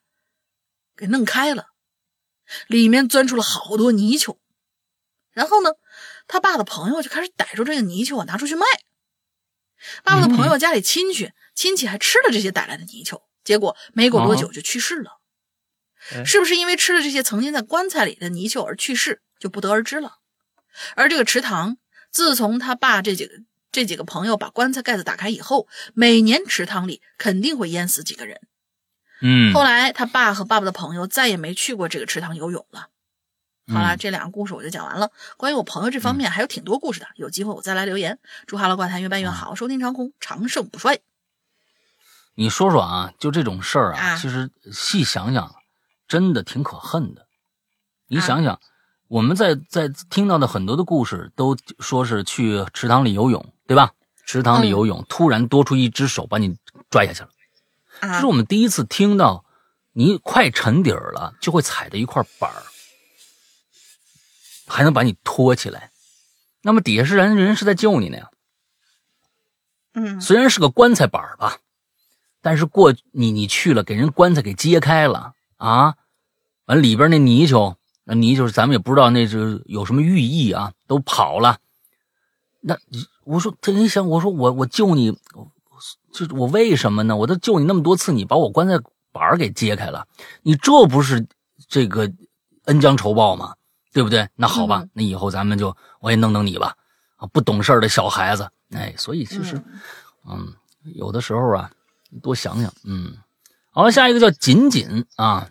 [0.97, 1.67] 给弄开了，
[2.69, 4.39] 里面钻出了好多泥鳅。
[5.33, 5.71] 然后呢，
[6.27, 8.67] 他爸的朋友就开始逮住这个泥鳅啊，拿出去卖。
[10.03, 15.21] 爸爸的朋友家里亲戚，亲戚还吃了这些逮来的泥鳅，结果没过多久就去世了。
[16.25, 20.19] 是不是因为吃了这些曾经在棺材里的泥鳅而去世，就不得而知了。
[20.95, 21.77] 而这个池塘，
[22.17, 28.41] 自从他爸这几个这几个朋友把棺材盖子打开以后，每年池塘里肯定会淹死几个人。
[29.21, 32.89] 嗯，后来他爸和爸爸的朋友再也没去过这个池塘游泳了。
[33.69, 35.11] 好了，这两个故事我就讲完了。
[35.37, 38.19] 关于我朋友这方面还有挺多故事的，有机会我再来留言。
[38.47, 41.01] 祝哈喽怪谈越办越好，收听长虹长盛不衰。
[42.35, 45.55] 你说说啊，就这种事儿啊，啊其实细想想，
[46.09, 47.27] 真的挺可恨的。
[48.07, 48.59] 你想想，
[49.09, 53.93] 我们在在听到的很多的故事，都说是去池塘里游泳，对吧？
[54.25, 56.57] 池塘里游泳，突然多出一只手把你
[56.91, 57.29] 拽下去了。
[58.01, 59.45] 这啊是我们第一次听到，
[59.93, 62.63] 你快沉底儿了，就会踩着一块板儿，
[64.67, 65.93] 还能把你托起来。
[66.63, 68.31] 那么底下是人，人是在救你呢呀。
[69.95, 71.59] 嗯虽然是个棺材板儿吧，
[72.43, 75.95] 但是过你你去了，给人棺材给揭开了啊，
[76.65, 77.79] 完里边那泥鳅，
[78.09, 81.59] 那你就是咱们也不知道那是有什么寓意啊，都跑了。
[82.61, 82.77] 那
[83.25, 85.11] 我说他一想，我说我我救你，
[86.13, 87.17] 就我为什么呢？
[87.17, 88.79] 我都救你那么多次，你把我棺材
[89.11, 90.07] 板儿给揭开了，
[90.43, 91.27] 你这不是
[91.69, 92.11] 这个
[92.67, 93.55] 恩将仇报吗？
[93.93, 94.29] 对不对？
[94.37, 96.77] 那好吧，嗯那以后咱们就我也弄弄你吧，
[97.17, 99.61] 啊，不懂事儿的小孩子，哎，所以其实，
[100.29, 100.55] 嗯，
[100.95, 101.71] 有的时候啊，
[102.23, 103.17] 多想想，嗯，
[103.71, 105.49] 好了，下一个叫锦锦啊，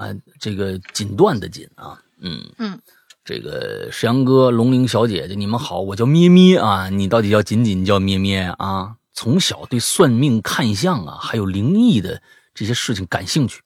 [0.00, 0.08] 啊，
[0.38, 2.80] 这个锦缎的锦啊，嗯嗯，
[3.22, 8.96] 这个石阳哥、龙玲小姐姐，你们好，我叫咩咩啊，你到底叫锦锦叫咩咩啊？
[9.12, 12.22] 从小对算命、看相啊，还有灵异的
[12.54, 13.60] 这些事情感兴趣，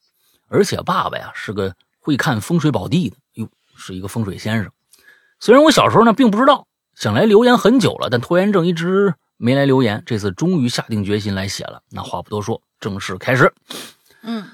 [0.49, 4.73] 而且爸爸呀是个会看风水宝地的，哟，是一个风水先生。
[5.39, 6.67] 虽然我小时候呢并不知道，
[6.97, 10.03] 想来留言很久了，但拖延症一直没来留言。
[10.05, 11.81] 这次终于下定决心来写了。
[11.91, 13.55] 那话不多说，正式开始。
[14.23, 14.45] 嗯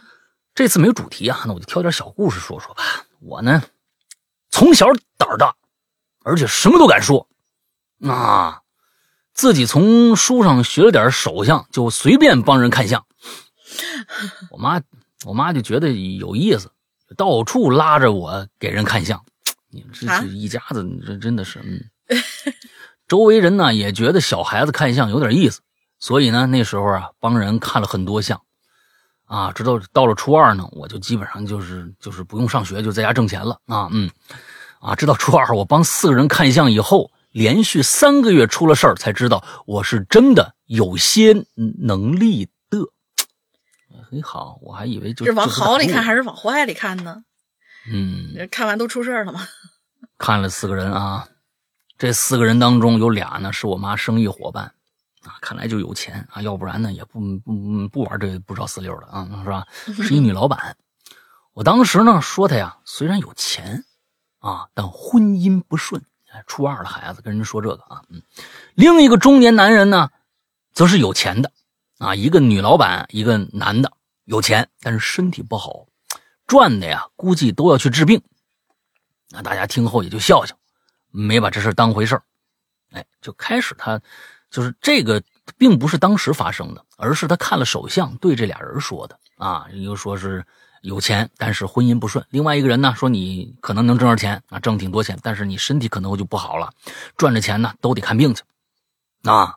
[0.61, 2.83] 这次没有主题啊，那我就挑点小故事说说吧。
[3.21, 3.63] 我呢，
[4.51, 5.57] 从小胆儿大，
[6.23, 7.27] 而且什么都敢说，
[8.07, 8.61] 啊，
[9.33, 13.07] 自己从书上学了点手相，就随便帮人看相。
[14.51, 14.83] 我妈，
[15.25, 16.71] 我妈就觉得有意思，
[17.17, 19.19] 到处拉着我给人看相。
[19.71, 21.91] 你们这啊这一家子，你这真的是，嗯，
[23.09, 25.63] 周围人呢也觉得小孩子看相有点意思，
[25.99, 28.43] 所以呢那时候啊帮人看了很多相。
[29.31, 34.11] 啊，直到到了初二呢，我就基本上就是就是不用上学，就在家挣钱了啊，嗯，
[34.81, 42.79] 啊，直到初二，我帮四个人看相以后，连续三个月出了事儿，才知道我是真的有些能力的。
[44.11, 47.23] 很好，我还以为就是往好里看还是是往坏里看呢？
[47.89, 49.47] 嗯，看完都出事儿了吗？
[50.19, 51.29] 看了四个人啊，
[51.97, 54.75] 这四个人当中有俩呢是我妈生意伙伴
[55.25, 59.67] 啊，看来就有钱啊，要不然呢也不不不玩这不着四六的啊，是吧？
[60.03, 60.77] 是一女老板。
[61.53, 63.85] 我当时呢说她呀，虽然有钱
[64.39, 66.03] 啊，但婚姻不顺。
[66.47, 68.23] 初二的孩子跟人说这个啊，嗯，
[68.75, 70.11] 另一个中年男人呢，
[70.73, 71.51] 则是有钱的
[71.99, 73.93] 啊，一个女老板，一个男的，
[74.27, 75.87] 有钱，但是身体不好，
[76.47, 78.23] 赚的呀估计都要去治病。
[79.31, 80.57] 那大家听后也就笑笑，
[81.11, 82.23] 没把这事当回事儿。
[82.93, 84.01] 哎，就开始他
[84.51, 85.23] 就是这个，
[85.57, 89.67] 并不是当时发生的，而是他看了手相对这俩人说的啊。
[89.73, 90.45] 一个说是
[90.83, 96.71] 有钱，但是婚姻不顺；另外一个人呢说你可能能挣着钱啊，挣挺多钱，但是你身体可能就不好了，
[97.17, 98.43] 赚着钱呢都得看病去
[99.25, 99.55] 啊。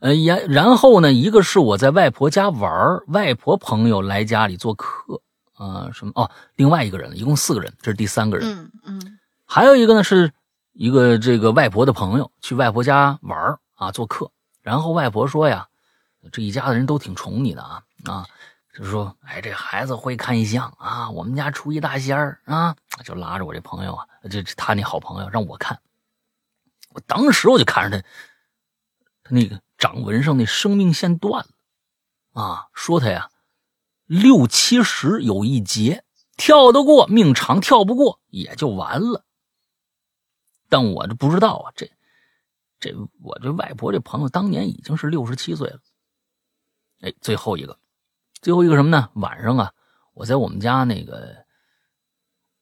[0.00, 5.20] 呃，然然后呢，一个是我在外婆家玩外婆朋友来家里做客，
[5.54, 8.48] 啊、什么哦，另外一个人，一共四个人，这是第三个人。
[8.48, 10.30] 嗯嗯还有一个呢，是
[10.72, 14.30] 一个这个外婆的朋友去外婆家玩儿啊，做客。
[14.60, 15.68] 然后外婆说呀，
[16.30, 18.26] 这一家子人都挺宠你的啊啊，
[18.76, 25.80] 就说，哎，这孩子会看相啊，我们家出一大仙儿啊，就拉着我这朋友啊，就他那好朋友让我看。
[26.90, 28.08] 我当时我就看着他，
[29.24, 33.30] 他那个掌纹上那生命线断了，啊，说他呀
[34.06, 36.04] 六七十有一劫，
[36.36, 39.24] 跳得过命长，跳不过也就完了。
[40.68, 41.90] 但我这不知道啊，这
[42.80, 45.78] 这我这外婆这朋友当年已经是六十七岁了。
[47.00, 47.78] 哎，最后一个，
[48.40, 49.08] 最后一个什么呢？
[49.14, 49.72] 晚上啊，
[50.14, 51.44] 我在我们家那个，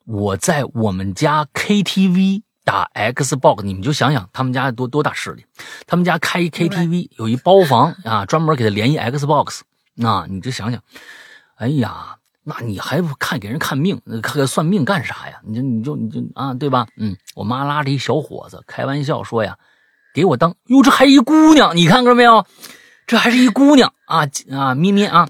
[0.05, 5.47] 我在我们家 KTV 打 Xbox，你们就想想他们家多多大势力，
[5.87, 9.61] 他们家开一 KTV 有一包房啊，专门给他连一 Xbox，
[9.95, 10.83] 那你就想想，
[11.57, 15.41] 哎呀，那你还不看给人看命，看算命干啥呀？
[15.45, 16.87] 你就你就你就啊，对吧？
[16.97, 19.59] 嗯，我妈拉着一小伙子开玩笑说呀，
[20.17, 22.47] 给我当哟，这还一姑娘，你看着没有？
[23.07, 25.29] 这还是一姑娘啊啊咪咪啊！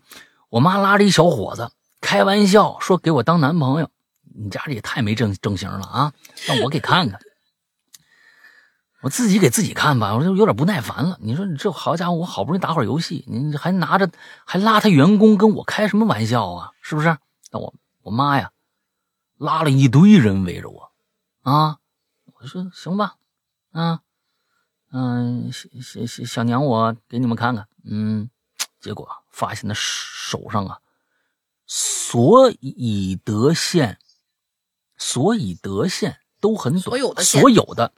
[0.49, 3.91] 我妈拉着一小伙子开玩笑说给我当男朋友，
[4.33, 6.13] 你家里也太没正正形了啊！
[6.47, 7.19] 让我给看看，
[9.03, 11.19] 我自己给自己看吧，我就有点不耐烦了。
[11.21, 14.09] 你说你这好家伙，我好不容易打会儿游戏，你还拿着
[14.45, 16.71] 还拉他员工跟我开什么玩笑啊？
[16.81, 17.19] 是不是？
[17.51, 18.53] 那我我妈呀，
[19.37, 20.93] 拉了一堆人围着我
[21.43, 21.79] 啊！
[22.39, 23.17] 我说行吧，
[23.73, 24.03] 啊。
[24.93, 27.67] 嗯，小小小小娘，我给你们看看。
[27.85, 28.31] 嗯，
[28.81, 30.79] 结果发现他手上啊，
[31.67, 33.99] 所以得线，
[34.97, 37.93] 所以得线都很短，所有的所有的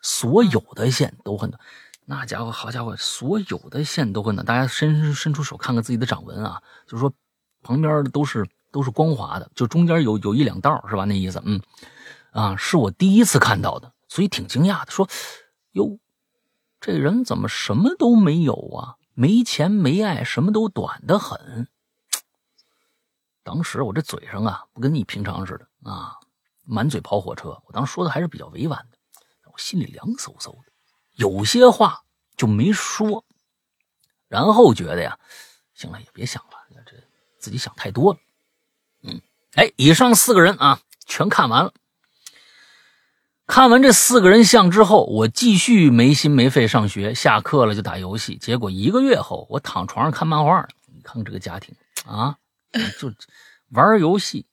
[0.00, 1.60] 所有的线都很短。
[2.04, 4.46] 那家伙，好家伙，所有的线都很短。
[4.46, 7.12] 大家伸伸出手看看自己的掌纹啊，就是说
[7.62, 11.04] 旁边的都是都是光滑的，就中间有有一两道是吧？
[11.04, 11.60] 那意思，嗯，
[12.30, 14.90] 啊，是我第一次看到的，所以挺惊讶的。
[14.92, 15.08] 说，
[15.72, 15.98] 哟。
[16.82, 18.96] 这人怎么什么都没有啊？
[19.14, 21.68] 没钱没爱，什么都短的很。
[23.44, 26.16] 当时我这嘴上啊，不跟你平常似的啊，
[26.64, 27.50] 满嘴跑火车。
[27.66, 28.98] 我当时说的还是比较委婉的，
[29.52, 30.72] 我心里凉飕飕的，
[31.12, 32.02] 有些话
[32.36, 33.24] 就没说。
[34.26, 35.16] 然后觉得呀，
[35.74, 36.96] 行了，也别想了，这
[37.38, 38.18] 自己想太多了。
[39.02, 39.20] 嗯，
[39.52, 41.72] 哎，以上四个人啊，全看完了。
[43.54, 48.34] 看完这四个人像之后，我继续没心没肺上学，下课了就打游戏。
[48.36, 50.66] 结果一个月后，我躺床上看漫画。
[50.86, 51.74] 你看看这个家庭
[52.06, 52.34] 啊，
[52.98, 53.12] 就
[53.72, 54.46] 玩游戏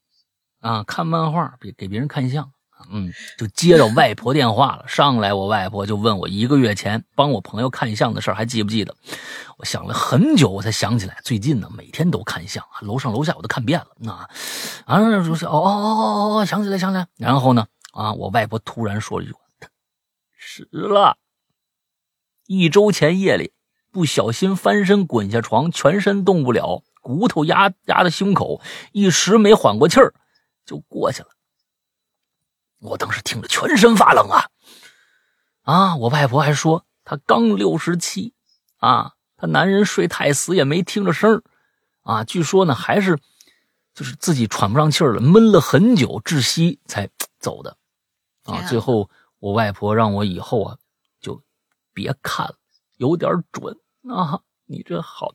[0.60, 2.52] 啊，看漫画，给给别人看相。
[2.92, 4.84] 嗯，就接到外婆电话了。
[4.86, 8.94] 上来，我外婆就问我一个月前帮我朋友看相的事还记不记得？
[9.58, 14.12] 我想了很久，我才想起来，最近呢每天都看相，楼上楼下我都看遍了。
[14.12, 14.28] 啊
[14.84, 17.08] 啊，说哦哦哦哦哦，想起来想起来。
[17.16, 17.66] 然后呢？
[17.92, 18.14] 啊！
[18.14, 19.34] 我外婆突然说了一句
[20.40, 21.18] ：“死了。”
[22.48, 23.54] 一周前夜里，
[23.92, 28.62] 不小心翻身滚下床，全身动不了，骨头压压在胸口，
[28.92, 30.14] 一时没缓过气儿，
[30.66, 31.30] 就过去了。
[32.80, 34.50] 我当时听着全身发冷啊！
[35.64, 35.96] 啊！
[35.98, 38.34] 我外婆还说，她刚六十七，
[38.78, 41.44] 啊，她男人睡太死也没听着声儿，
[42.04, 43.20] 啊，据说呢还是
[43.94, 47.10] 就是自己喘不上气儿了，闷了很久窒息才
[47.40, 47.78] 走的。
[48.54, 48.68] 啊！
[48.68, 49.10] 最后
[49.40, 50.78] 我外婆让我以后啊，
[51.22, 51.42] 就
[51.94, 52.56] 别看了，
[52.98, 53.78] 有点准
[54.10, 54.42] 啊。
[54.66, 55.34] 你这好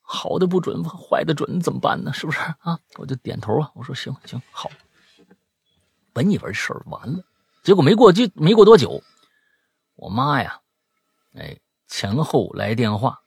[0.00, 2.12] 好的不准，坏的准，怎么办呢？
[2.12, 2.78] 是不是啊？
[2.96, 4.70] 我就点头啊，我说行行好。
[6.12, 7.24] 本以为事儿完了，
[7.62, 9.02] 结果没过就没过多久，
[9.96, 10.60] 我妈呀，
[11.34, 11.58] 哎，
[11.88, 13.20] 前后来电话。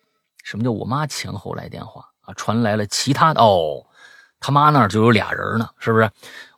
[0.43, 2.33] 什么叫我妈前后来电话啊？
[2.33, 3.85] 传来了其他的哦，
[4.39, 6.09] 他妈那儿就有俩人呢，是不是？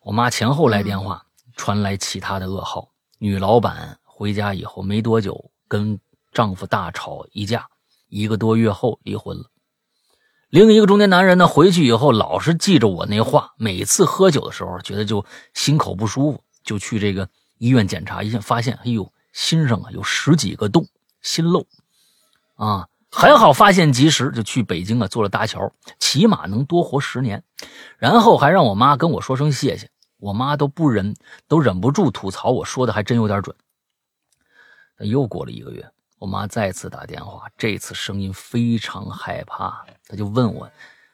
[0.04, 1.26] 我妈前后来电话。
[1.60, 2.88] 传来其他的噩耗，
[3.18, 6.00] 女老板回家以后没多久，跟
[6.32, 7.68] 丈夫大吵一架，
[8.08, 9.52] 一个多月后离婚了。
[10.50, 17.28] 另一个中年男人呢，回去以后老是记着我那话，每次喝酒的时候觉得就心口不舒服，就去这个
[17.58, 20.88] 医院检查一下，发现哎呦，心上啊有十几个洞，
[21.22, 21.68] 心漏
[22.56, 27.44] 啊，还好发现及时，就去北京啊做了搭桥，起码能多活十年。
[27.98, 29.92] 然后还让我妈跟我说声谢谢。
[30.20, 31.16] 我妈都不忍，
[31.48, 33.56] 都忍不住吐槽，我说的还真有点准。
[35.00, 40.70] 又过了一个月，我妈再次打电话，这次声音非常害怕，她就问我，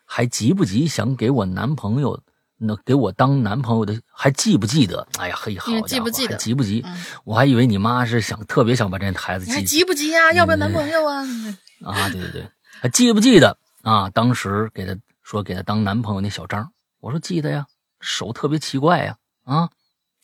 [0.06, 2.20] 还急不急想给我男朋友，
[2.58, 5.08] 那给我当男朋友的，还记不记得？
[5.20, 6.36] 哎呀，嘿，好记不记得？
[6.38, 6.84] 急不急？
[7.24, 10.34] 我还以为你妈是想特别想把这孩子记，急不急呀？
[10.34, 11.22] 要不要男朋友啊？
[11.86, 12.50] 啊，对对对，
[12.82, 14.10] 还记不记得啊？
[14.10, 17.68] 当时给他说给他当男朋友那小张，我说记得呀。
[18.06, 19.68] 手特别奇怪呀，啊！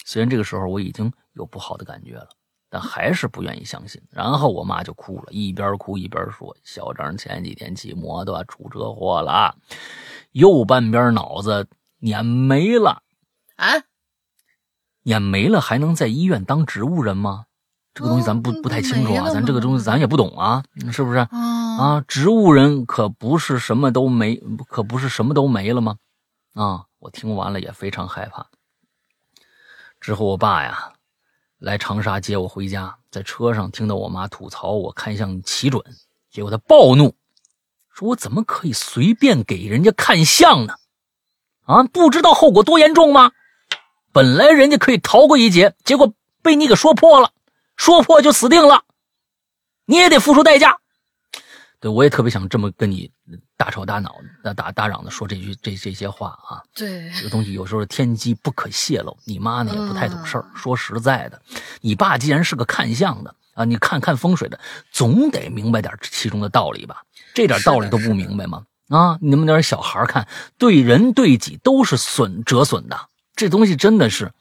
[0.06, 2.30] 虽然这个时候我已经有不好的感觉了，
[2.70, 4.00] 但还是不愿意相信。
[4.12, 9.56] 然后我妈就哭了，一边哭一边说：“小张前几天骑摩托出车祸了，
[10.32, 11.68] 右半边脑子
[12.00, 13.02] 碾没了。”
[13.58, 13.66] 啊！
[15.04, 17.46] 碾没了还能在医院当植物人吗？
[17.94, 21.18] 这个东西咱不不太清楚啊，咱这个东西咱也不懂啊，是不是？
[21.18, 21.28] 啊
[21.80, 24.36] 啊，植物人可不是什么都没，
[24.68, 25.98] 可不是什么都没了吗？
[26.54, 28.48] 啊，我听完了也非常害怕。
[30.00, 30.94] 之后我爸呀，
[31.60, 35.82] 来长沙接我回家，在车上听到我妈吐槽我看相奇准，
[36.30, 37.16] 结果他暴怒，
[37.94, 40.76] 说我怎么可以随便给人家看相呢？
[41.66, 43.32] 啊，不知道后果多严重吗？
[44.12, 47.32] 本来人家可以逃过一劫，结果被你给说破了，
[47.78, 48.84] 说破就死定了，
[49.86, 50.81] 你也得付出代价。
[51.82, 53.10] 对我也特别想这么跟你
[53.58, 56.62] 大吵大闹、大打大嚷的说这句这这些话啊。
[56.76, 59.18] 对，这个东西有时候天机不可泄露。
[59.26, 60.46] 你妈呢也不太懂事儿。
[60.56, 61.42] 说实在的，
[61.82, 64.60] 你爸既然是个看相的啊，你看看风水的，
[64.92, 67.04] 总得明白点其中的道理吧？
[67.34, 68.64] 这点道理都不明白吗？
[68.90, 70.28] 啊，你们点小孩看，
[70.60, 73.08] 对人对己都是损折损的。
[73.36, 74.32] 这东西真的是，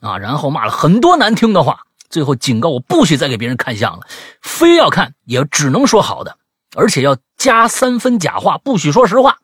[0.00, 4.06] 啊，然后骂了很多难听的话，最后警告我不许再给别人看相了，
[4.42, 6.36] 非要看也只能说好的，
[6.76, 9.38] 而且要加三分假话，不许说实话。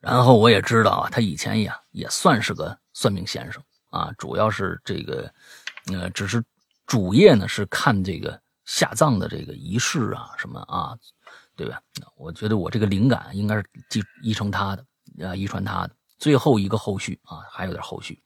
[0.00, 5.32] 然后我也知道啊，他以前也也算是个算命先生啊，主要是这个，
[5.92, 6.42] 呃，只是
[6.86, 10.96] 主业呢是看这个下葬的这个仪式啊什么啊，
[11.54, 11.80] 对吧？
[12.16, 15.94] 我觉得我这个灵感应该是继遗承他的，啊，遗传他的。
[16.18, 18.22] 最后一个后续啊，还有点后续。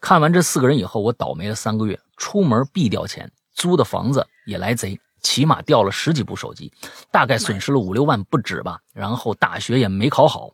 [0.00, 6.72] 看完这四个人以后，我倒霉了三个月，出门必掉钱，租的房子也来贼，起码掉了十几部手机，
[7.10, 8.78] 大概损失了五六万不止吧。
[8.92, 10.50] 然后大学也没考好，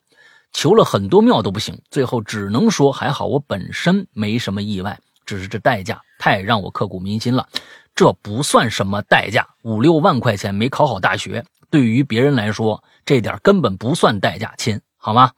[0.52, 7.46] 求了很多庙都不行，最后只能说还好我本身没什么意外，只是这代价太让我刻骨铭心了。
[7.94, 15.32] 这不算什么代价，五六万块钱没考好大学，对于别人来说这点根本不算代价，亲，好吗？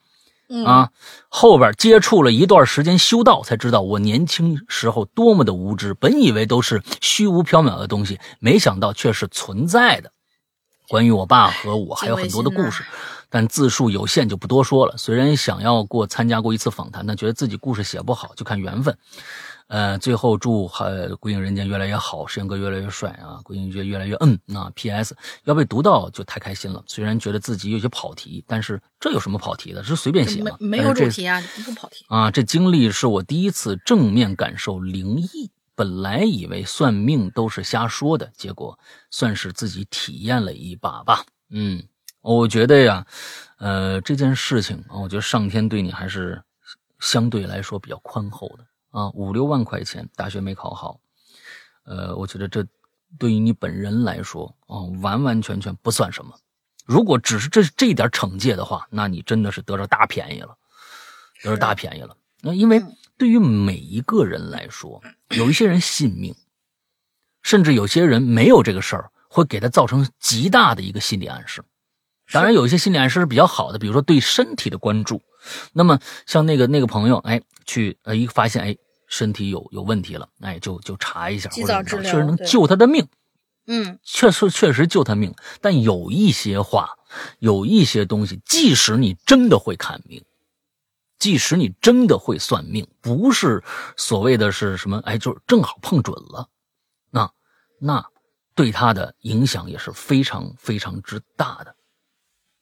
[0.67, 0.91] 啊，
[1.29, 5.95] 后边接触了一段时间修道，才知道我年轻时候多么的无知。
[5.95, 10.13] 本以为都是虚无缥缈的东西，没想到却是存在的。
[10.89, 12.85] 关于我爸和我还有很多的故事，
[13.31, 14.95] 但字数有限，就不多说了。
[14.99, 18.99] 虽然想要过参加过一次访谈，但觉得自己故事写不好，就看缘分。
[19.69, 24.39] 呃，最后祝呃归隐人间越来越好，石哥越来越帅啊，归隐越越来越嗯。
[24.45, 25.17] 那 P.S.
[25.45, 26.83] 要被读到就太开心了。
[26.87, 29.83] 虽然觉得自己有些跑题，但是这有什么跑题的？
[29.83, 30.57] 是随便写吗？
[30.61, 32.31] 没有主题啊，不跑题啊。
[32.31, 35.51] 这经历是我第一次正面感受灵异。
[35.75, 38.79] 本来以为算命都是瞎说的，结果
[39.11, 41.25] 算是自己体验了一把吧。
[41.49, 41.83] 嗯，
[42.21, 43.07] 我觉得呀，
[43.57, 46.41] 呃，这件事情啊，我觉得上天对你还是
[47.01, 48.65] 相对来说比较宽厚的。
[48.93, 51.01] 啊，五六万块钱，大学没考好，
[51.85, 52.65] 呃，我觉得这
[53.19, 56.33] 对于你本人来说啊，完完全全不算什么。
[56.85, 60.57] 如果只是这这一点惩戒的话，那你真的是得着大便宜了，
[61.43, 62.17] 得着大便宜了。
[62.43, 62.85] 那因为
[63.17, 66.35] 对于每一个人来说，有一些人信命，
[67.43, 71.65] 甚至有些人没有这个事儿，会给他造成极大的一个心理暗示。
[72.31, 75.23] 当然，有一些心理暗示是比较好的，比如说对身体的关注。
[75.73, 83.07] 那么像那个那个朋友，哎，去呃一发现，哎，身体有有问题了，哎，就就查一下，及早治疗，确实能救他的命。
[83.67, 85.35] 嗯，确实确实救他命。
[85.61, 86.91] 但有一些话，
[87.39, 90.25] 有一些东西，即使你真的会看命，
[91.19, 93.63] 即使你真的会算命，不是
[93.97, 96.49] 所谓的是什么，哎，就是正好碰准了，
[97.11, 97.31] 那
[97.79, 98.05] 那
[98.57, 101.75] 对他的影响也是非常非常之大的。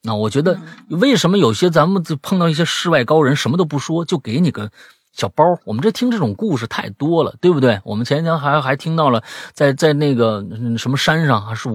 [0.03, 0.59] 那我觉得，
[0.89, 4.71] 为什么有些咱们就碰到一些世外高人，什么都不说，就给你个
[5.13, 5.59] 小包？
[5.63, 7.79] 我们这听这种故事太多了，对不对？
[7.83, 9.21] 我们前天还还听到了，
[9.53, 10.43] 在在那个
[10.77, 11.69] 什么山上，还是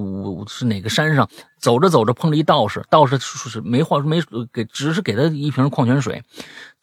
[0.49, 1.29] 是哪个山上，
[1.61, 4.21] 走着走着碰了一道士，道士是没话没
[4.53, 6.25] 给，只是给他一瓶矿泉水，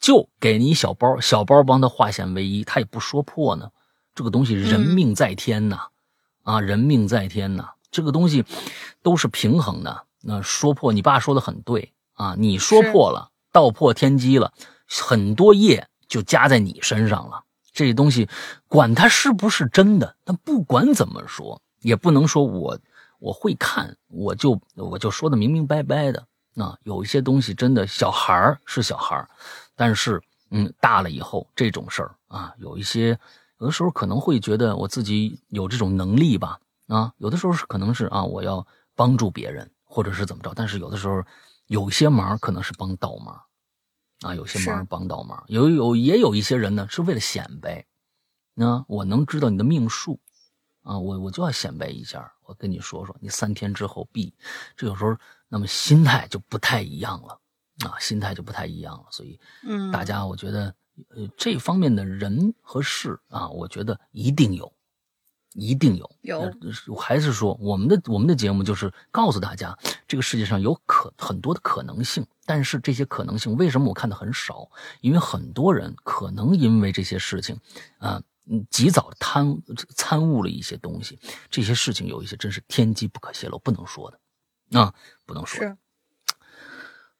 [0.00, 3.68] 就给你一小包，小包帮他化险为夷，他也不说破呢。
[4.14, 5.88] 这个东西人命在天呐，
[6.44, 8.44] 啊，人命在天呐，这个东西
[9.02, 10.04] 都是平衡的。
[10.26, 12.34] 那说破，你爸说的很对啊！
[12.38, 14.52] 你说破了，道破天机了，
[14.88, 17.44] 很多业就加在你身上了。
[17.72, 18.28] 这东西，
[18.68, 22.78] 管它是不是真的，但不管怎么说，也不能说我
[23.18, 26.26] 我会看，我就我就说的明明白白的。
[26.56, 29.28] 啊，有一些东西真的，小孩是小孩
[29.74, 33.18] 但是嗯，大了以后这种事儿啊，有一些
[33.58, 36.60] 有的时候可能会觉得我自己有这种能力吧。
[36.86, 38.64] 啊，有的时候是可能是啊，我要
[38.94, 39.68] 帮助别人。
[39.94, 41.22] 或者是怎么着，但是有的时候，
[41.66, 43.40] 有些忙可能是帮倒忙，
[44.22, 47.86] 啊，有些忙帮倒忙，有有也有一些人呢是为了显摆，
[48.54, 50.18] 那我能知道你的命数，
[50.82, 54.34] 啊，我我就要显摆一下，我跟你说说，你三天之后必，
[54.76, 55.16] 这有时候
[55.48, 57.40] 那么心态就不太一样了，
[57.86, 60.74] 啊，心态就不太一样了，所以，嗯，大家我觉得，
[61.10, 64.72] 呃，这方面的人和事啊，我觉得一定有，
[65.54, 66.10] 一定有。
[66.22, 66.52] 有呃
[66.96, 69.76] 还是说我们的我们的节目就是告诉大家，
[70.06, 74.68] 这个世界上有可很多的可能性，但是这些可能性为什么我看的很少？
[75.00, 77.58] 因为很多人可能因为这些事情，
[77.98, 79.56] 啊、嗯，及早地贪
[79.94, 81.18] 参悟了一些东西，
[81.50, 84.92] 这些事情有一些真是天机不可泄露，不能说的，啊，
[85.26, 85.60] 不能说。
[85.60, 85.76] 是，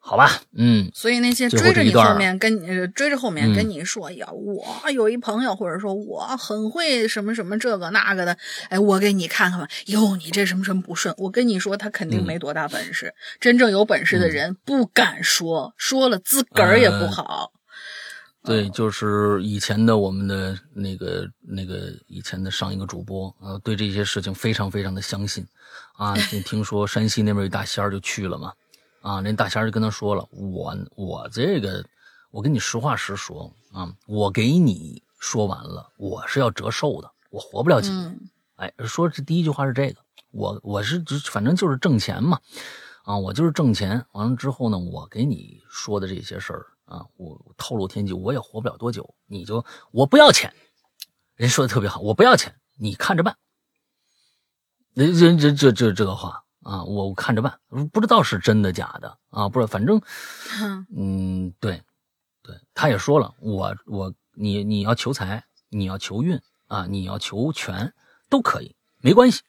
[0.07, 8.37] 好吧，嗯，所以那些追着你后面跟你呃追着后面嗯跟你说，哎呀，我有一朋友，或者说我很会什么什么这个那个的，
[8.69, 9.67] 哎，我给你看看吧。
[9.87, 13.15] 哟，你这什么什么不顺，我跟你说，他肯定嗯没多大本事。
[13.41, 17.51] 真正有本事的人不敢说，说了自个儿也不好。
[18.45, 25.47] 对，就是以前的我们的那个那个以前的上一个主播，呃，对这些事情非常非常的相信，
[25.97, 28.53] 啊， 就听说山西那边有大仙儿就去了嘛，
[29.05, 31.85] 啊，那大仙就跟他说了，我我这个，
[32.31, 38.07] 我跟你实话实说啊，我给你说完了，我是要折寿的，我活不了几年。
[38.07, 40.01] 嗯哎，说这第一句话是这个，
[40.31, 42.41] 我我是就反正就是挣钱嘛，
[43.03, 44.07] 啊，我就是挣钱。
[44.13, 50.55] 完了之后呢，我给你说的这些事儿啊，我我透露天机，我也活不了多久，你就我不要钱，
[51.35, 53.37] 人说的特别好，我不要钱，你看着办。
[54.95, 57.61] 人人这这这这个话啊，我看着办，
[57.93, 60.01] 不知道是真的假的啊，不知道，反正
[60.97, 61.83] 嗯，对，
[62.43, 67.93] 对，他也说了，我我你你要求财，你要求运啊，你要求权
[68.29, 69.43] 都可以，没关系，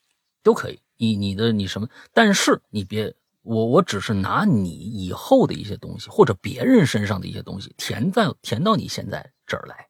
[0.44, 0.80] 都可以。
[0.98, 1.90] 你你的你什么？
[2.14, 9.88] 但是你别我我只是拿你以后的一些东西，或者别人身上的一些东西填在填到你现在这儿来，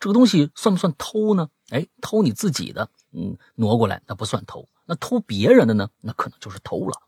[0.00, 1.48] 这个东西算不算偷呢？
[1.70, 7.00] 哎，偷你自己的，嗯，挪过来那不算偷，那偷别人的呢，那可能就是偷了。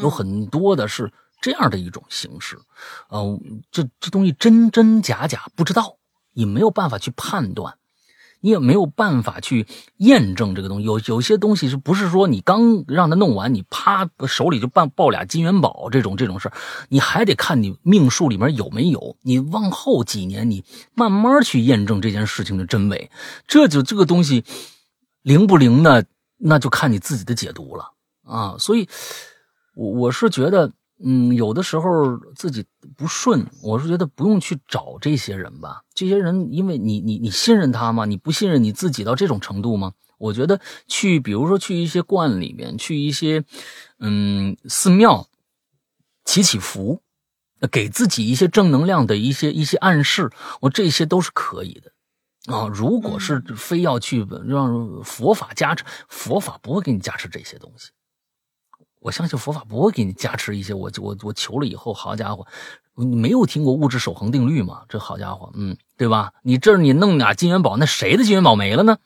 [0.00, 2.58] 有很多的是这样的一种形式，
[3.08, 3.40] 呃，
[3.70, 5.98] 这这东西真真假假不知道，
[6.32, 7.74] 你没有办法去判断，
[8.40, 9.66] 你也没有办法去
[9.98, 10.86] 验证这个东西。
[10.86, 16.54] 有有些东西是不是说你刚让他弄完，你啪手里就抱抱俩金元宝这种这种事儿，
[16.88, 19.16] 你还得看你命数里面有没有。
[19.20, 20.64] 你往后几年，你
[20.94, 23.10] 慢慢去验证这件事情的真伪，
[23.46, 24.44] 这就这个东西
[25.20, 26.02] 灵不灵呢？
[26.42, 27.92] 那就看你自己的解读了
[28.24, 28.56] 啊。
[28.58, 28.88] 所以。
[29.74, 30.70] 我我是觉得，
[31.02, 32.62] 嗯，有的时候自己
[32.94, 35.80] 不顺，我是觉得不用去找这些人吧。
[35.94, 38.04] 这些人，因为你你你信任他吗？
[38.04, 39.94] 你不信任你自己到这种程度吗？
[40.18, 43.44] 我觉得去，比如说去一些观里面，去一些
[43.98, 45.26] 嗯寺庙
[46.26, 47.00] 祈祈福，
[47.70, 51.91] 给自己一些正能量的一些一些暗示，我这些都是可以的。
[52.46, 57.90] 啊，如果是非要去让佛法加持，佛法不会给你加持这些东西。
[59.00, 62.46] 我相信佛法不会给你加持一些，我我我求了以后，好家伙，
[62.94, 64.82] 你没有听过物质守恒定律吗？
[64.88, 66.32] 这好家伙，嗯，对吧？
[66.42, 68.98] 你这你弄俩金元宝，那谁的金元宝没了呢？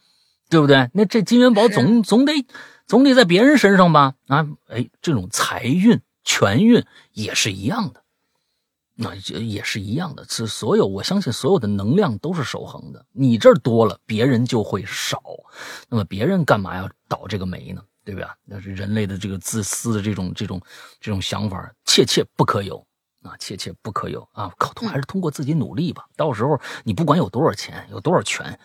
[0.49, 0.91] 对不对？
[0.95, 2.33] 那这金元宝总总得
[2.87, 4.15] 总得在别人身上吧？
[4.29, 8.03] 啊，哎，这种财运、权运也是一样的，
[8.97, 10.25] 那也也是一样的。
[10.29, 13.07] 是所有，我相信所有的能量都是守恒的。
[13.13, 15.23] 你这儿多了，别人就会少。
[15.89, 17.83] 那么别人干嘛要倒这个霉呢？
[18.05, 18.37] 对吧？
[18.45, 20.63] 那是人类的这个自私的这种这种
[21.01, 22.79] 这种想法，切切不可有
[23.23, 23.37] 啊！
[23.39, 24.49] 切切不可有啊！
[24.59, 26.07] 靠，还是通过自己努力吧。
[26.17, 28.57] 到时候你不管有多少钱，有多少权，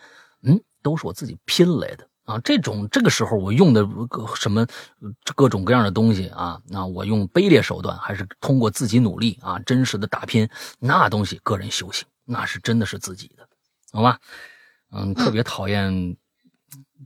[0.44, 2.42] 嗯，都是我自己拼来的啊！
[2.44, 3.88] 这种这个时候我用的
[4.36, 4.66] 什么
[5.36, 10.48] 各种各样的东西啊，那我用卑劣手段，还是通过自己努力啊，真实的打拼，
[10.80, 13.48] 那东西个人修行，那是真的是自己的，
[13.92, 14.20] 好吧？
[14.92, 16.16] 嗯，特别讨厌。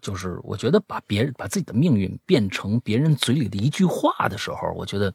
[0.02, 5.12] 就是我觉得把别人把自己的命运变成别人嘴里的一句话的时候，我觉得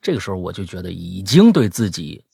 [0.00, 2.24] 这个时候我就觉得已经对自己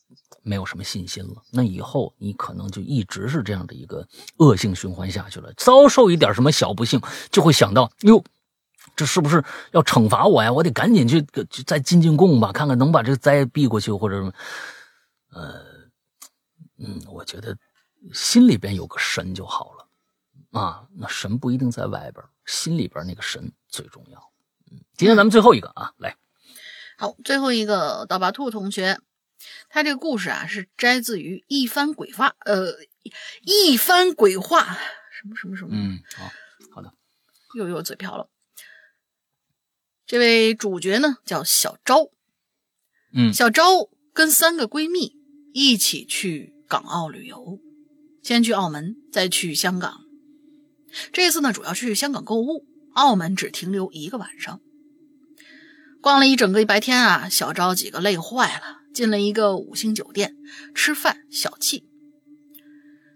[0.46, 1.42] 没有什么信心了。
[1.50, 4.06] 那以后你可能就一直是这样的一个
[4.38, 5.52] 恶性循环下去了。
[5.56, 7.00] 遭受一点什么小不幸，
[7.30, 8.22] 就会想到哟，
[8.94, 10.52] 这是不是要惩罚我呀？
[10.52, 11.20] 我得赶紧去
[11.50, 14.32] 去再进进贡吧，看看能把这个灾避过去，或者什么。
[15.32, 15.60] 呃，
[16.78, 17.58] 嗯，我觉得
[18.12, 19.86] 心里边有个神就好了。
[20.58, 24.18] 啊，那神不一定在外边，心里边那个神最重要。
[24.70, 26.16] 嗯，今天咱们最后一个啊，来，
[26.96, 28.98] 好，最后一个刀疤兔同学，
[29.68, 32.74] 他这个故事啊是摘自于一番鬼话，呃，
[33.42, 34.78] 一番鬼话，
[35.10, 36.30] 什么什么什么，嗯，好，
[36.74, 36.92] 好的，
[37.54, 38.28] 又又嘴瓢了。
[40.06, 42.10] 这位主角呢叫小昭，
[43.12, 45.16] 嗯，小昭跟三个闺蜜
[45.52, 47.58] 一起去港澳旅游，
[48.22, 50.02] 先去澳门，再去香港。
[51.12, 54.60] 这次呢，主要去香港购物，澳门只停留一个晚上。
[56.00, 60.34] 逛了一整个一白天啊，小昭几个累坏了，进了一个五星酒店
[60.74, 61.82] 吃饭小憩。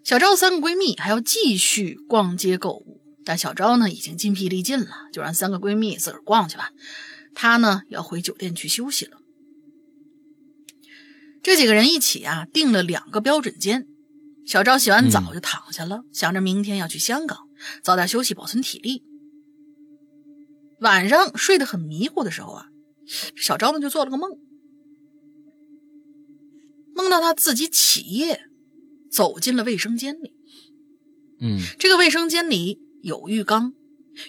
[0.04, 6.70] 小昭三个闺蜜还要继续逛街购物，但小昭呢已经筋疲力尽了，就让三个闺蜜自个儿逛去吧。
[7.34, 9.16] 她呢要回酒店去休息了。
[11.42, 13.86] 这几个人一起啊订了两个标准间。
[14.44, 17.38] 小昭洗完澡就躺下了，想着明天要去香港，
[17.82, 19.02] 早点休息保存体力。
[20.80, 22.66] 晚上睡得很迷糊的时候啊，
[23.34, 24.30] 小昭呢就做了个梦，
[27.00, 28.42] 梦到他自己起夜
[29.10, 30.32] 走进了卫生间里。
[31.40, 33.72] 嗯，这个卫生间里有浴缸，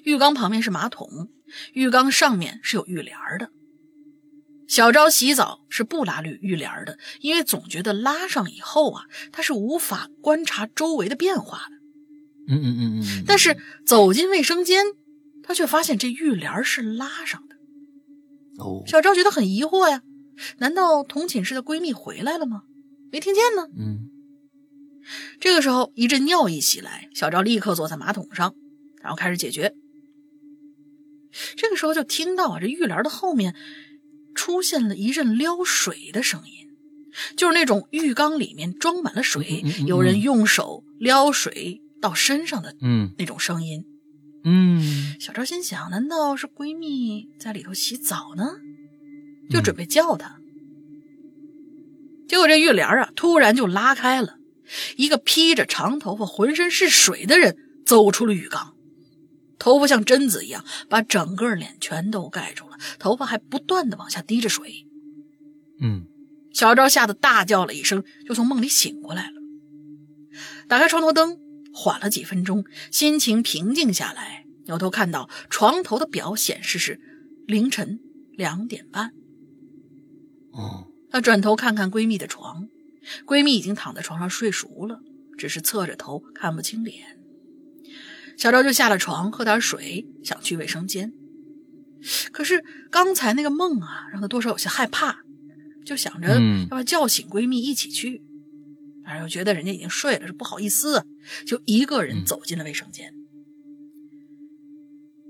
[0.04, 1.30] 浴缸旁边是马桶，
[1.74, 3.50] 浴缸上面是有浴帘的。
[4.68, 9.04] 小昭洗澡是不拉绿浴帘的，因为总觉得拉上以后啊，
[9.34, 11.76] 他是无法观察周围的变化的。
[12.48, 13.24] 嗯嗯嗯嗯。
[13.28, 14.86] 但是走进卫生间，
[15.44, 17.56] 他却发现这浴帘是拉上的。
[18.64, 20.02] 哦，小昭觉得很疑惑呀，
[20.58, 22.64] 难道同寝室的闺蜜回来了吗？
[23.12, 23.68] 没听见呢。
[23.78, 24.10] 嗯。
[25.40, 28.56] 这个时候，一阵尿意袭来，小赵立刻坐在马桶上，
[29.02, 29.74] 然后开始解决。
[31.56, 33.56] 这个时候就听到啊，这浴帘的后面。
[34.34, 36.70] 出现了一阵撩水的声音，
[37.36, 43.84] 就是那种浴缸里面装满了水，有人用手撩水到身上的嗯那种声音。
[44.46, 48.56] 嗯，小赵心想：难道是闺蜜在里头洗澡呢？
[49.52, 50.40] 就准备叫他。
[52.28, 54.38] 结果这浴帘啊，突然就拉开了，
[54.96, 58.74] 一个披着长头发、浑身是水的人走出了浴缸。
[59.60, 64.88] 头发像贞子一样，把整个脸全都盖住了，头发还不断的往下滴着水。
[65.82, 66.08] 嗯，
[66.54, 69.34] 小昭吓得大叫了一声，就从梦里醒过来了。
[70.68, 71.38] 打开床头灯，
[71.74, 77.00] 缓了几分钟，心情平静下来，扭头看到床头的表显示是
[77.46, 78.00] 凌晨
[78.32, 79.12] 两点半。
[80.52, 82.68] 哦，她转头看看闺蜜的床，
[83.26, 85.00] 闺蜜已经躺在床上睡熟了，
[85.38, 87.18] 只是侧着头，看不清脸。
[88.38, 91.14] 小赵就下了床，喝点水，想去卫生间。
[92.32, 95.20] 可是刚才那个梦啊，让他多少有些害怕，
[95.86, 98.24] 就想着要不要叫醒闺蜜一起去，
[99.06, 101.06] 但是又觉得人家已经睡了，是不好意思，
[101.46, 103.14] 就一个人走进了卫生间。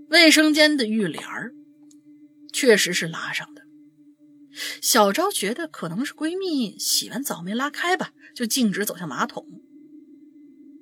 [0.09, 1.53] 卫生间的浴帘儿
[2.53, 3.60] 确实是拉上的，
[4.81, 9.45] 小昭觉得可能是闺蜜洗完澡没拉开吧，就径直走向马桶。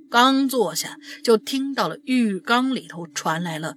[0.09, 3.75] 刚坐下，就听到了浴缸里头传来了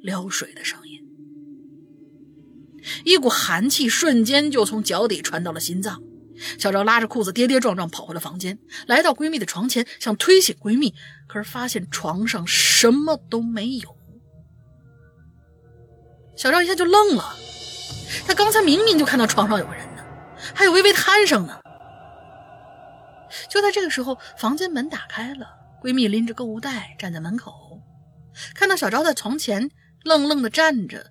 [0.00, 1.00] 撩水的声音，
[3.04, 6.02] 一股寒气瞬间就从脚底传到了心脏。
[6.58, 8.58] 小昭拉着裤子跌跌撞撞跑回了房间，
[8.88, 10.92] 来到闺蜜的床前，想推醒闺蜜，
[11.28, 13.96] 可是发现床上什么都没有。
[16.36, 17.36] 小赵一下就愣了，
[18.26, 20.02] 他刚才明明就看到床上有个人呢，
[20.54, 21.60] 还有微微鼾声呢。
[23.48, 25.46] 就在这个时候，房间门打开了，
[25.82, 27.80] 闺蜜拎着购物袋站在门口，
[28.54, 29.70] 看到小昭在床前
[30.04, 31.10] 愣愣的站着，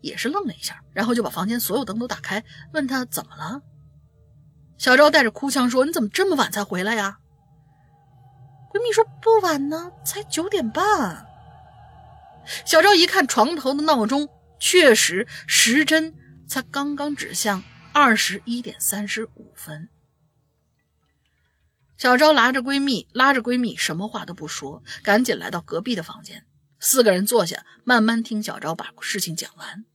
[0.00, 3.62] 也是愣了一下，然后就把房间所有灯都打开，问她怎么了。
[4.76, 7.18] 小昭带着哭腔说：“你怎么这么晚才回来呀？”
[8.72, 11.26] 闺蜜说：“不晚呢，才九点半。”
[12.66, 16.12] 小昭一看床头的闹钟，确实时针
[16.52, 17.64] 才刚刚指向
[17.94, 19.88] 二十一点三十五分。
[21.96, 26.44] 小昭拉着闺蜜，拉着闺蜜，什么话都不说，赶紧来到隔壁的房间。
[26.78, 29.86] 四个人坐下，慢慢听小昭把事情讲完。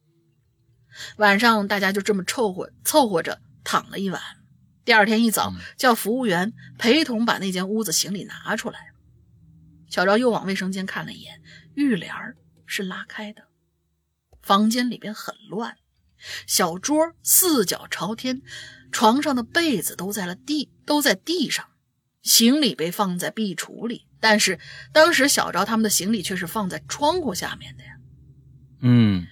[1.17, 4.19] 晚上大家就这么凑合凑合着躺了一晚。
[4.83, 8.93] 第二天一早，叫服务员陪同把那间屋子行李拿出来。
[9.91, 11.39] 小昭又往卫生间看了一眼，
[11.75, 12.11] 浴帘
[12.65, 13.43] 是拉开的，
[14.41, 15.77] 房间里边很乱，
[16.45, 18.41] 小桌四脚朝天，
[18.91, 21.65] 床上的被子都在了地，都在地上。
[22.21, 24.59] 行李被放在壁橱里，但是
[24.91, 27.91] 当时小昭他们的行李却是放在窗户下面的呀。
[28.81, 29.25] 嗯，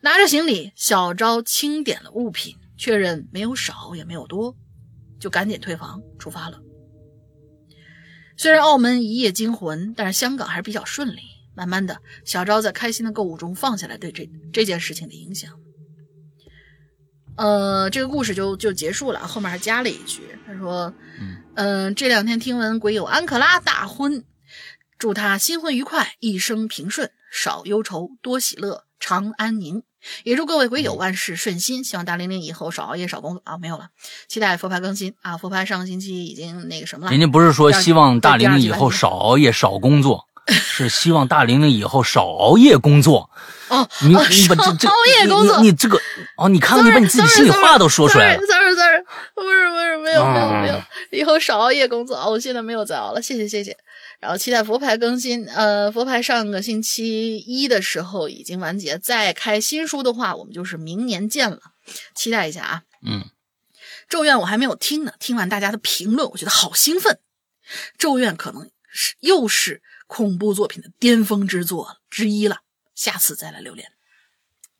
[0.00, 4.56] 拿着行李，小昭清点了物品，确认没有少也没有多，
[5.20, 6.60] 就赶紧退房出发了。
[8.36, 11.20] 虽然澳门一夜惊魂，但是香港还是比较顺利。
[11.54, 15.58] 慢慢的，小昭在开心的购物中放下来对这这件事情的影响。
[17.38, 20.92] 呃，这个故事就就结束了，后面还加了一句，他说。
[21.60, 24.22] 嗯，这两天听闻鬼友安可拉大婚，
[24.96, 29.82] 祝他新婚愉快，一生平顺，少忧愁，多喜乐，长安宁。
[30.22, 33.58] 也祝各位鬼友万事顺心，希望大玲玲以后少熬夜，少工作啊！
[33.58, 33.88] 没有了，
[34.28, 35.36] 期待佛牌更新啊！
[35.36, 37.10] 佛牌上个星期已经那个什么了。
[37.10, 43.30] 人家不是说希望大玲玲以后少熬夜，少工作，是希望大玲玲以后少熬夜工作。
[43.68, 46.00] 哦，你你把这这熬夜工作，你这个
[46.36, 48.40] 哦，你看看你把你自己心里话都说出来了。
[48.46, 49.04] sorry sorry sorry，
[49.34, 52.26] 不是不是没有没有没有，以后少熬夜工作啊！
[52.26, 53.76] 我现在没有再熬了，谢谢谢谢。
[54.20, 55.46] 然后期待佛牌更新。
[55.46, 61.58] 呃，佛牌上个星期一的时候已经完结，再开新书的话，我们就是明年见了。
[62.14, 62.82] 期待一下啊！
[63.06, 63.24] 嗯，
[64.08, 67.18] 咒怨我还没有听呢，听完大家的评论，我觉得好兴奋。
[67.98, 72.62] 咒怨可能是又是恐怖作品的巅峰之作之一了，
[72.96, 73.86] 下次再来留连。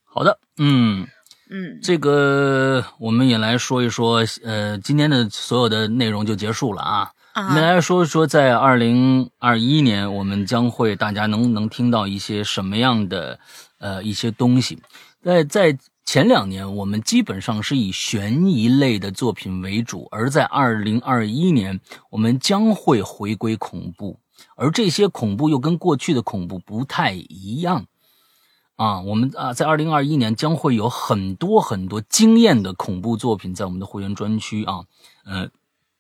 [0.03, 1.07] 好的，嗯。
[1.51, 7.11] 嗯，这个我们也来说一说，呃，今天的所有的内容就结束了啊。
[7.37, 13.41] 我们来说一说，在二零二一年，我们将会大家能能听到一些什么样的
[13.79, 14.83] 呃一些东西。
[15.23, 21.81] 在在前两年，我们基本上是以悬疑类的作品为主，而在二零二一年，
[22.11, 24.21] 我们将会回归恐怖，
[24.57, 27.87] 而这些恐怖又跟过去的恐怖不太一样。
[28.77, 34.85] 啊，我们啊，在二零二一年将会有很多很多惊艳的恐怖作品在我们的会员专区啊，
[35.25, 35.49] 呃，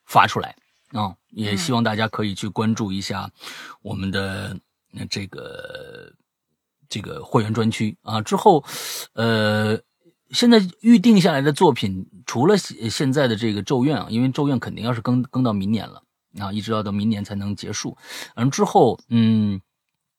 [0.07, 0.55] 发出来
[0.93, 3.33] 啊，也希望大家可以去关注一下
[3.83, 4.57] 我们的
[5.11, 6.13] 这个
[6.89, 8.23] 这个会员专区啊。
[8.23, 8.63] 之后，
[9.15, 9.77] 呃，
[10.31, 16.05] 现在预定下来的作品，除了现在的这个《咒怨》啊，因为《咒怨》肯定要是更更到明年了
[16.41, 17.97] 啊，一直要到明年才能结束。
[18.35, 19.61] 嗯，之后，嗯。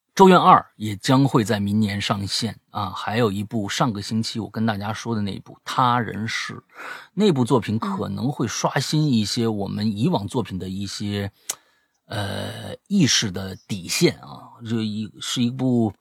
[0.22, 2.90] 《咒怨二》也将会在明年上线啊！
[2.90, 6.56] 还有一部上个星期我跟大家说的那部《他人是》，
[7.14, 11.32] 那部作品可能会刷新一些我们以往作品的一些
[12.06, 14.60] 呃意识的底线啊！
[14.68, 15.94] 这一是一部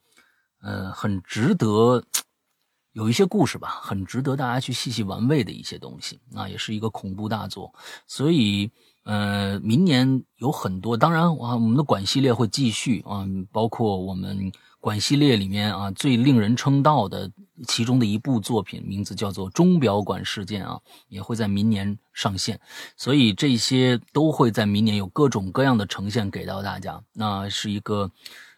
[0.63, 2.03] 呃很值得
[2.91, 6.49] 有一些故事吧，很值得大家去细细玩味的一些东西啊！
[6.49, 7.73] 也是一个恐怖大作，
[8.09, 8.73] 所以。
[9.09, 17.31] 呃，明年有很多，当然啊，我们的管系列会继续啊，包括我们管系列里面啊最令人称道的
[17.67, 20.79] 其中的一部作品，名字叫做《钟表馆事件》啊，
[21.09, 22.61] 也会在明年上线，
[22.99, 27.01] 所以这些都会在明年有各种各样的呈现给到大家。
[27.15, 28.11] 那是一个，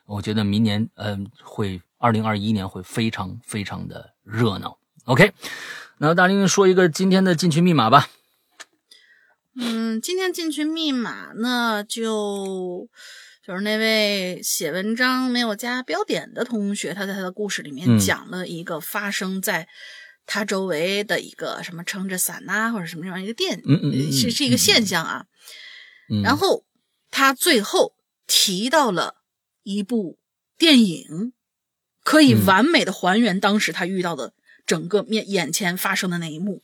[0.04, 4.76] 我觉得明年嗯会二零二一年会非常非常的热闹。
[5.04, 5.32] OK，
[5.98, 8.08] 那大林说一个今天的进群密码吧。
[9.56, 12.88] 嗯，今天进群密码呢，就
[13.44, 19.66] 就是那位写文章没有加标点的同学，他在他的故事里面讲了一个发生在
[20.24, 23.60] 他周围的一个什么撑着伞呐，或者什么这样一个电，
[24.12, 25.26] 是是一个现象啊。
[26.22, 26.64] 然后
[27.10, 27.94] 他最后
[28.28, 29.16] 提到了
[29.64, 30.18] 一部
[30.56, 31.32] 电影，
[32.04, 34.32] 可以完美的还原当时他遇到的
[34.64, 36.62] 整个面眼前发生的那一幕。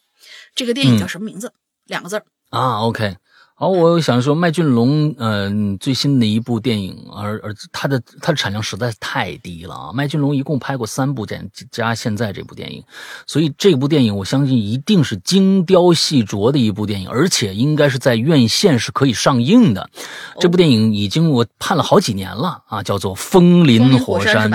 [0.54, 1.52] 这个电影叫什么名字？
[1.84, 2.26] 两个字儿。
[2.51, 3.16] 啊，OK，
[3.55, 9.93] 好，我想说麦浚龙，嗯，最新的一部电影，而而他的他的产量实在是太低了啊。
[9.93, 12.85] 麦浚龙一共拍过三部电加现在这部电影，
[13.27, 19.90] 所以这部电影我相信一定是精雕细琢的一部电影，而且应该是在院线是可以上映的。
[20.39, 24.51] 这部电影已经我盼了好几年了啊，叫做《风林火山》。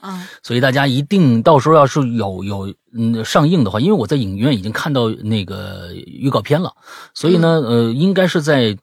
[0.00, 6.72] 啊，所以大家一定到时候要是有有嗯上映的话，因为我在影院已经看到那个预告片了，
[7.14, 8.78] 所以呢，呃，应该是在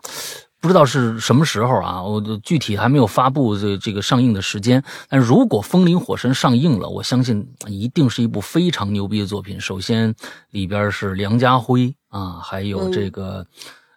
[0.60, 4.84] 不知道是什么时候啊，我具体还没有发布这这个上映的时间。
[5.08, 9.62] 但如果《风林火神》上映了，我相信一定是一部非常牛逼的作品。
[9.62, 10.14] 首先
[10.50, 13.46] 里边是梁家辉啊，还有这个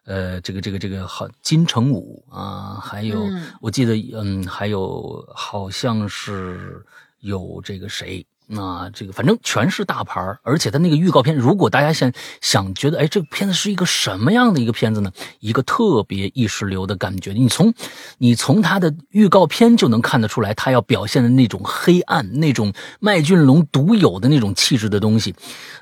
[0.05, 3.27] 呃这个这个这个好金城武啊，还有
[3.61, 6.85] 我记得嗯还有好像是。
[7.21, 8.27] 有这个谁？
[8.51, 15.13] 那这个反正全是大牌而且他那个预告片，如果大家想想觉得，哎，这个片子是一个什么样的一个片子呢？
[15.41, 17.35] 一个特别意识流的感觉。
[17.35, 17.75] 你从
[18.17, 25.35] 你从他的预告片就能看得出来，他要表现的那种黑暗，那种麦浚龙独有的那种气质的东西，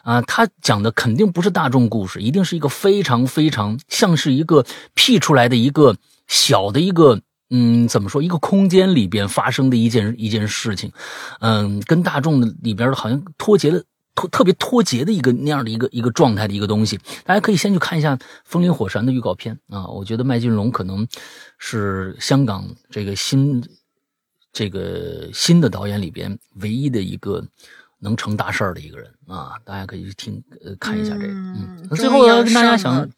[0.03, 5.95] 啊，他讲的肯定不是大众故事，一定是一个非常非常像是一个 P 出来的一个
[6.27, 7.21] 小的一个。
[7.51, 8.20] 嗯，怎么说？
[8.20, 10.90] 一个空间里边发生的一件一件事情，
[11.40, 13.81] 嗯，跟大众的里边好像脱节了，
[14.16, 16.98] 脱特别脱节的一个那样的一个一个状态的一个东西。
[17.24, 21.06] 大家可以先去看一下《风林火山》的预告片啊，我觉得麦浚龙可能
[21.59, 23.62] 是香港这个新
[24.52, 27.47] 这个新的导演里边唯一的一个
[28.01, 31.32] 能成大事儿的一个人啊，大家可以去听呃看一下这个。
[31.32, 33.09] 嗯，最后要跟大家想。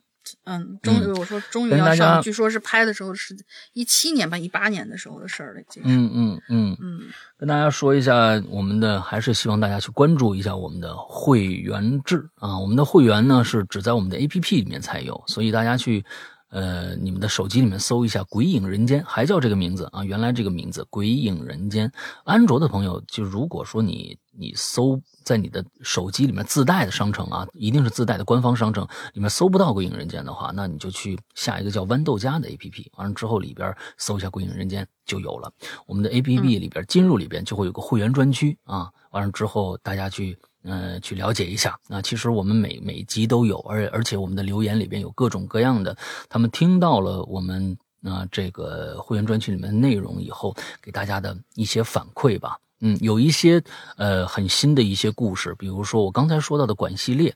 [0.45, 3.37] 嗯，终于我说终于要上，据说是拍的时候是
[3.73, 5.83] 一七年吧，一八年的时候的事儿了，已经。
[5.85, 7.01] 嗯嗯嗯嗯，
[7.37, 12.59] 跟大家说一下，我们的还是希望大家去关注一下我们的会员制啊。
[12.59, 16.05] 我们的会员呢是只在我们的 APP 里面才有，所以大家去
[16.51, 21.89] 呃你们的手机里面搜一下《鬼影人间》，还叫这个名字啊，原来这个名字《鬼影人间》。
[22.25, 25.01] 安卓的朋友就如果说你你搜。
[25.29, 35.53] 在你的手机里面自带的商城啊，一定是自带的官方商城里面搜不到《鬼影人间》的话，那你就去下一个叫豌豆荚的 APP，完了之后里边搜一下《鬼影人间》就有了。
[35.87, 40.39] 我们的 APP 里边进入里边就会有个会员专区啊，完了之后大家去。
[40.65, 41.79] 呃，去了解一下。
[41.89, 45.97] 那其实我们每每集都有，而而且我们的留言里边有各种各样的，
[46.29, 52.59] 他们听到了我们啊这个会员专区里面的内容以后，给大家的一些反馈吧。
[52.81, 53.63] 嗯，有一些
[53.97, 57.35] 呃很新的一些故事，比如说我刚才说到的管系列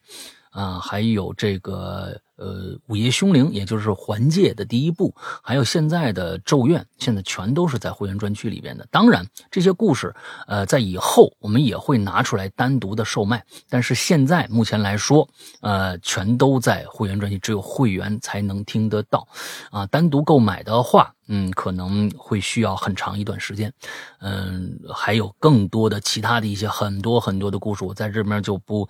[0.51, 2.21] 啊，还有这个。
[2.43, 5.15] 呃，午夜凶铃，也就是环界的第一部，
[5.45, 8.85] 还有现在的咒怨，现在全都是在会员专区里边的。
[8.91, 10.13] 当然，这些故事，
[10.49, 13.45] 呃，在以后我们也会拿出来单独的售卖。
[13.69, 15.29] 但是现在目前来说，
[15.61, 19.29] 呃，全都在会员专区，只有会员才能听得到。
[19.71, 23.73] 啊，单独购买的话，嗯，可能会需要很长一段时间。
[24.21, 28.89] 嗯，还有更多的其他的一些很多很多的故事，我在这边就不。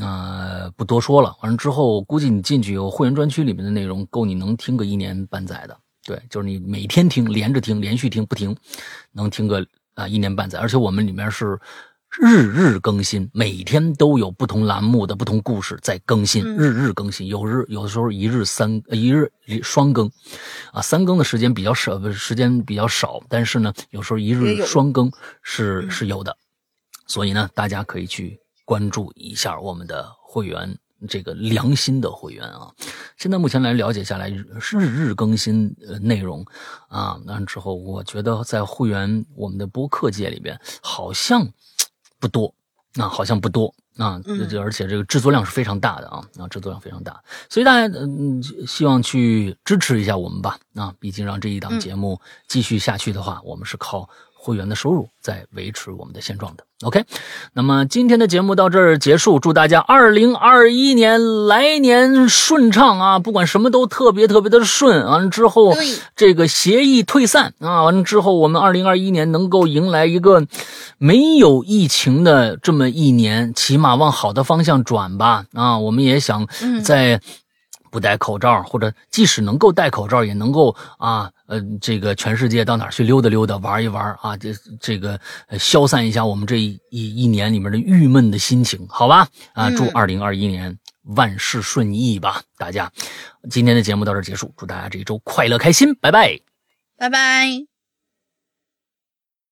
[0.00, 1.34] 呃，不多说了。
[1.42, 5.76] 完了之后，估计你进去有会员专区里面的内容，够你能听个一年半载的。
[6.04, 8.56] 对，就是你每天听，连着听，连续听不停，
[9.12, 10.58] 能听个啊一年半载。
[10.58, 11.58] 而且我们里面是
[12.10, 17.26] 日日更新，每天都有不同栏目的不同故事在更新，日日更新。
[17.26, 19.30] 有日有的时候一日三一日
[19.62, 20.10] 双更，
[20.72, 23.20] 啊，三更的时间比较少，时间比较少。
[23.28, 25.10] 但是呢，有时候一日双更
[25.42, 26.36] 是是有的。
[27.06, 28.38] 所以呢，大家可以去。
[28.66, 30.76] 关注一下我们的会员，
[31.08, 32.70] 这个良心的会员啊！
[33.16, 34.44] 现在目前来了解下来，日
[34.78, 36.44] 日更新呃内容
[36.88, 41.48] 啊，那之后我觉得在会员我们的播客界里边好像
[42.18, 42.52] 不多，
[42.96, 44.20] 啊，好像不多啊，
[44.58, 54.08] 而且这个制作量是非常大的啊，啊，制作量非常大，所以大家嗯希望去支持一下我们吧，啊，毕竟让这一档节目继续下去的话，我们是靠。
[54.46, 57.04] 会员的收入在维持我们的现状的，OK。
[57.52, 63.18] 那么今天的节目到这儿结束，祝大家二零二一年来年顺畅啊！
[63.18, 65.04] 不管什么都特别特别的顺。
[65.04, 65.74] 完了之后，
[66.14, 70.46] 这个协议退散啊，完了之后，我们二零二一年能够迎来一个
[70.96, 75.76] 没有疫情的这么一年，起码往好的方向转吧啊！
[75.78, 76.46] 我们也想
[76.84, 77.20] 在。
[77.96, 85.18] 不戴口罩，或者即使能够戴口罩，也能够啊，呃，这个全世界到哪去溜达溜达，玩一玩啊，这这个
[85.58, 89.26] 消散一下我们这一一年里面的郁闷的心情，好吧？
[89.54, 90.78] 啊，祝二零二一年
[91.16, 92.92] 万事顺意吧，大家。
[93.48, 96.38] 今天的节目到这结束，祝大家这一周快乐开心，拜拜，
[96.98, 97.75] 拜拜。